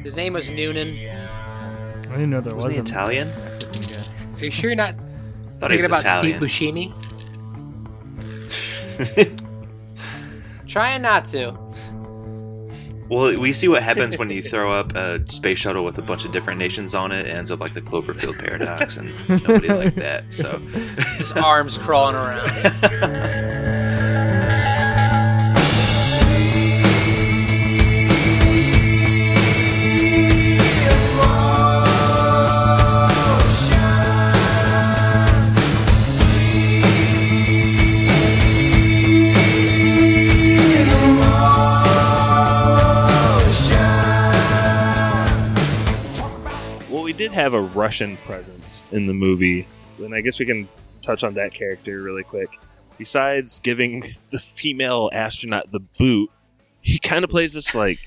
His 0.04 0.16
name 0.16 0.34
was 0.34 0.50
Noonan. 0.50 0.98
I 0.98 2.08
didn't 2.12 2.30
know 2.30 2.42
there 2.42 2.56
Wasn't 2.56 2.66
was 2.66 2.76
he 2.76 2.80
Italian? 2.82 3.30
Mexican 3.30 3.82
guy. 3.84 4.04
Are 4.40 4.46
you 4.46 4.52
sure 4.52 4.70
you're 4.70 4.76
not 4.78 4.96
thinking 5.60 5.86
about 5.86 6.02
Italian. 6.02 6.42
Steve 6.42 6.94
Buscemi? 6.94 6.94
Trying 10.68 11.02
not 11.02 11.26
to. 11.26 11.58
Well, 13.10 13.36
we 13.36 13.54
see 13.54 13.68
what 13.68 13.84
happens 13.84 14.18
when 14.18 14.30
you 14.30 14.42
throw 14.42 14.74
up 14.74 14.96
a 14.96 15.26
space 15.30 15.60
shuttle 15.60 15.84
with 15.86 15.98
a 16.00 16.02
bunch 16.02 16.26
of 16.26 16.32
different 16.32 16.58
nations 16.58 16.96
on 16.96 17.12
it. 17.12 17.26
It 17.28 17.30
ends 17.30 17.52
up 17.52 17.60
like 17.60 17.74
the 17.74 17.82
Cloverfield 17.82 18.40
paradox, 18.40 18.98
and 18.98 19.12
nobody 19.30 19.68
liked 19.68 19.98
that. 19.98 20.26
So, 20.34 20.58
His 21.18 21.32
arms 21.34 21.78
crawling 21.78 22.16
around. 22.16 22.50
a 47.54 47.62
Russian 47.62 48.18
presence 48.18 48.86
in 48.92 49.08
the 49.08 49.14
movie, 49.14 49.68
and 50.00 50.14
I 50.14 50.22
guess 50.22 50.40
we 50.40 50.46
can 50.46 50.68
touch 51.02 51.24
on 51.24 51.34
that 51.36 51.54
character 51.54 52.02
really 52.02 52.24
quick. 52.24 52.50
Besides 52.98 53.60
giving 53.60 54.04
the 54.32 54.40
female 54.40 55.10
astronaut 55.14 55.72
the 55.72 55.80
boot, 55.80 56.30
he 56.82 57.00
kind 57.00 57.24
of 57.24 57.30
plays 57.30 57.54
this 57.54 57.74
like 57.74 58.00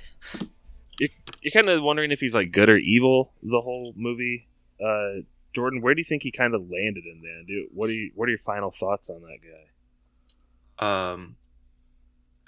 you're, 0.98 1.10
you're 1.42 1.52
kind 1.52 1.68
of 1.68 1.82
wondering 1.82 2.10
if 2.10 2.20
he's 2.20 2.34
like 2.34 2.52
good 2.52 2.68
or 2.68 2.76
evil 2.76 3.32
the 3.42 3.60
whole 3.60 3.92
movie. 3.96 4.48
Uh, 4.84 5.22
Jordan, 5.54 5.80
where 5.80 5.94
do 5.94 6.00
you 6.00 6.04
think 6.04 6.22
he 6.22 6.30
kind 6.30 6.54
of 6.54 6.62
landed 6.62 7.04
in? 7.04 7.44
Do 7.46 7.68
what 7.72 7.88
you, 7.90 8.10
what 8.14 8.26
are 8.26 8.30
your 8.30 8.38
final 8.38 8.70
thoughts 8.70 9.08
on 9.08 9.22
that 9.22 9.38
guy? 9.48 9.64
um, 10.78 11.36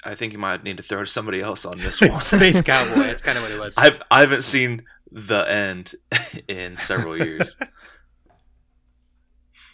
I 0.05 0.15
think 0.15 0.33
you 0.33 0.39
might 0.39 0.63
need 0.63 0.77
to 0.77 0.83
throw 0.83 1.01
to 1.05 1.07
somebody 1.11 1.41
else 1.41 1.65
on 1.65 1.77
this 1.79 2.01
one. 2.09 2.21
Space 2.21 2.63
Cowboy. 2.63 3.03
That's 3.03 3.23
kind 3.23 3.37
of 3.39 3.43
what 3.45 3.53
it 3.53 3.59
was. 3.59 3.77
I've 3.79 4.01
I 4.11 4.21
haven't 4.21 4.43
seen 4.43 4.85
the 5.11 5.41
end 5.51 5.95
in 6.49 6.75
several 6.77 7.17
years. 7.17 7.53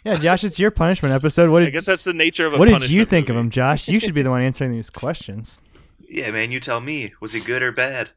Yeah, 0.03 0.15
Josh, 0.15 0.43
it's 0.43 0.59
your 0.59 0.69
punishment 0.71 1.13
episode. 1.15 1.49
What 1.49 1.63
I 1.63 1.65
did 1.65 1.71
guess 1.71 1.85
that's 1.87 2.03
the 2.03 2.13
nature 2.13 2.45
of 2.45 2.53
a 2.53 2.57
what 2.57 2.65
did 2.65 2.73
you 2.73 2.79
punishment 2.79 3.09
think 3.09 3.29
of 3.29 3.35
him, 3.35 3.49
Josh? 3.49 3.87
You 3.87 3.99
should 3.99 4.13
be 4.13 4.21
the 4.21 4.29
one 4.31 4.41
answering 4.43 4.71
these 4.71 4.91
questions. 4.91 5.63
yeah, 6.07 6.29
man, 6.31 6.51
you 6.51 6.59
tell 6.59 6.79
me. 6.79 7.11
Was 7.21 7.33
he 7.33 7.39
good 7.39 7.63
or 7.63 7.71
bad? 7.71 8.11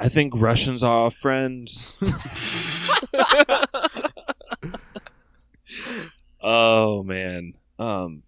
I 0.00 0.08
think 0.08 0.32
Russians 0.36 0.82
are 0.82 1.04
our 1.04 1.10
friends. 1.12 1.96
oh 6.42 7.02
man. 7.04 7.54
Um. 7.78 8.23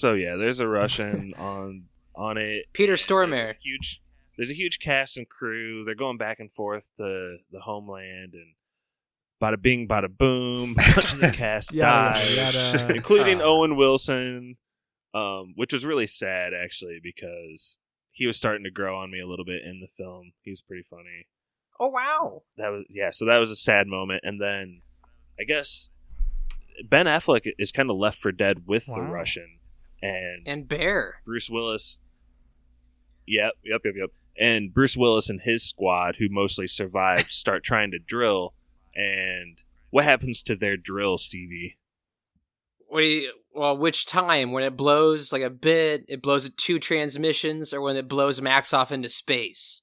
So 0.00 0.14
yeah, 0.14 0.36
there's 0.36 0.60
a 0.60 0.66
Russian 0.68 1.34
on 1.38 1.78
on 2.14 2.38
it. 2.38 2.66
Peter 2.72 2.92
There's 2.92 3.06
Stormare. 3.06 3.50
a 3.50 3.58
huge. 3.60 4.02
There's 4.36 4.50
a 4.50 4.54
huge 4.54 4.78
cast 4.78 5.16
and 5.18 5.28
crew. 5.28 5.84
They're 5.84 5.94
going 5.94 6.16
back 6.16 6.40
and 6.40 6.50
forth 6.50 6.90
to 6.96 7.36
the 7.50 7.60
homeland 7.60 8.32
and. 8.34 8.54
Bada 9.42 9.60
bing, 9.60 9.88
bada 9.88 10.08
boom. 10.14 10.72
A 10.72 10.74
bunch 10.74 11.14
of 11.14 11.20
the 11.20 11.32
cast 11.34 11.72
Yada, 11.72 12.18
dies, 12.20 12.36
yada, 12.36 12.78
yada. 12.82 12.94
including 12.94 13.40
Uh. 13.40 13.44
Owen 13.44 13.74
Wilson, 13.76 14.56
um, 15.14 15.54
which 15.56 15.72
was 15.72 15.86
really 15.86 16.06
sad 16.06 16.52
actually 16.52 17.00
because 17.02 17.78
he 18.10 18.26
was 18.26 18.36
starting 18.36 18.64
to 18.64 18.70
grow 18.70 18.98
on 18.98 19.10
me 19.10 19.18
a 19.18 19.26
little 19.26 19.46
bit 19.46 19.62
in 19.64 19.80
the 19.80 19.88
film. 19.88 20.32
He 20.42 20.50
was 20.50 20.60
pretty 20.60 20.82
funny. 20.82 21.26
Oh 21.80 21.88
wow! 21.88 22.42
That 22.58 22.68
was 22.68 22.84
yeah. 22.90 23.10
So 23.12 23.24
that 23.24 23.38
was 23.38 23.50
a 23.50 23.56
sad 23.56 23.86
moment, 23.86 24.20
and 24.24 24.38
then 24.42 24.82
I 25.40 25.44
guess 25.44 25.90
Ben 26.86 27.06
Affleck 27.06 27.50
is 27.58 27.72
kind 27.72 27.88
of 27.90 27.96
left 27.96 28.18
for 28.18 28.32
dead 28.32 28.66
with 28.66 28.84
the 28.84 29.00
Russian 29.00 29.59
and 30.02 30.42
And 30.46 30.68
Bear. 30.68 31.22
Bruce 31.24 31.48
Willis. 31.50 32.00
Yep, 33.26 33.52
yep, 33.64 33.80
yep, 33.84 33.94
yep. 33.96 34.10
And 34.38 34.72
Bruce 34.72 34.96
Willis 34.96 35.28
and 35.28 35.40
his 35.42 35.62
squad, 35.62 36.16
who 36.18 36.28
mostly 36.30 36.66
survived, 36.66 37.26
start 37.30 37.62
trying 37.62 37.90
to 37.92 37.98
drill. 37.98 38.54
And 38.94 39.58
what 39.90 40.04
happens 40.04 40.42
to 40.44 40.56
their 40.56 40.76
drill, 40.76 41.18
Stevie? 41.18 41.76
What 42.88 43.02
do 43.02 43.06
you, 43.06 43.32
well, 43.54 43.76
which 43.76 44.06
time? 44.06 44.50
When 44.52 44.64
it 44.64 44.76
blows 44.76 45.32
like 45.32 45.42
a 45.42 45.50
bit, 45.50 46.04
it 46.08 46.22
blows 46.22 46.46
at 46.46 46.56
two 46.56 46.78
transmissions, 46.80 47.72
or 47.72 47.80
when 47.80 47.96
it 47.96 48.08
blows 48.08 48.40
Max 48.40 48.72
off 48.74 48.90
into 48.90 49.08
space? 49.08 49.82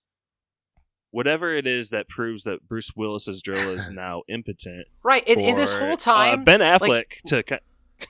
Whatever 1.11 1.53
it 1.53 1.65
is 1.65 1.89
that 1.91 2.09
proves 2.09 2.43
that 2.43 2.68
Bruce 2.68 2.91
Willis's 2.95 3.41
drill 3.41 3.70
is 3.70 3.89
now 3.93 4.24
impotent. 4.28 4.88
Right, 5.03 5.28
and- 5.28 5.39
and 5.39 5.57
this 5.57 5.74
whole 5.74 5.93
uh, 5.93 5.97
time, 5.97 6.43
Ben 6.43 6.59
like- 6.59 6.82
Affleck 6.82 7.22
to 7.28 7.43
ki- 7.43 7.55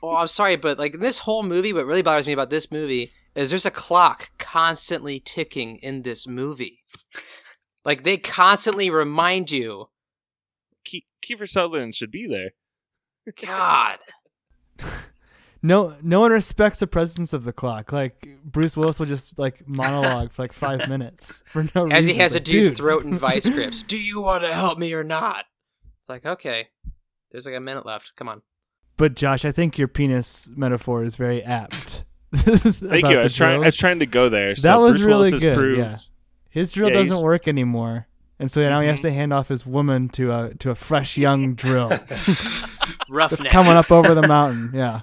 Oh, 0.03 0.15
I'm 0.17 0.27
sorry, 0.27 0.55
but 0.55 0.77
like 0.77 0.99
this 0.99 1.19
whole 1.19 1.43
movie, 1.43 1.73
what 1.73 1.85
really 1.85 2.01
bothers 2.01 2.27
me 2.27 2.33
about 2.33 2.49
this 2.49 2.71
movie 2.71 3.11
is 3.35 3.49
there's 3.51 3.65
a 3.65 3.71
clock 3.71 4.31
constantly 4.37 5.19
ticking 5.19 5.77
in 5.77 6.01
this 6.01 6.27
movie. 6.27 6.79
Like 7.85 8.03
they 8.03 8.17
constantly 8.17 8.89
remind 8.89 9.49
you. 9.51 9.89
Ke- 10.87 11.03
Kiefer 11.23 11.47
Sutherland 11.47 11.95
should 11.95 12.11
be 12.11 12.27
there. 12.27 12.51
God. 13.45 13.99
No, 15.63 15.95
no 16.03 16.21
one 16.21 16.31
respects 16.31 16.79
the 16.79 16.87
presence 16.87 17.33
of 17.33 17.43
the 17.43 17.51
clock. 17.51 17.91
Like 17.91 18.27
Bruce 18.45 18.77
Willis 18.77 18.99
will 18.99 19.07
just 19.07 19.39
like 19.39 19.67
monologue 19.67 20.31
for 20.31 20.43
like 20.43 20.53
five 20.53 20.87
minutes 20.89 21.41
for 21.51 21.63
no 21.73 21.83
reason. 21.85 21.91
As 21.97 22.05
he 22.05 22.13
has 22.13 22.35
a 22.35 22.37
Like, 22.37 22.43
dude's 22.45 22.69
dude. 22.69 22.77
throat 22.77 23.05
in 23.05 23.17
vice 23.17 23.49
grips. 23.49 23.81
Do 23.81 23.99
you 23.99 24.21
want 24.21 24.43
to 24.43 24.53
help 24.53 24.77
me 24.77 24.93
or 24.93 25.03
not? 25.03 25.45
It's 25.99 26.09
like, 26.09 26.25
okay. 26.27 26.67
There's 27.31 27.47
like 27.47 27.55
a 27.55 27.59
minute 27.59 27.87
left. 27.87 28.13
Come 28.15 28.29
on. 28.29 28.43
But 28.97 29.15
Josh, 29.15 29.45
I 29.45 29.51
think 29.51 29.77
your 29.77 29.87
penis 29.87 30.49
metaphor 30.55 31.03
is 31.03 31.15
very 31.15 31.43
apt. 31.43 32.03
Thank 32.35 33.07
you. 33.07 33.19
I 33.19 33.23
was 33.23 33.35
trying. 33.35 33.61
I 33.63 33.67
was 33.67 33.75
trying 33.77 33.99
to 33.99 34.05
go 34.05 34.27
there. 34.29 34.53
that 34.55 34.75
was 34.77 34.97
Bruce 34.97 35.05
really 35.05 35.17
Willis 35.29 35.41
good. 35.41 35.55
proved- 35.55 35.79
yeah. 35.79 35.95
His 36.49 36.71
drill 36.71 36.89
Yeah, 36.89 36.95
doesn't 36.95 37.21
work 37.23 37.47
anymore, 37.47 38.07
and 38.39 38.49
so 38.51 38.61
now 38.67 38.81
he 38.81 38.87
has 38.87 38.99
Mhm. 38.99 39.03
to 39.03 39.11
hand 39.13 39.31
off 39.33 39.47
his 39.49 39.65
woman 39.65 40.09
to 40.09 40.31
a 40.31 40.53
to 40.55 40.71
a 40.71 40.75
fresh 40.75 41.15
young 41.17 41.53
drill. 41.53 41.91
Roughneck. 43.09 43.51
Coming 43.51 43.73
up 43.73 43.91
over 43.91 44.13
the 44.15 44.27
mountain. 44.27 44.71
Yeah. 44.73 45.01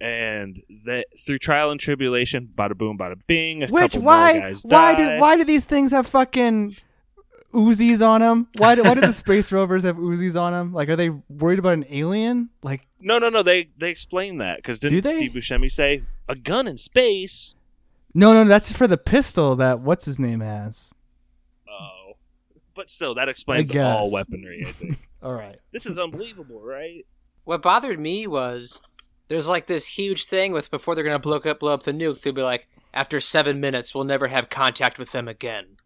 and 0.00 0.62
that 0.84 1.06
through 1.18 1.38
trial 1.38 1.70
and 1.72 1.80
tribulation, 1.80 2.48
bada 2.56 2.76
boom, 2.76 2.96
bada 2.96 3.16
bing. 3.26 3.64
A 3.64 3.66
Which 3.66 3.92
couple 3.94 4.02
why 4.02 4.32
more 4.34 4.40
guys 4.42 4.62
why 4.64 4.94
die. 4.94 5.14
do 5.16 5.20
why 5.20 5.36
do 5.36 5.44
these 5.44 5.64
things 5.64 5.90
have 5.90 6.06
fucking 6.06 6.76
Uzis 7.52 8.06
on 8.06 8.20
them? 8.20 8.48
Why 8.58 8.74
do, 8.74 8.82
why 8.82 8.94
do 8.94 9.00
the 9.00 9.12
space 9.24 9.50
rovers 9.50 9.84
have 9.84 9.96
Uzis 9.96 10.38
on 10.40 10.52
them? 10.52 10.72
Like, 10.72 10.88
are 10.88 10.96
they 10.96 11.08
worried 11.08 11.58
about 11.58 11.74
an 11.74 11.86
alien? 11.88 12.50
Like, 12.62 12.86
No, 13.00 13.18
no, 13.18 13.28
no. 13.30 13.42
They 13.42 13.70
they 13.76 13.90
explain 13.90 14.38
that 14.38 14.56
because 14.56 14.80
didn't 14.80 15.04
they? 15.04 15.16
Steve 15.16 15.32
Buscemi 15.32 15.70
say 15.72 16.02
a 16.28 16.34
gun 16.34 16.66
in 16.66 16.76
space? 16.78 17.54
no, 18.14 18.32
no, 18.32 18.44
that's 18.44 18.72
for 18.72 18.86
the 18.86 18.96
pistol 18.98 19.54
that 19.56 19.80
what's 19.80 20.04
his 20.04 20.18
name 20.18 20.40
has. 20.40 20.94
Oh, 21.68 22.16
but 22.74 22.90
still, 22.90 23.14
that 23.14 23.28
explains 23.28 23.74
all 23.76 24.10
weaponry. 24.10 24.64
I 24.66 24.72
think. 24.72 24.98
All 25.22 25.32
right. 25.34 25.58
this 25.72 25.84
is 25.84 25.98
unbelievable, 25.98 26.60
right? 26.60 27.04
What 27.42 27.60
bothered 27.60 27.98
me 27.98 28.28
was 28.28 28.80
there's 29.26 29.48
like 29.48 29.66
this 29.66 29.86
huge 29.88 30.26
thing 30.26 30.52
with 30.52 30.70
before 30.70 30.94
they're 30.94 31.02
gonna 31.02 31.18
blow 31.18 31.38
up 31.38 31.58
blow 31.60 31.74
up 31.74 31.82
the 31.82 31.92
nuke, 31.92 32.20
they'll 32.20 32.32
be 32.32 32.42
like, 32.42 32.68
after 32.94 33.18
seven 33.20 33.58
minutes, 33.60 33.94
we'll 33.94 34.04
never 34.04 34.28
have 34.28 34.48
contact 34.48 34.98
with 34.98 35.10
them 35.12 35.26
again. 35.26 35.76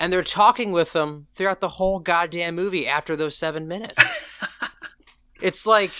And 0.00 0.12
they're 0.12 0.22
talking 0.22 0.72
with 0.72 0.92
them 0.92 1.28
throughout 1.34 1.60
the 1.60 1.68
whole 1.68 1.98
goddamn 2.00 2.54
movie 2.56 2.86
after 2.86 3.16
those 3.16 3.36
seven 3.36 3.68
minutes. 3.68 4.20
it's 5.40 5.66
like 5.66 5.92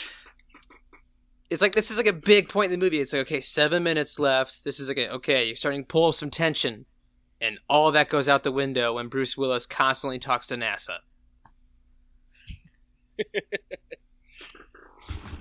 it's 1.51 1.63
like 1.63 1.75
this 1.75 1.91
is 1.91 1.97
like 1.97 2.07
a 2.07 2.13
big 2.13 2.49
point 2.49 2.73
in 2.73 2.79
the 2.79 2.85
movie. 2.85 3.01
It's 3.01 3.13
like, 3.13 3.23
okay, 3.23 3.41
seven 3.41 3.83
minutes 3.83 4.19
left. 4.19 4.65
This 4.65 4.81
is 4.81 4.89
like 4.89 4.99
a, 4.99 5.13
okay, 5.15 5.47
you're 5.47 5.57
starting 5.57 5.83
to 5.83 5.87
pull 5.87 6.09
up 6.09 6.15
some 6.15 6.31
tension. 6.31 6.87
And 7.41 7.59
all 7.69 7.93
that 7.93 8.09
goes 8.09 8.29
out 8.29 8.43
the 8.43 8.53
window 8.53 8.95
when 8.95 9.09
Bruce 9.09 9.37
Willis 9.37 9.67
constantly 9.67 10.19
talks 10.19 10.47
to 10.49 10.57
NASA. 10.57 10.99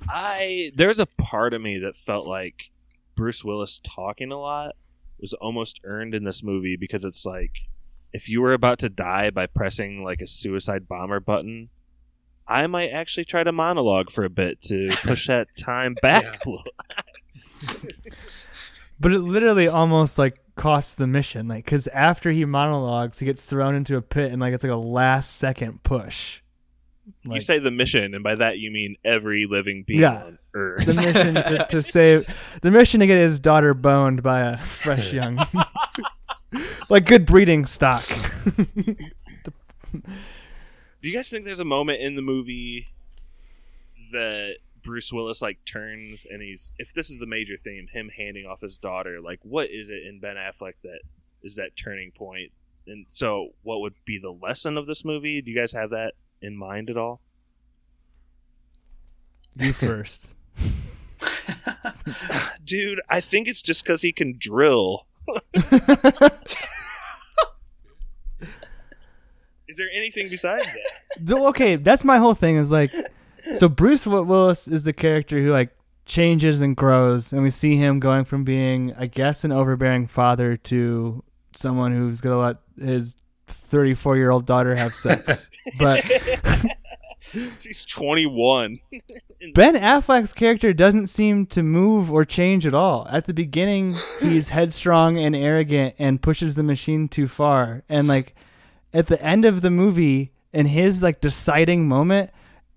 I 0.07 0.71
there's 0.75 0.99
a 0.99 1.05
part 1.05 1.53
of 1.53 1.61
me 1.61 1.79
that 1.79 1.95
felt 1.95 2.27
like 2.27 2.71
Bruce 3.15 3.43
Willis 3.43 3.79
talking 3.83 4.31
a 4.31 4.39
lot 4.39 4.75
was 5.19 5.33
almost 5.33 5.79
earned 5.83 6.13
in 6.13 6.23
this 6.23 6.43
movie 6.43 6.75
because 6.75 7.05
it's 7.05 7.25
like 7.25 7.61
if 8.13 8.29
you 8.29 8.41
were 8.41 8.53
about 8.53 8.79
to 8.79 8.89
die 8.89 9.29
by 9.29 9.47
pressing 9.47 10.03
like 10.03 10.21
a 10.21 10.27
suicide 10.27 10.87
bomber 10.87 11.19
button, 11.19 11.69
I 12.47 12.67
might 12.67 12.89
actually 12.89 13.25
try 13.25 13.43
to 13.43 13.51
monologue 13.51 14.09
for 14.11 14.23
a 14.23 14.29
bit 14.29 14.61
to 14.63 14.89
push 15.03 15.27
that 15.27 15.47
time 15.57 15.95
back. 16.01 16.23
But 18.99 19.11
it 19.11 19.19
literally 19.19 19.67
almost 19.67 20.17
like 20.17 20.39
costs 20.55 20.95
the 20.95 21.07
mission, 21.07 21.47
like 21.47 21.65
because 21.65 21.87
after 21.87 22.31
he 22.31 22.45
monologues, 22.45 23.19
he 23.19 23.25
gets 23.25 23.45
thrown 23.45 23.75
into 23.75 23.97
a 23.97 24.01
pit, 24.01 24.31
and 24.31 24.39
like 24.39 24.53
it's 24.53 24.63
like 24.63 24.71
a 24.71 24.75
last 24.77 25.35
second 25.37 25.83
push. 25.83 26.41
you 27.23 27.41
say 27.41 27.59
the 27.59 27.71
mission, 27.71 28.13
and 28.13 28.23
by 28.23 28.35
that 28.35 28.59
you 28.59 28.71
mean 28.71 28.95
every 29.03 29.45
living 29.49 29.83
being 29.85 30.01
Yeah, 30.01 30.23
on 30.23 30.37
Earth. 30.53 30.85
the 30.85 30.93
mission 30.93 31.33
to, 31.35 31.67
to 31.71 31.81
save 31.83 32.27
the 32.61 32.71
mission 32.71 32.99
to 33.01 33.07
get 33.07 33.17
his 33.17 33.39
daughter 33.39 33.73
boned 33.73 34.21
by 34.23 34.41
a 34.41 34.57
fresh 34.59 35.11
young. 35.13 35.45
Like 36.89 37.05
good 37.05 37.25
breeding 37.25 37.65
stock. 37.65 38.03
Do 38.55 38.65
you 41.01 41.13
guys 41.13 41.29
think 41.29 41.45
there's 41.45 41.59
a 41.59 41.65
moment 41.65 42.01
in 42.01 42.15
the 42.15 42.21
movie 42.21 42.89
that 44.11 44.57
Bruce 44.83 45.11
Willis 45.11 45.41
like 45.41 45.63
turns 45.65 46.25
and 46.29 46.41
he's 46.41 46.71
if 46.77 46.93
this 46.93 47.09
is 47.09 47.19
the 47.19 47.25
major 47.25 47.57
theme, 47.57 47.87
him 47.91 48.09
handing 48.15 48.45
off 48.45 48.61
his 48.61 48.77
daughter, 48.77 49.19
like 49.21 49.39
what 49.43 49.69
is 49.69 49.89
it 49.89 50.03
in 50.03 50.19
Ben 50.19 50.35
Affleck 50.35 50.73
that 50.83 51.01
is 51.41 51.55
that 51.55 51.75
turning 51.75 52.11
point? 52.11 52.51
And 52.87 53.05
so 53.09 53.49
what 53.63 53.79
would 53.81 53.95
be 54.05 54.17
the 54.17 54.31
lesson 54.31 54.77
of 54.77 54.87
this 54.87 55.05
movie? 55.05 55.41
Do 55.41 55.51
you 55.51 55.57
guys 55.57 55.73
have 55.73 55.89
that 55.91 56.13
in 56.41 56.57
mind 56.57 56.89
at 56.89 56.97
all? 56.97 57.21
you 59.55 59.73
first. 59.73 60.29
Dude, 62.63 63.01
I 63.09 63.21
think 63.21 63.47
it's 63.47 63.61
just 63.61 63.83
because 63.83 64.01
he 64.01 64.11
can 64.11 64.35
drill. 64.37 65.05
Is 69.67 69.77
there 69.77 69.89
anything 69.93 70.29
besides 70.29 70.63
that? 70.63 71.35
Okay, 71.47 71.77
that's 71.77 72.03
my 72.03 72.17
whole 72.17 72.35
thing. 72.35 72.57
Is 72.57 72.69
like, 72.69 72.91
so 73.57 73.67
Bruce 73.67 74.05
Willis 74.05 74.67
is 74.67 74.83
the 74.83 74.93
character 74.93 75.39
who 75.39 75.51
like 75.51 75.75
changes 76.05 76.61
and 76.61 76.75
grows, 76.75 77.33
and 77.33 77.41
we 77.41 77.49
see 77.49 77.75
him 77.77 77.99
going 77.99 78.25
from 78.25 78.43
being, 78.43 78.93
I 78.97 79.07
guess, 79.07 79.43
an 79.43 79.51
overbearing 79.51 80.07
father 80.07 80.57
to 80.57 81.23
someone 81.55 81.91
who's 81.95 82.21
gonna 82.21 82.37
let 82.37 82.57
his 82.79 83.15
thirty-four-year-old 83.47 84.45
daughter 84.45 84.75
have 84.75 84.93
sex. 84.93 85.49
but 85.79 86.03
She's 87.59 87.85
21. 87.85 88.79
Ben 89.53 89.75
Affleck's 89.75 90.33
character 90.33 90.73
doesn't 90.73 91.07
seem 91.07 91.45
to 91.47 91.63
move 91.63 92.11
or 92.11 92.25
change 92.25 92.65
at 92.65 92.73
all. 92.73 93.07
At 93.09 93.25
the 93.25 93.33
beginning, 93.33 93.95
he's 94.21 94.49
headstrong 94.49 95.17
and 95.17 95.35
arrogant 95.35 95.95
and 95.99 96.21
pushes 96.21 96.55
the 96.55 96.63
machine 96.63 97.07
too 97.07 97.27
far. 97.27 97.83
And 97.89 98.07
like 98.07 98.35
at 98.93 99.07
the 99.07 99.21
end 99.21 99.45
of 99.45 99.61
the 99.61 99.71
movie, 99.71 100.31
in 100.53 100.67
his 100.67 101.01
like 101.01 101.19
deciding 101.19 101.87
moment, 101.87 102.29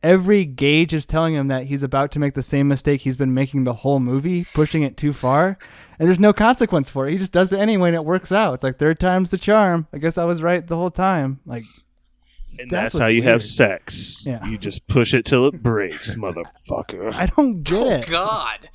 every 0.03 0.45
gauge 0.45 0.95
is 0.95 1.07
telling 1.07 1.35
him 1.35 1.49
that 1.49 1.65
he's 1.65 1.83
about 1.83 2.11
to 2.13 2.19
make 2.19 2.35
the 2.35 2.43
same 2.43 2.69
mistake 2.69 3.03
he's 3.03 3.17
been 3.17 3.35
making 3.35 3.65
the 3.65 3.75
whole 3.75 4.01
movie, 4.01 4.45
pushing 4.55 4.83
it 4.83 4.97
too 4.97 5.13
far. 5.13 5.59
And 5.99 6.09
there's 6.09 6.21
no 6.21 6.33
consequence 6.33 6.89
for 6.89 7.07
it. 7.07 7.13
He 7.13 7.19
just 7.19 7.33
does 7.33 7.53
it 7.53 7.61
anyway 7.61 7.91
and 7.91 7.97
it 7.97 8.05
works 8.05 8.33
out. 8.33 8.55
It's 8.55 8.63
like 8.63 8.79
third 8.79 8.99
time's 8.99 9.31
the 9.31 9.39
charm. 9.39 9.87
I 9.93 9.99
guess 9.99 10.19
I 10.19 10.25
was 10.25 10.43
right 10.43 10.67
the 10.67 10.77
whole 10.77 10.91
time. 10.91 11.41
Like 11.47 11.65
And 12.59 12.71
That's 12.71 12.95
that's, 12.95 12.99
how 12.99 13.07
you 13.09 13.23
have 13.23 13.43
sex. 13.43 14.23
Yeah. 14.25 14.45
You 14.47 14.59
just 14.59 14.87
push 14.89 15.13
it 15.15 15.25
till 15.25 15.47
it 15.47 15.63
breaks, 15.63 16.15
motherfucker. 16.19 17.13
I 17.15 17.27
don't 17.27 17.63
get 17.63 17.77
Oh 17.77 17.91
it. 17.93 18.07
God. 18.09 18.69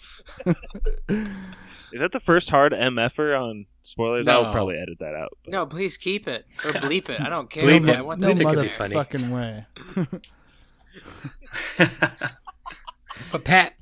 Is 1.94 2.00
that 2.00 2.12
the 2.12 2.20
first 2.20 2.50
hard 2.50 2.72
MFer 2.74 3.38
on 3.40 3.66
spoilers? 3.82 4.26
No. 4.26 4.44
I'll 4.44 4.52
probably 4.54 4.78
edit 4.78 5.00
that 5.00 5.14
out. 5.16 5.38
No, 5.48 5.66
please 5.66 5.98
keep 5.98 6.28
it 6.28 6.46
or 6.64 6.72
bleep 6.74 7.10
it. 7.10 7.20
I 7.20 7.28
don't 7.30 7.50
care. 7.50 7.64
Bleep 7.64 7.88
it. 7.88 7.98
I 7.98 8.02
want 8.02 8.22
no 8.22 8.30
that 8.30 8.38
to 8.38 8.46
could 8.46 8.56
be 8.58 8.62
be 8.64 8.68
funny. 8.68 8.96
motherfucking 8.96 9.30
way. 9.34 9.66
But 13.32 13.46
Pat, 13.46 13.74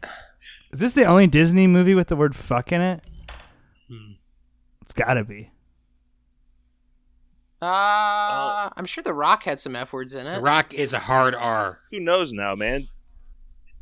Is 0.71 0.79
this 0.79 0.93
the 0.93 1.05
only 1.05 1.25
Disney 1.27 1.65
movie 1.65 1.95
with 1.95 2.07
the 2.07 2.15
word 2.15 2.35
fuck 2.35 2.71
in 2.71 2.81
it? 2.81 3.01
Hmm. 3.89 4.11
It's 4.81 4.93
gotta 4.93 5.23
be. 5.23 5.49
Uh, 7.61 8.69
I'm 8.77 8.85
sure 8.85 9.03
The 9.03 9.13
Rock 9.13 9.43
had 9.43 9.59
some 9.59 9.75
F 9.75 9.91
words 9.91 10.15
in 10.15 10.27
it. 10.27 10.31
The 10.31 10.39
Rock 10.39 10.73
is 10.73 10.93
a 10.93 10.99
hard 10.99 11.35
R. 11.35 11.79
Who 11.91 11.99
knows 11.99 12.31
now, 12.31 12.55
man? 12.55 12.83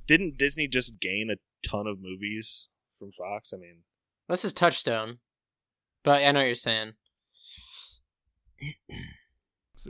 Didn't 0.07 0.37
Disney 0.37 0.67
just 0.67 0.99
gain 0.99 1.29
a 1.31 1.35
ton 1.67 1.85
of 1.85 1.97
movies 2.01 2.69
from 2.97 3.11
Fox? 3.11 3.53
I 3.53 3.57
mean, 3.57 3.79
This 4.29 4.43
is 4.45 4.53
Touchstone. 4.53 5.19
But 6.03 6.23
I 6.23 6.31
know 6.31 6.39
what 6.39 6.45
you're 6.45 6.55
saying. 6.55 6.93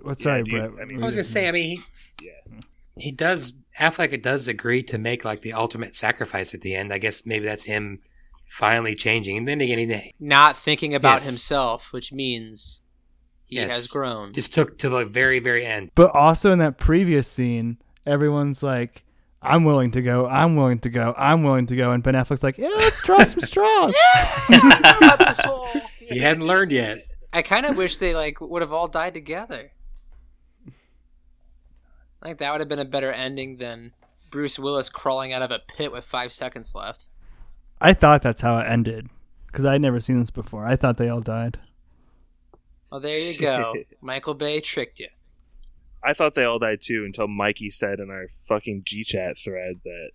Well, 0.04 0.16
sorry, 0.16 0.44
do 0.44 0.52
you- 0.52 0.58
Brett. 0.60 0.72
I 0.82 0.86
mean- 0.86 1.02
I 1.02 1.06
was 1.06 1.16
gonna 1.16 1.24
say, 1.24 1.48
I 1.48 1.52
mean, 1.52 1.82
he, 2.20 2.26
yeah. 2.26 2.60
he 2.98 3.12
does. 3.12 3.54
Affleck 3.80 4.20
does 4.22 4.48
agree 4.48 4.84
to 4.84 4.98
make 4.98 5.24
like 5.24 5.42
the 5.42 5.54
ultimate 5.54 5.96
sacrifice 5.96 6.54
at 6.54 6.62
the 6.62 6.76
end. 6.76 6.92
I 6.92 6.98
guess 6.98 7.26
maybe 7.26 7.46
that's 7.46 7.64
him 7.66 8.02
finally 8.48 8.96
changing. 8.96 9.38
And 9.38 9.48
then 9.48 9.62
again, 9.62 9.78
he 9.90 10.14
Not 10.20 10.58
thinking 10.58 10.94
about 10.96 11.16
Yes. 11.16 11.26
himself, 11.28 11.94
which 11.94 12.12
means 12.12 12.82
he 13.50 13.56
Yes. 13.58 13.72
has 13.74 13.88
grown. 13.88 14.34
just 14.34 14.54
took 14.54 14.78
to 14.80 14.90
the 14.90 15.06
very, 15.06 15.40
very 15.40 15.66
end. 15.66 15.92
But 15.96 16.14
also 16.16 16.52
in 16.52 16.60
that 16.60 16.78
previous 16.78 17.28
scene, 17.28 17.78
everyone's 18.06 18.62
like, 18.64 19.04
"I'm 19.42 19.64
willing 19.64 19.92
to 19.92 20.02
go. 20.02 20.26
I'm 20.28 20.56
willing 20.56 20.80
to 20.80 20.90
go. 20.90 21.14
I'm 21.18 21.44
willing 21.44 21.66
to 21.68 21.76
go," 21.76 21.92
and 21.92 22.02
Ben 22.04 22.14
Affleck's 22.16 22.44
like, 22.44 22.58
"Yeah, 22.58 22.70
let's 22.76 23.02
draw 23.06 23.20
some 23.24 23.42
straws." 23.42 23.96
He 26.00 26.20
hadn't 26.20 26.48
learned 26.48 26.72
yet. 26.72 27.06
I 27.34 27.42
kind 27.42 27.66
of 27.66 27.76
wish 27.76 27.98
they 27.98 28.16
like 28.16 28.40
would 28.40 28.62
have 28.62 28.72
all 28.72 28.88
died 28.88 29.14
together. 29.14 29.72
I 32.22 32.26
think 32.28 32.40
that 32.40 32.52
would 32.52 32.62
have 32.62 32.70
been 32.70 32.80
a 32.80 32.86
better 32.86 33.12
ending 33.12 33.58
than 33.58 33.92
Bruce 34.32 34.58
Willis 34.58 34.90
crawling 34.90 35.34
out 35.34 35.42
of 35.42 35.52
a 35.52 35.60
pit 35.60 35.92
with 35.92 36.06
five 36.06 36.32
seconds 36.32 36.74
left. 36.74 37.10
I 37.82 37.94
thought 37.94 38.24
that's 38.24 38.40
how 38.42 38.58
it 38.60 38.68
ended 38.70 39.10
because 39.48 39.66
I'd 39.66 39.82
never 39.82 40.00
seen 40.00 40.20
this 40.20 40.32
before. 40.32 40.66
I 40.66 40.78
thought 40.78 40.98
they 40.98 41.10
all 41.10 41.20
died. 41.22 41.60
Well, 42.92 43.02
there 43.02 43.20
you 43.20 43.38
go. 43.38 43.74
Michael 44.02 44.34
Bay 44.34 44.60
tricked 44.62 45.00
you. 45.00 45.10
I 46.04 46.14
thought 46.14 46.36
they 46.36 46.44
all 46.44 46.60
died 46.60 46.80
too 46.82 47.04
until 47.06 47.28
Mikey 47.28 47.70
said 47.70 48.00
in 48.00 48.10
our 48.10 48.28
fucking 48.48 48.84
G 48.86 49.04
chat 49.04 49.38
thread 49.38 49.76
that 49.84 50.12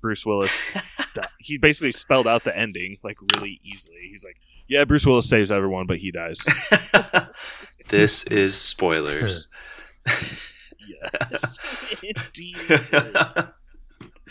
Bruce 0.00 0.26
Willis. 0.26 0.62
died. 1.14 1.28
He 1.38 1.58
basically 1.58 1.92
spelled 1.92 2.26
out 2.26 2.44
the 2.44 2.56
ending 2.56 2.96
like 3.02 3.18
really 3.34 3.60
easily. 3.62 4.08
He's 4.10 4.24
like, 4.24 4.36
"Yeah, 4.66 4.84
Bruce 4.84 5.06
Willis 5.06 5.28
saves 5.28 5.50
everyone, 5.50 5.86
but 5.86 5.98
he 5.98 6.10
dies." 6.10 6.44
This 7.88 8.24
is 8.24 8.56
spoilers. 8.56 9.48
yes, 10.06 11.58
indeed. 12.02 12.56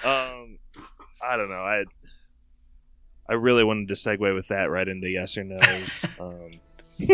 um, 0.03 0.59
I 1.23 1.37
don't 1.37 1.49
know. 1.49 1.63
I 1.63 1.85
I 3.29 3.33
really 3.35 3.63
wanted 3.63 3.87
to 3.87 3.93
segue 3.93 4.35
with 4.35 4.49
that 4.49 4.69
right 4.69 4.87
into 4.87 5.07
yes 5.07 5.37
or 5.37 5.45
no's. 5.45 6.05
um, 6.19 6.49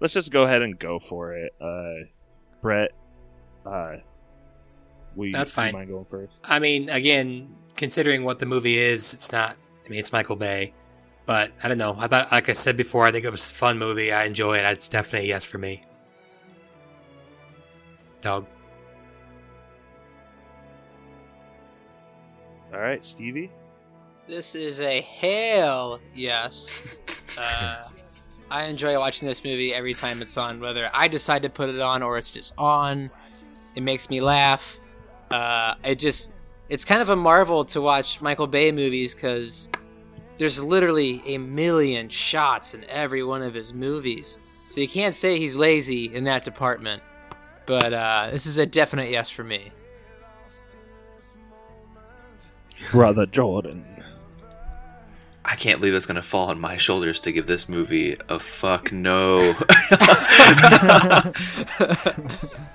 let's 0.00 0.14
just 0.14 0.30
go 0.30 0.44
ahead 0.44 0.62
and 0.62 0.78
go 0.78 0.98
for 0.98 1.34
it. 1.34 1.52
Uh, 1.60 2.06
Brett, 2.62 2.90
uh, 3.66 3.96
will 5.14 5.26
you, 5.26 5.32
That's 5.32 5.52
fine. 5.52 5.72
mind 5.72 5.90
going 5.90 6.04
first? 6.04 6.32
I 6.44 6.58
mean, 6.58 6.88
again, 6.90 7.54
considering 7.76 8.24
what 8.24 8.38
the 8.38 8.46
movie 8.46 8.78
is, 8.78 9.14
it's 9.14 9.32
not. 9.32 9.56
I 9.84 9.88
mean, 9.88 9.98
it's 9.98 10.12
Michael 10.12 10.36
Bay, 10.36 10.72
but 11.26 11.52
I 11.62 11.68
don't 11.68 11.78
know. 11.78 11.94
I 11.98 12.06
thought, 12.06 12.32
like 12.32 12.48
I 12.48 12.54
said 12.54 12.76
before, 12.76 13.04
I 13.04 13.12
think 13.12 13.24
it 13.24 13.30
was 13.30 13.50
a 13.50 13.54
fun 13.54 13.78
movie. 13.78 14.12
I 14.12 14.24
enjoy 14.24 14.56
it. 14.58 14.64
It's 14.64 14.88
definitely 14.88 15.28
a 15.28 15.32
yes 15.32 15.44
for 15.44 15.58
me. 15.58 15.82
Dog. 18.22 18.46
All 22.72 22.80
right, 22.80 23.04
Stevie. 23.04 23.50
This 24.26 24.54
is 24.54 24.80
a 24.80 25.00
hell 25.02 26.00
yes. 26.14 26.82
Uh, 27.36 27.88
I 28.50 28.64
enjoy 28.64 28.98
watching 28.98 29.26
this 29.26 29.44
movie 29.44 29.74
every 29.74 29.94
time 29.94 30.22
it's 30.22 30.36
on, 30.36 30.60
whether 30.60 30.90
I 30.92 31.08
decide 31.08 31.42
to 31.42 31.50
put 31.50 31.68
it 31.68 31.80
on 31.80 32.02
or 32.02 32.18
it's 32.18 32.30
just 32.30 32.54
on. 32.58 33.10
It 33.74 33.82
makes 33.82 34.10
me 34.10 34.20
laugh. 34.20 34.78
Uh, 35.30 35.74
it 35.84 35.96
just, 35.96 36.32
it's 36.68 36.84
kind 36.84 37.02
of 37.02 37.08
a 37.08 37.16
marvel 37.16 37.64
to 37.66 37.80
watch 37.80 38.20
Michael 38.20 38.46
Bay 38.46 38.70
movies 38.70 39.14
because 39.14 39.68
there's 40.38 40.62
literally 40.62 41.22
a 41.26 41.38
million 41.38 42.08
shots 42.08 42.74
in 42.74 42.84
every 42.84 43.22
one 43.22 43.42
of 43.42 43.54
his 43.54 43.72
movies. 43.72 44.38
So 44.68 44.80
you 44.80 44.88
can't 44.88 45.14
say 45.14 45.38
he's 45.38 45.56
lazy 45.56 46.14
in 46.14 46.24
that 46.24 46.44
department. 46.44 47.02
But 47.66 47.92
uh, 47.92 48.28
this 48.30 48.46
is 48.46 48.58
a 48.58 48.66
definite 48.66 49.10
yes 49.10 49.30
for 49.30 49.44
me. 49.44 49.70
Brother 52.90 53.26
Jordan. 53.26 53.84
I 55.46 55.56
can't 55.56 55.78
believe 55.78 55.94
it's 55.94 56.06
going 56.06 56.16
to 56.16 56.22
fall 56.22 56.48
on 56.48 56.58
my 56.58 56.78
shoulders 56.78 57.20
to 57.20 57.32
give 57.32 57.46
this 57.46 57.68
movie 57.68 58.16
a 58.30 58.38
fuck 58.38 58.90
no. 58.92 59.40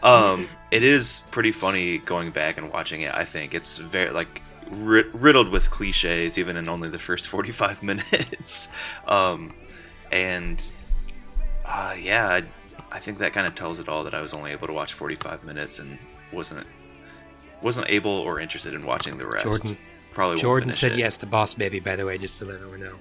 um, 0.04 0.48
it 0.70 0.84
is 0.84 1.24
pretty 1.32 1.52
funny 1.52 1.98
going 1.98 2.30
back 2.30 2.58
and 2.58 2.72
watching 2.72 3.02
it. 3.02 3.14
I 3.14 3.26
think 3.26 3.56
it's 3.56 3.78
very 3.78 4.12
like 4.12 4.44
rid- 4.70 5.14
riddled 5.16 5.50
with 5.50 5.72
cliches, 5.72 6.38
even 6.38 6.58
in 6.58 6.70
only 6.70 6.90
the 6.90 7.00
first 7.00 7.28
forty-five 7.28 7.82
minutes. 7.92 8.68
um, 9.08 9.54
and 10.12 10.72
uh, 11.66 11.96
yeah, 12.00 12.28
I, 12.28 12.44
I 12.92 13.00
think 13.00 13.18
that 13.20 13.34
kind 13.34 13.48
of 13.48 13.56
tells 13.56 13.80
it 13.80 13.90
all. 13.90 14.04
That 14.04 14.14
I 14.14 14.22
was 14.22 14.34
only 14.34 14.52
able 14.52 14.68
to 14.68 14.74
watch 14.74 14.94
forty-five 14.94 15.44
minutes 15.44 15.80
and 15.80 15.98
wasn't 16.32 16.68
wasn't 17.64 17.90
able 17.90 18.12
or 18.12 18.40
interested 18.40 18.76
in 18.76 18.86
watching 18.86 19.18
the 19.18 19.26
rest. 19.26 19.46
Jordan. 19.46 19.78
Probably 20.14 20.38
Jordan 20.38 20.74
said 20.74 20.94
it. 20.94 20.98
yes 20.98 21.18
to 21.18 21.26
Boss 21.26 21.54
Baby, 21.56 21.80
by 21.80 21.96
the 21.96 22.06
way, 22.06 22.18
just 22.18 22.38
to 22.40 22.46
let 22.46 22.56
everyone 22.56 22.82
know. 22.82 22.96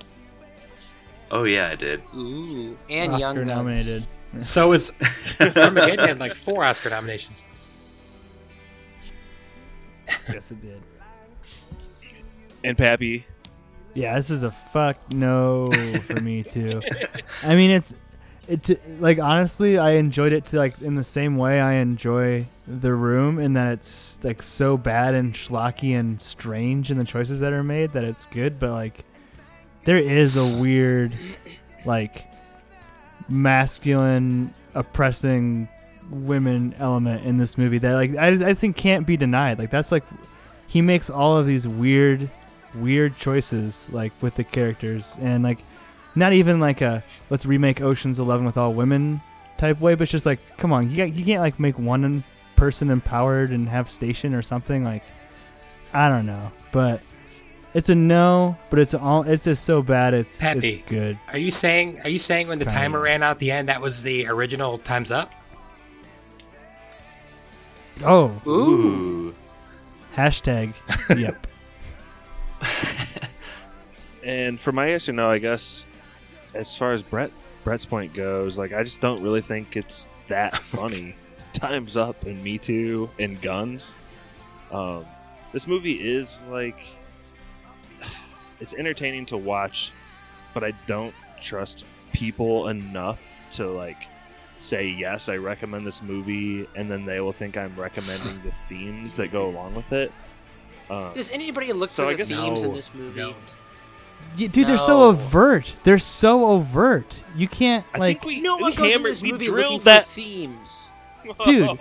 Oh 1.30 1.44
yeah, 1.44 1.68
I 1.68 1.74
did. 1.74 2.02
Ooh, 2.14 2.76
and 2.88 3.12
Oscar 3.14 3.20
Young 3.26 3.36
Guns. 3.36 3.48
nominated. 3.48 4.06
So 4.38 4.72
is 4.72 4.92
Armageddon 5.40 6.06
had 6.08 6.20
like 6.20 6.34
four 6.34 6.64
Oscar 6.64 6.90
nominations. 6.90 7.46
yes, 10.32 10.50
it 10.50 10.60
did. 10.60 10.82
And 12.64 12.76
Pappy, 12.76 13.24
Yeah, 13.94 14.16
this 14.16 14.30
is 14.30 14.42
a 14.42 14.50
fuck 14.50 14.96
no 15.12 15.70
for 16.02 16.20
me 16.20 16.42
too. 16.42 16.82
I 17.42 17.54
mean, 17.54 17.70
it's 17.70 17.94
it 18.48 19.00
like 19.00 19.18
honestly, 19.18 19.78
I 19.78 19.90
enjoyed 19.92 20.32
it 20.32 20.46
to 20.46 20.56
like 20.56 20.80
in 20.80 20.94
the 20.94 21.04
same 21.04 21.36
way 21.36 21.60
I 21.60 21.74
enjoy 21.74 22.46
The 22.66 22.94
Room, 22.94 23.38
in 23.38 23.52
that 23.52 23.68
it's 23.68 24.18
like 24.24 24.42
so 24.42 24.76
bad 24.76 25.14
and 25.14 25.34
schlocky 25.34 25.98
and 25.98 26.20
strange 26.20 26.90
in 26.90 26.98
the 26.98 27.04
choices 27.04 27.40
that 27.40 27.52
are 27.52 27.62
made 27.62 27.92
that 27.92 28.04
it's 28.04 28.26
good. 28.26 28.58
But 28.58 28.70
like, 28.70 29.04
there 29.84 29.98
is 29.98 30.36
a 30.36 30.60
weird, 30.60 31.12
like, 31.84 32.24
masculine 33.28 34.54
oppressing 34.74 35.68
women 36.10 36.74
element 36.78 37.24
in 37.26 37.36
this 37.36 37.58
movie 37.58 37.78
that 37.78 37.92
like 37.92 38.16
I, 38.16 38.50
I 38.50 38.54
think 38.54 38.76
can't 38.76 39.06
be 39.06 39.16
denied. 39.16 39.58
Like 39.58 39.70
that's 39.70 39.92
like 39.92 40.04
he 40.66 40.80
makes 40.80 41.10
all 41.10 41.36
of 41.36 41.46
these 41.46 41.68
weird 41.68 42.30
weird 42.74 43.16
choices 43.18 43.90
like 43.92 44.12
with 44.22 44.34
the 44.36 44.44
characters 44.44 45.16
and 45.20 45.42
like 45.42 45.58
not 46.18 46.32
even 46.32 46.60
like 46.60 46.80
a 46.80 47.02
let's 47.30 47.46
remake 47.46 47.80
Ocean's 47.80 48.18
11 48.18 48.44
with 48.44 48.56
all 48.56 48.74
women 48.74 49.20
type 49.56 49.80
way 49.80 49.94
but 49.94 50.02
it's 50.02 50.12
just 50.12 50.26
like 50.26 50.38
come 50.56 50.72
on 50.72 50.90
you 50.90 50.96
got, 50.96 51.12
you 51.12 51.24
can't 51.24 51.40
like 51.40 51.58
make 51.58 51.78
one 51.78 52.22
person 52.56 52.90
empowered 52.90 53.50
and 53.50 53.68
have 53.68 53.90
station 53.90 54.34
or 54.34 54.42
something 54.42 54.84
like 54.84 55.02
I 55.92 56.08
don't 56.08 56.26
know 56.26 56.52
but 56.72 57.00
it's 57.74 57.88
a 57.88 57.94
no 57.94 58.56
but 58.70 58.78
it's 58.78 58.94
all 58.94 59.22
it's 59.22 59.44
just 59.44 59.64
so 59.64 59.82
bad 59.82 60.14
it's 60.14 60.40
Pappy, 60.40 60.68
it's 60.68 60.90
good 60.90 61.18
Are 61.28 61.38
you 61.38 61.50
saying? 61.50 61.98
Are 62.04 62.08
you 62.10 62.18
saying 62.18 62.48
when 62.48 62.58
the 62.58 62.64
Kinda. 62.64 62.80
timer 62.80 63.00
ran 63.02 63.22
out 63.22 63.32
at 63.32 63.38
the 63.38 63.50
end, 63.50 63.68
that 63.68 63.80
was 63.80 64.02
the 64.02 64.26
original 64.26 64.78
times 64.78 65.10
up? 65.10 65.32
oh 68.04 68.40
Ooh. 68.46 69.34
hashtag 70.16 70.72
yep 71.18 71.34
And 74.22 74.60
for 74.60 74.72
my 74.72 74.88
yes 74.88 75.08
or 75.08 75.12
no, 75.14 75.30
I 75.30 75.38
guess 75.38 75.86
as 76.54 76.76
far 76.76 76.92
as 76.92 77.02
Brett 77.02 77.30
Brett's 77.64 77.84
point 77.86 78.14
goes, 78.14 78.56
like 78.58 78.72
I 78.72 78.82
just 78.82 79.00
don't 79.00 79.22
really 79.22 79.42
think 79.42 79.76
it's 79.76 80.08
that 80.28 80.54
funny. 80.56 81.14
Times 81.54 81.96
Up 81.96 82.24
and 82.24 82.42
Me 82.44 82.58
Too 82.58 83.08
and 83.18 83.40
Guns. 83.40 83.96
Um, 84.70 85.04
this 85.52 85.66
movie 85.66 85.92
is 85.94 86.46
like 86.50 86.80
it's 88.60 88.74
entertaining 88.74 89.26
to 89.26 89.36
watch, 89.36 89.90
but 90.54 90.62
I 90.64 90.72
don't 90.86 91.14
trust 91.40 91.84
people 92.12 92.68
enough 92.68 93.40
to 93.52 93.66
like 93.68 93.96
say 94.58 94.88
yes, 94.88 95.28
I 95.28 95.36
recommend 95.36 95.86
this 95.86 96.02
movie, 96.02 96.66
and 96.74 96.90
then 96.90 97.04
they 97.04 97.20
will 97.20 97.32
think 97.32 97.56
I'm 97.56 97.74
recommending 97.76 98.42
the 98.42 98.50
themes 98.50 99.16
that 99.16 99.30
go 99.32 99.48
along 99.48 99.74
with 99.74 99.92
it. 99.92 100.12
Um, 100.90 101.12
Does 101.14 101.30
anybody 101.30 101.72
look 101.72 101.90
So 101.90 102.04
for 102.04 102.08
I 102.10 102.12
the 102.12 102.18
guess- 102.18 102.28
themes 102.28 102.64
in 102.64 102.74
this 102.74 102.92
movie? 102.94 103.22
Yeah, 104.36 104.48
dude, 104.48 104.66
they're 104.68 104.78
so 104.78 105.04
overt. 105.04 105.74
They're 105.84 105.98
so 105.98 106.46
overt. 106.46 107.22
You 107.36 107.48
can't 107.48 107.84
I 107.94 107.98
like, 107.98 108.20
think 108.20 108.24
we, 108.36 108.40
No 108.40 108.56
one 108.58 108.70
we 108.70 108.76
goes 108.76 108.86
in 108.86 108.90
hammered- 108.92 109.10
this 109.10 109.22
we 109.22 109.32
movie 109.32 109.44
drilled 109.46 109.64
looking 109.64 109.78
for 109.80 109.84
that 109.84 110.06
themes. 110.06 110.90
dude, 111.44 111.78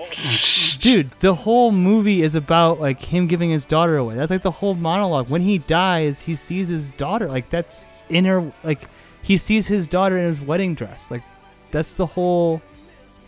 dude. 0.82 1.12
The 1.22 1.34
whole 1.34 1.72
movie 1.72 2.22
is 2.22 2.36
about 2.36 2.82
like 2.82 3.02
him 3.02 3.28
giving 3.28 3.50
his 3.50 3.64
daughter 3.64 3.95
away. 3.95 4.16
That's 4.16 4.30
like 4.32 4.41
the 4.41 4.52
whole 4.52 4.76
monologue. 4.76 5.30
When 5.30 5.41
he 5.41 5.60
dies, 5.60 6.20
he 6.22 6.36
sees 6.36 6.68
his 6.68 6.89
daughter. 6.89 7.28
Like 7.28 7.50
that's 7.50 7.88
inner. 8.10 8.52
Like 8.64 8.89
he 9.22 9.38
sees 9.38 9.68
his 9.68 9.88
daughter 9.88 10.18
in 10.18 10.26
his 10.26 10.41
wedding 10.41 10.76
dress. 10.76 11.10
Like 11.10 11.24
that's 11.72 11.93
the 11.93 12.06
whole 12.06 12.62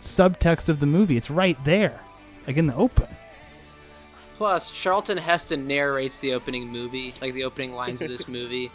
subtext 0.00 0.68
of 0.68 0.78
the 0.80 0.86
movie. 0.86 1.16
It's 1.16 1.30
right 1.30 1.62
there, 1.64 1.98
like 2.46 2.58
in 2.58 2.66
the 2.66 2.74
open. 2.74 3.06
Plus, 4.34 4.70
Charlton 4.70 5.16
Heston 5.18 5.66
narrates 5.66 6.20
the 6.20 6.34
opening 6.34 6.68
movie, 6.68 7.14
like 7.22 7.32
the 7.34 7.44
opening 7.44 7.72
lines 7.74 8.02
of 8.02 8.08
this 8.08 8.28
movie. 8.28 8.70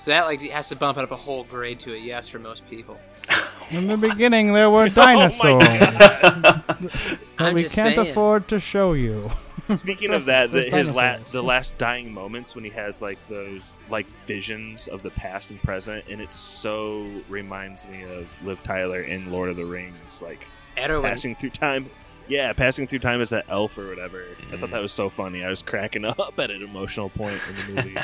So 0.00 0.12
that 0.12 0.24
like 0.24 0.40
has 0.40 0.70
to 0.70 0.76
bump 0.76 0.96
it 0.96 1.04
up 1.04 1.10
a 1.10 1.16
whole 1.16 1.44
grade 1.44 1.78
to 1.80 1.92
a 1.92 1.96
yes 1.98 2.26
for 2.26 2.38
most 2.38 2.66
people. 2.70 2.98
In 3.70 3.86
the 3.86 3.98
beginning, 3.98 4.54
there 4.54 4.70
were 4.70 4.84
oh 4.84 4.88
dinosaurs. 4.88 5.62
God. 5.62 5.70
that 5.70 7.18
I'm 7.38 7.54
we 7.54 7.64
just 7.64 7.74
can't 7.74 7.96
saying. 7.96 8.10
afford 8.10 8.48
to 8.48 8.58
show 8.58 8.94
you. 8.94 9.30
Speaking 9.76 10.14
of 10.14 10.24
that, 10.24 10.50
the, 10.50 10.60
there's 10.60 10.72
his 10.72 10.90
la- 10.90 11.02
dinosaurs. 11.02 11.32
the 11.32 11.42
last 11.42 11.76
dying 11.76 12.14
moments 12.14 12.54
when 12.54 12.64
he 12.64 12.70
has 12.70 13.02
like 13.02 13.18
those 13.28 13.78
like 13.90 14.06
visions 14.24 14.88
of 14.88 15.02
the 15.02 15.10
past 15.10 15.50
and 15.50 15.62
present, 15.62 16.06
and 16.08 16.22
it 16.22 16.32
so 16.32 17.06
reminds 17.28 17.86
me 17.86 18.02
of 18.04 18.42
Liv 18.42 18.62
Tyler 18.62 19.02
in 19.02 19.30
Lord 19.30 19.50
of 19.50 19.56
the 19.56 19.66
Rings, 19.66 20.22
like 20.22 20.46
Arwen. 20.78 21.02
passing 21.02 21.36
through 21.36 21.50
time. 21.50 21.90
Yeah, 22.26 22.54
passing 22.54 22.86
through 22.86 23.00
time 23.00 23.20
as 23.20 23.28
that 23.30 23.44
elf 23.50 23.76
or 23.76 23.88
whatever. 23.88 24.24
I 24.50 24.56
thought 24.56 24.70
that 24.70 24.78
mm. 24.78 24.82
was 24.82 24.92
so 24.92 25.10
funny. 25.10 25.44
I 25.44 25.50
was 25.50 25.60
cracking 25.60 26.06
up 26.06 26.38
at 26.38 26.50
an 26.50 26.62
emotional 26.62 27.10
point 27.10 27.38
in 27.50 27.74
the 27.74 27.82
movie. 27.82 27.96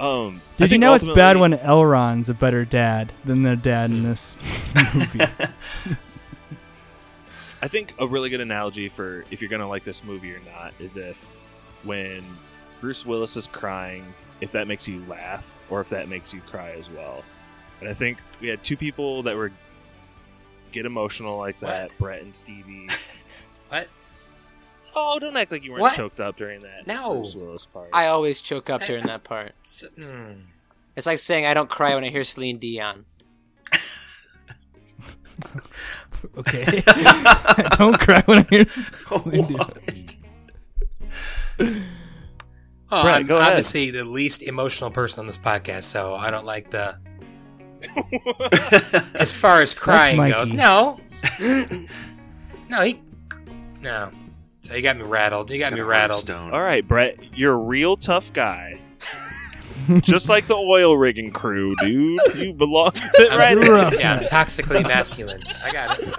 Um, 0.00 0.40
Did 0.56 0.70
you 0.70 0.78
know 0.78 0.94
it's 0.94 1.08
bad 1.08 1.36
when 1.36 1.52
Elrond's 1.54 2.28
a 2.28 2.34
better 2.34 2.64
dad 2.64 3.12
than 3.24 3.42
the 3.42 3.56
dad 3.56 3.90
in 3.90 4.02
this 4.02 4.38
movie? 4.94 5.20
I 7.60 7.66
think 7.66 7.94
a 7.98 8.06
really 8.06 8.30
good 8.30 8.40
analogy 8.40 8.88
for 8.88 9.24
if 9.30 9.40
you're 9.40 9.50
gonna 9.50 9.68
like 9.68 9.84
this 9.84 10.04
movie 10.04 10.32
or 10.32 10.40
not 10.40 10.72
is 10.78 10.96
if 10.96 11.18
when 11.82 12.24
Bruce 12.80 13.04
Willis 13.04 13.36
is 13.36 13.48
crying, 13.48 14.04
if 14.40 14.52
that 14.52 14.68
makes 14.68 14.86
you 14.86 15.04
laugh 15.06 15.58
or 15.68 15.80
if 15.80 15.88
that 15.88 16.08
makes 16.08 16.32
you 16.32 16.40
cry 16.42 16.70
as 16.70 16.88
well. 16.88 17.24
And 17.80 17.88
I 17.88 17.94
think 17.94 18.18
we 18.40 18.48
had 18.48 18.62
two 18.62 18.76
people 18.76 19.24
that 19.24 19.36
were 19.36 19.50
get 20.70 20.86
emotional 20.86 21.36
like 21.38 21.58
that, 21.60 21.96
Brett 21.98 22.22
and 22.22 22.34
Stevie. 22.34 22.88
What? 23.68 23.86
Oh, 25.00 25.18
don't 25.20 25.36
act 25.36 25.52
like 25.52 25.64
you 25.64 25.70
weren't 25.72 25.82
What? 25.82 25.94
choked 25.96 26.18
up 26.20 26.36
during 26.36 26.62
that 26.62 26.86
No. 26.86 27.24
Part. 27.72 27.90
I 27.92 28.06
always 28.08 28.40
choke 28.40 28.68
up 28.68 28.82
during 28.82 29.06
that 29.06 29.22
part. 29.24 29.52
Hmm. 29.96 30.32
It's 30.96 31.06
like 31.06 31.18
saying 31.20 31.46
I 31.46 31.54
don't 31.54 31.70
cry 31.70 31.94
when 31.94 32.02
I 32.04 32.08
hear 32.10 32.24
Celine 32.24 32.58
Dion. 32.58 33.04
okay. 36.38 36.82
Don't 37.78 37.98
cry 37.98 38.22
when 38.26 38.38
I 38.38 38.46
hear 38.50 38.66
Celine 39.08 39.46
Dion. 39.46 39.72
Oh, 42.90 43.02
Brett, 43.02 43.20
I'm 43.20 43.26
go 43.26 43.36
ahead. 43.36 43.48
obviously 43.50 43.90
the 43.90 44.04
least 44.04 44.42
emotional 44.42 44.90
person 44.90 45.20
on 45.20 45.26
this 45.26 45.38
podcast, 45.38 45.82
so 45.84 46.14
I 46.16 46.30
don't 46.30 46.46
like 46.46 46.70
the. 46.70 46.98
as 49.14 49.32
far 49.38 49.60
as 49.60 49.74
crying 49.74 50.16
goes, 50.16 50.50
no, 50.52 50.98
no, 52.68 52.82
he, 52.82 53.00
no. 53.82 54.10
So 54.68 54.74
you 54.74 54.82
got 54.82 54.98
me 54.98 55.02
rattled. 55.04 55.50
You 55.50 55.58
got 55.58 55.72
me 55.72 55.80
rattled. 55.80 56.28
All 56.30 56.60
right, 56.60 56.86
Brett, 56.86 57.16
you're 57.34 57.54
a 57.54 57.58
real 57.58 57.96
tough 57.96 58.30
guy. 58.34 58.78
Just 60.02 60.28
like 60.28 60.46
the 60.46 60.56
oil 60.56 60.94
rigging 60.98 61.30
crew, 61.30 61.74
dude. 61.76 62.20
You 62.34 62.52
belong 62.52 62.90
fit 63.16 63.32
I'm- 63.32 63.38
right 63.38 63.56
in. 63.56 63.98
yeah, 63.98 64.16
I'm 64.16 64.24
toxically 64.24 64.82
masculine. 64.82 65.40
I 65.64 65.72
got 65.72 65.98
it. 65.98 66.14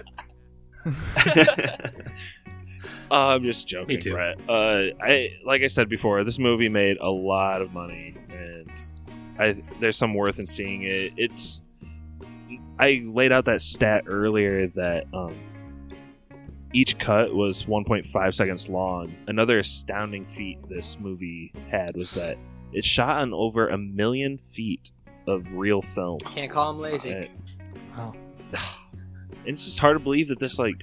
Uh, 3.12 3.34
I'm 3.36 3.44
just 3.44 3.68
joking, 3.68 3.88
Me 3.88 3.98
too. 3.98 4.14
Brett. 4.14 4.36
Uh, 4.48 4.84
I 5.02 5.32
like 5.44 5.64
I 5.64 5.68
said 5.68 5.90
before, 5.90 6.24
this 6.24 6.38
movie 6.38 6.70
made 6.70 6.98
a 7.02 7.10
lot 7.10 7.64
of 7.64 7.74
money, 7.74 8.16
and 8.32 8.70
I 9.40 9.64
there's 9.80 9.98
some 9.98 10.14
worth 10.14 10.38
in 10.38 10.46
seeing 10.46 10.84
it. 10.84 11.14
It's 11.18 11.64
I 12.78 13.04
laid 13.08 13.32
out 13.32 13.46
that 13.46 13.64
stat 13.64 14.04
earlier 14.06 14.68
that 14.68 15.08
um, 15.12 15.34
each 16.74 16.98
cut 16.98 17.34
was 17.34 17.66
1.5 17.66 18.34
seconds 18.34 18.70
long. 18.70 19.16
Another 19.28 19.60
astounding 19.60 20.26
feat 20.26 20.60
this 20.70 21.00
movie 21.00 21.52
had 21.70 21.96
was 21.96 22.14
that 22.14 22.38
it 22.72 22.86
shot 22.86 23.22
on 23.22 23.34
over 23.34 23.70
a 23.70 23.78
million 23.78 24.38
feet 24.38 24.92
of 25.28 25.54
real 25.54 25.82
film. 25.82 26.20
Can't 26.20 26.52
call 26.52 26.72
him 26.72 26.80
lazy. 26.80 27.30
Wow. 27.98 28.14
and 28.54 29.48
it's 29.48 29.66
just 29.66 29.80
hard 29.80 29.98
to 29.98 30.04
believe 30.04 30.28
that 30.28 30.40
this 30.40 30.60
like 30.60 30.82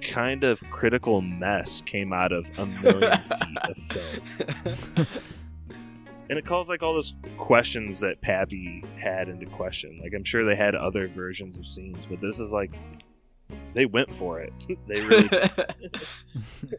kind 0.00 0.44
of 0.44 0.62
critical 0.70 1.20
mess 1.20 1.82
came 1.82 2.12
out 2.12 2.32
of 2.32 2.50
a 2.58 2.66
million 2.66 3.18
feet 3.18 3.58
of 3.64 3.76
film. 3.76 5.06
And 6.30 6.38
it 6.38 6.44
calls 6.44 6.68
like 6.68 6.82
all 6.82 6.92
those 6.92 7.14
questions 7.38 8.00
that 8.00 8.20
Pappy 8.20 8.84
had 8.96 9.28
into 9.28 9.46
question. 9.46 9.98
Like 10.02 10.12
I'm 10.14 10.24
sure 10.24 10.44
they 10.44 10.56
had 10.56 10.74
other 10.74 11.08
versions 11.08 11.56
of 11.58 11.66
scenes, 11.66 12.06
but 12.06 12.20
this 12.20 12.38
is 12.38 12.52
like 12.52 12.70
they 13.74 13.86
went 13.86 14.12
for 14.12 14.40
it. 14.40 14.66
they 14.86 15.00
really 15.00 15.28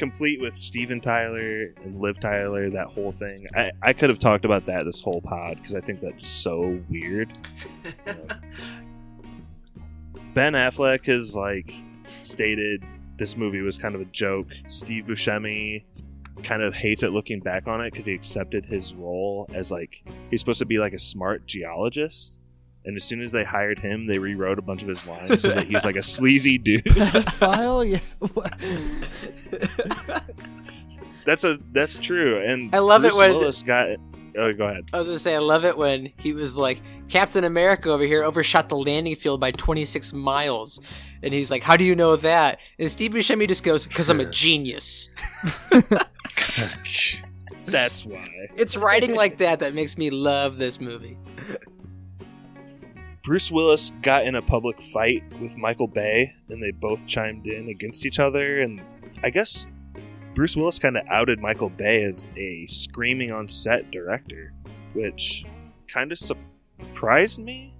complete 0.00 0.40
with 0.40 0.56
Steven 0.56 1.00
Tyler 1.00 1.74
and 1.84 2.00
Liv 2.00 2.18
Tyler, 2.20 2.70
that 2.70 2.86
whole 2.86 3.12
thing. 3.12 3.46
I, 3.54 3.70
I 3.82 3.92
could 3.92 4.08
have 4.08 4.18
talked 4.18 4.46
about 4.46 4.64
that 4.66 4.84
this 4.84 5.00
whole 5.00 5.20
pod 5.22 5.58
because 5.58 5.74
I 5.74 5.80
think 5.80 6.00
that's 6.00 6.26
so 6.26 6.80
weird. 6.88 7.30
Ben 10.34 10.54
Affleck 10.54 11.04
has 11.04 11.36
like 11.36 11.74
stated 12.06 12.82
this 13.18 13.36
movie 13.36 13.60
was 13.60 13.76
kind 13.76 13.94
of 13.94 14.00
a 14.00 14.06
joke. 14.06 14.48
Steve 14.68 15.04
Buscemi 15.04 15.84
kind 16.42 16.62
of 16.62 16.74
hates 16.74 17.02
it 17.02 17.10
looking 17.10 17.40
back 17.40 17.68
on 17.68 17.82
it 17.82 17.92
because 17.92 18.06
he 18.06 18.14
accepted 18.14 18.64
his 18.64 18.94
role 18.94 19.46
as 19.52 19.70
like 19.70 20.02
he's 20.30 20.40
supposed 20.40 20.60
to 20.60 20.64
be 20.64 20.78
like 20.78 20.94
a 20.94 20.98
smart 20.98 21.46
geologist. 21.46 22.39
And 22.84 22.96
as 22.96 23.04
soon 23.04 23.20
as 23.20 23.32
they 23.32 23.44
hired 23.44 23.78
him, 23.78 24.06
they 24.06 24.18
rewrote 24.18 24.58
a 24.58 24.62
bunch 24.62 24.82
of 24.82 24.88
his 24.88 25.06
lines 25.06 25.42
so 25.42 25.48
that 25.50 25.66
he's 25.66 25.84
like 25.84 25.96
a 25.96 26.02
sleazy 26.02 26.56
dude. 26.58 26.82
File, 27.34 27.84
yeah. 27.84 27.98
That's 31.26 31.44
a 31.44 31.58
that's 31.72 31.98
true. 31.98 32.42
And 32.42 32.74
I 32.74 32.78
love 32.78 33.04
it 33.04 33.14
when- 33.14 33.36
Willis 33.36 33.62
got 33.62 33.90
Oh, 34.38 34.52
go 34.52 34.64
ahead. 34.66 34.88
I 34.92 34.98
was 34.98 35.08
gonna 35.08 35.18
say 35.18 35.34
I 35.34 35.38
love 35.40 35.64
it 35.64 35.76
when 35.76 36.12
he 36.18 36.32
was 36.32 36.56
like 36.56 36.80
Captain 37.08 37.42
America 37.44 37.90
over 37.90 38.04
here 38.04 38.22
overshot 38.24 38.68
the 38.68 38.76
landing 38.76 39.16
field 39.16 39.40
by 39.40 39.50
26 39.50 40.12
miles, 40.12 40.80
and 41.22 41.34
he's 41.34 41.50
like, 41.50 41.64
"How 41.64 41.76
do 41.76 41.82
you 41.84 41.96
know 41.96 42.14
that?" 42.16 42.60
And 42.78 42.88
Steve 42.88 43.10
Buscemi 43.10 43.48
just 43.48 43.64
goes, 43.64 43.86
"Cause 43.86 44.08
I'm 44.08 44.20
a 44.20 44.24
genius." 44.30 45.10
That's 47.66 48.06
why. 48.06 48.28
It's 48.56 48.76
writing 48.76 49.14
like 49.16 49.38
that 49.38 49.58
that 49.60 49.74
makes 49.74 49.98
me 49.98 50.10
love 50.10 50.58
this 50.58 50.80
movie. 50.80 51.18
Bruce 53.22 53.50
Willis 53.50 53.92
got 54.02 54.24
in 54.24 54.34
a 54.34 54.42
public 54.42 54.80
fight 54.80 55.22
with 55.40 55.56
Michael 55.56 55.86
Bay, 55.88 56.34
and 56.48 56.62
they 56.62 56.70
both 56.70 57.06
chimed 57.06 57.46
in 57.46 57.68
against 57.68 58.06
each 58.06 58.18
other. 58.18 58.60
And 58.60 58.80
I 59.22 59.30
guess 59.30 59.66
Bruce 60.34 60.56
Willis 60.56 60.78
kind 60.78 60.96
of 60.96 61.04
outed 61.08 61.38
Michael 61.38 61.68
Bay 61.68 62.02
as 62.04 62.26
a 62.36 62.66
screaming 62.66 63.30
on 63.30 63.46
set 63.48 63.90
director, 63.90 64.52
which 64.94 65.44
kind 65.86 66.12
of 66.12 66.18
surprised 66.18 67.40
me. 67.40 67.74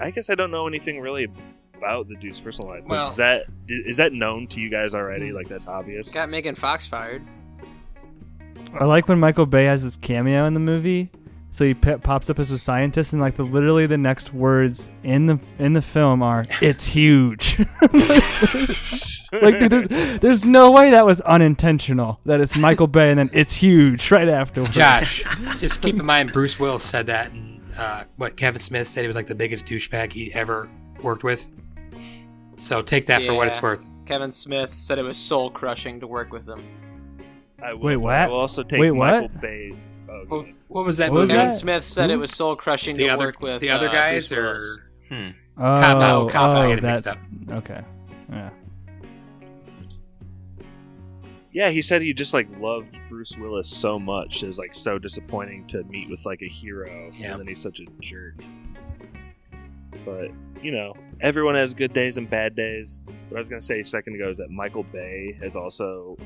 I 0.00 0.10
guess 0.10 0.28
I 0.30 0.34
don't 0.34 0.50
know 0.50 0.68
anything 0.68 1.00
really 1.00 1.28
about 1.76 2.08
the 2.08 2.14
dude's 2.16 2.40
personal 2.40 2.70
life. 2.70 2.84
Well- 2.86 3.08
is 3.08 3.16
that 3.16 3.46
is 3.68 3.96
that 3.96 4.12
known 4.12 4.46
to 4.48 4.60
you 4.60 4.68
guys 4.70 4.94
already? 4.94 5.30
Hmm. 5.30 5.36
Like 5.36 5.48
that's 5.48 5.66
obvious. 5.66 6.10
Got 6.10 6.28
Megan 6.28 6.54
Fox 6.54 6.86
fired. 6.86 7.22
I 8.78 8.84
like 8.84 9.08
when 9.08 9.18
Michael 9.18 9.46
Bay 9.46 9.64
has 9.64 9.82
his 9.82 9.96
cameo 9.96 10.44
in 10.44 10.52
the 10.52 10.60
movie. 10.60 11.10
So 11.50 11.64
he 11.64 11.74
p- 11.74 11.96
pops 11.96 12.30
up 12.30 12.38
as 12.38 12.50
a 12.50 12.58
scientist, 12.58 13.12
and 13.12 13.20
like 13.20 13.36
the 13.36 13.42
literally 13.42 13.86
the 13.86 13.98
next 13.98 14.32
words 14.32 14.90
in 15.02 15.26
the 15.26 15.40
in 15.58 15.72
the 15.72 15.82
film 15.82 16.22
are 16.22 16.44
"It's 16.62 16.86
huge." 16.86 17.58
like, 19.32 19.58
dude, 19.58 19.70
there's, 19.70 20.20
there's 20.20 20.44
no 20.44 20.70
way 20.70 20.90
that 20.90 21.04
was 21.04 21.20
unintentional. 21.22 22.20
That 22.26 22.40
it's 22.40 22.56
Michael 22.56 22.86
Bay, 22.86 23.10
and 23.10 23.18
then 23.18 23.30
it's 23.32 23.54
huge 23.54 24.10
right 24.10 24.28
afterwards. 24.28 24.74
Josh, 24.74 25.24
just 25.58 25.82
keep 25.82 25.96
in 25.96 26.06
mind 26.06 26.32
Bruce 26.32 26.60
Willis 26.60 26.84
said 26.84 27.06
that, 27.06 27.32
and 27.32 27.60
uh, 27.78 28.04
what 28.16 28.36
Kevin 28.36 28.60
Smith 28.60 28.86
said 28.86 29.00
he 29.00 29.06
was 29.06 29.16
like 29.16 29.26
the 29.26 29.34
biggest 29.34 29.66
douchebag 29.66 30.12
he 30.12 30.32
ever 30.34 30.70
worked 31.02 31.24
with. 31.24 31.50
So 32.56 32.82
take 32.82 33.06
that 33.06 33.22
for 33.22 33.34
what 33.34 33.48
it's 33.48 33.62
worth. 33.62 33.90
Kevin 34.04 34.32
Smith 34.32 34.74
said 34.74 34.98
it 34.98 35.02
was 35.02 35.16
soul 35.16 35.50
crushing 35.50 36.00
to 36.00 36.06
work 36.06 36.32
with 36.32 36.48
him. 36.48 36.64
I 37.62 37.72
will, 37.72 37.84
Wait, 37.84 37.96
what? 37.96 38.14
I 38.14 38.28
will 38.28 38.36
also 38.36 38.62
take 38.62 38.80
Wait, 38.80 38.90
Michael 38.92 39.28
what? 39.28 39.40
Bay. 39.40 39.72
Oh, 40.10 40.24
What, 40.28 40.46
what 40.68 40.84
was 40.86 40.96
that 40.98 41.10
What 41.10 41.20
was 41.20 41.28
movie? 41.28 41.34
Kevin 41.38 41.48
that? 41.50 41.54
Smith 41.54 41.84
said 41.84 42.10
it 42.10 42.16
was 42.18 42.30
soul 42.30 42.56
crushing 42.56 42.96
The 42.96 43.04
to 43.04 43.08
other- 43.10 43.26
work 43.26 43.40
with 43.40 43.60
the 43.60 43.70
other 43.70 43.88
uh, 43.88 43.92
guys, 43.92 44.32
or- 44.32 44.42
Willis. 44.42 44.78
Hmm. 45.08 45.28
Oh, 45.56 45.74
Cop 45.74 46.00
Out, 46.02 46.30
Cop 46.30 46.42
Out, 46.50 46.56
I 46.56 46.64
oh, 46.64 46.68
get 46.68 46.78
it 46.78 46.82
mixed 46.84 47.06
up. 47.08 47.18
Okay. 47.50 47.80
Yeah. 48.30 48.50
Yeah, 51.50 51.70
he 51.70 51.82
said 51.82 52.02
he 52.02 52.12
just 52.12 52.34
like 52.34 52.46
loved 52.58 52.94
Bruce 53.08 53.36
Willis 53.36 53.68
so 53.68 53.98
much. 53.98 54.42
It 54.42 54.46
was 54.46 54.58
like 54.58 54.74
so 54.74 54.98
disappointing 54.98 55.66
to 55.68 55.82
meet 55.84 56.08
with 56.10 56.24
like 56.26 56.42
a 56.42 56.48
hero, 56.48 57.10
Yeah. 57.14 57.32
and 57.32 57.40
then 57.40 57.48
he's 57.48 57.60
such 57.60 57.80
a 57.80 57.86
jerk. 58.00 58.34
But 60.04 60.28
you 60.62 60.70
know, 60.72 60.94
everyone 61.20 61.54
has 61.54 61.74
good 61.74 61.92
days 61.92 62.18
and 62.18 62.28
bad 62.28 62.54
days. 62.54 63.00
What 63.28 63.38
I 63.38 63.40
was 63.40 63.48
gonna 63.48 63.62
say 63.62 63.80
a 63.80 63.84
second 63.84 64.14
ago 64.14 64.28
is 64.30 64.36
that 64.38 64.50
Michael 64.50 64.84
Bay 64.84 65.36
has 65.42 65.56
also, 65.56 66.16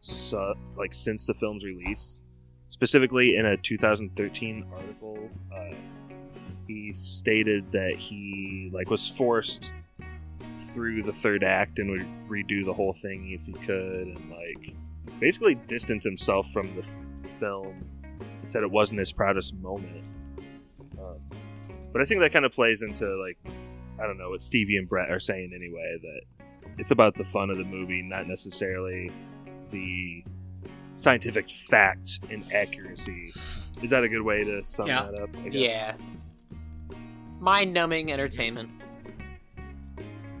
su- 0.00 0.54
like 0.76 0.92
since 0.92 1.26
the 1.26 1.34
film's 1.34 1.62
release, 1.64 2.24
specifically 2.70 3.34
in 3.34 3.46
a 3.46 3.56
2013 3.56 4.64
article, 4.72 5.28
uh, 5.52 5.74
he 6.68 6.92
stated 6.94 7.70
that 7.72 7.96
he 7.96 8.70
like 8.72 8.88
was 8.88 9.08
forced 9.08 9.74
through 10.60 11.02
the 11.02 11.12
third 11.12 11.42
act 11.42 11.80
and 11.80 11.90
would 11.90 12.06
redo 12.28 12.64
the 12.64 12.72
whole 12.72 12.92
thing 12.92 13.32
if 13.32 13.44
he 13.44 13.52
could, 13.66 14.06
and 14.06 14.30
like 14.30 14.72
basically 15.18 15.56
distance 15.56 16.04
himself 16.04 16.48
from 16.52 16.72
the 16.76 16.82
f- 16.82 17.40
film. 17.40 17.84
Said 18.46 18.62
it 18.62 18.70
wasn't 18.70 19.00
his 19.00 19.12
proudest 19.12 19.54
moment. 19.56 20.04
Um, 20.98 21.18
but 21.92 22.00
I 22.00 22.04
think 22.04 22.20
that 22.20 22.32
kind 22.32 22.44
of 22.44 22.52
plays 22.52 22.82
into 22.82 23.04
like 23.16 23.36
I 24.00 24.06
don't 24.06 24.16
know 24.16 24.30
what 24.30 24.44
Stevie 24.44 24.76
and 24.76 24.88
Brett 24.88 25.10
are 25.10 25.20
saying 25.20 25.50
anyway 25.54 25.98
that 26.02 26.46
it's 26.78 26.92
about 26.92 27.16
the 27.16 27.24
fun 27.24 27.50
of 27.50 27.58
the 27.58 27.64
movie, 27.64 28.00
not 28.00 28.28
necessarily 28.28 29.10
the 29.72 30.24
scientific 31.00 31.50
fact 31.50 32.20
and 32.30 32.44
accuracy. 32.52 33.32
Is 33.82 33.90
that 33.90 34.04
a 34.04 34.08
good 34.08 34.22
way 34.22 34.44
to 34.44 34.62
sum 34.64 34.86
Yeah. 34.88 35.02
that 35.10 35.14
up? 35.22 35.30
I 35.44 35.48
guess? 35.48 35.54
Yeah. 35.54 35.94
Mind 37.40 37.72
numbing 37.72 38.12
entertainment. 38.12 38.70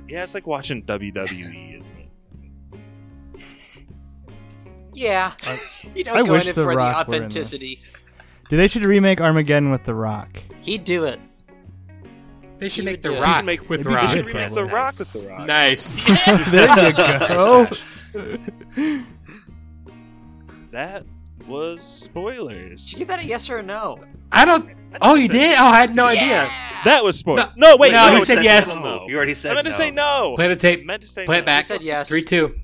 Yeah, 0.08 0.22
it's 0.24 0.34
like 0.34 0.46
watching 0.46 0.82
WWE, 0.84 1.78
isn't 1.78 1.96
it? 1.96 3.50
Yeah. 4.92 5.32
you 5.94 6.04
don't 6.04 6.18
I 6.18 6.22
go 6.22 6.32
wish 6.32 6.42
in 6.48 6.54
The 6.54 6.62
for 6.64 6.74
Rock 6.74 7.06
the 7.06 7.10
were 7.10 7.16
in 7.16 7.22
this. 7.22 7.36
authenticity. 7.36 7.80
Dude, 8.50 8.58
they 8.58 8.68
should 8.68 8.82
remake 8.84 9.20
Armageddon 9.20 9.70
with 9.70 9.84
The 9.84 9.94
Rock. 9.94 10.42
He'd 10.62 10.84
do 10.84 11.04
it. 11.04 11.18
They 12.58 12.68
should 12.68 12.84
He 12.84 12.90
make 12.92 13.00
The 13.02 13.10
do 13.10 13.14
it. 13.14 13.20
Rock 13.20 13.44
Make- 13.46 13.68
with 13.70 13.84
they 13.84 14.06
should 14.08 14.26
remake 14.26 14.52
The 14.52 14.64
Rock 14.66 14.92
with 14.98 15.22
The 15.22 15.28
Rock. 15.30 15.46
Nice. 15.46 16.04
there 16.50 16.88
you 16.88 16.92
go. 16.92 17.68
Nice, 20.72 20.92
Josh. 20.92 21.02
That 21.02 21.04
was 21.48 21.82
spoilers. 21.82 22.84
Did 22.84 22.92
you 22.92 22.98
give 22.98 23.08
that 23.08 23.20
a 23.20 23.24
yes 23.24 23.48
or 23.50 23.58
a 23.58 23.62
no? 23.62 23.96
I 24.32 24.44
don't. 24.44 24.68
Oh, 25.00 25.14
you 25.14 25.28
did? 25.28 25.58
Oh, 25.58 25.64
I 25.66 25.80
had 25.80 25.94
no 25.94 26.06
idea. 26.06 26.48
That 26.84 27.02
was 27.04 27.18
spoilers. 27.18 27.46
No, 27.56 27.76
wait, 27.76 27.92
no, 27.92 28.06
no, 28.08 28.14
he 28.14 28.20
said 28.20 28.38
that's- 28.38 28.44
yes. 28.74 28.78
no. 28.80 29.06
You 29.08 29.16
already 29.16 29.34
said 29.34 29.52
I 29.52 29.54
meant 29.54 29.66
to 29.66 29.70
no. 29.72 29.76
say 29.76 29.90
no. 29.90 30.32
Play 30.36 30.48
the 30.48 30.56
tape. 30.56 30.80
I 30.80 30.84
meant 30.84 31.02
to 31.02 31.08
say 31.08 31.24
Play 31.24 31.36
no. 31.36 31.40
it 31.40 31.46
back. 31.46 31.58
He 31.58 31.64
said 31.64 31.82
yes. 31.82 32.08
Three, 32.08 32.22
two. 32.22 32.54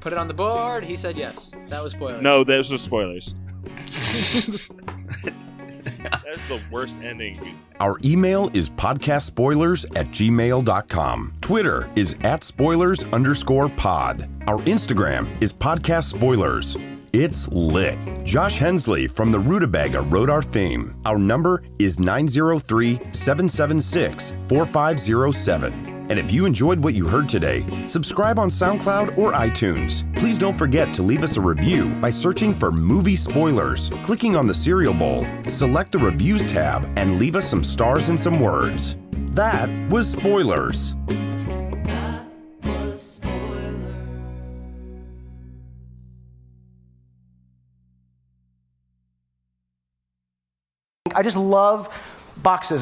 Put 0.00 0.12
it 0.12 0.18
on 0.18 0.28
the 0.28 0.34
board. 0.34 0.84
He 0.84 0.96
said 0.96 1.16
yes. 1.16 1.52
That 1.68 1.82
was 1.82 1.92
spoilers. 1.92 2.22
No, 2.22 2.44
those 2.44 2.70
were 2.70 2.78
spoilers. 2.78 3.34
That's 6.02 6.46
the 6.48 6.60
worst 6.70 6.98
ending. 7.02 7.40
Our 7.80 7.98
email 8.04 8.50
is 8.54 8.68
podcastspoilers 8.70 9.84
at 9.98 10.06
gmail.com. 10.08 11.34
Twitter 11.40 11.90
is 11.96 12.16
at 12.22 12.44
spoilers 12.44 13.04
underscore 13.04 13.68
pod. 13.70 14.28
Our 14.46 14.58
Instagram 14.60 15.26
is 15.42 15.52
podcast 15.52 16.14
spoilers. 16.14 16.76
It's 17.14 17.48
lit. 17.48 17.98
Josh 18.24 18.58
Hensley 18.58 19.06
from 19.08 19.32
the 19.32 19.38
Rutabaga 19.38 20.02
wrote 20.02 20.28
our 20.28 20.42
theme. 20.42 20.94
Our 21.06 21.18
number 21.18 21.62
is 21.78 21.98
903 21.98 23.00
776 23.12 24.34
4507. 24.48 25.96
And 26.10 26.18
if 26.18 26.32
you 26.32 26.44
enjoyed 26.44 26.82
what 26.82 26.94
you 26.94 27.06
heard 27.06 27.28
today, 27.28 27.64
subscribe 27.86 28.38
on 28.38 28.48
SoundCloud 28.50 29.16
or 29.16 29.32
iTunes. 29.32 30.04
Please 30.18 30.38
don't 30.38 30.56
forget 30.56 30.92
to 30.94 31.02
leave 31.02 31.22
us 31.22 31.36
a 31.36 31.40
review 31.40 31.94
by 31.96 32.10
searching 32.10 32.54
for 32.54 32.70
movie 32.70 33.16
spoilers, 33.16 33.90
clicking 34.04 34.36
on 34.36 34.46
the 34.46 34.54
cereal 34.54 34.94
bowl, 34.94 35.26
select 35.46 35.92
the 35.92 35.98
reviews 35.98 36.46
tab, 36.46 36.90
and 36.96 37.18
leave 37.18 37.36
us 37.36 37.48
some 37.48 37.64
stars 37.64 38.10
and 38.10 38.20
some 38.20 38.40
words. 38.40 38.96
That 39.32 39.70
was 39.90 40.10
spoilers. 40.10 40.94
I 51.18 51.22
just 51.22 51.36
love 51.36 51.88
boxes. 52.36 52.80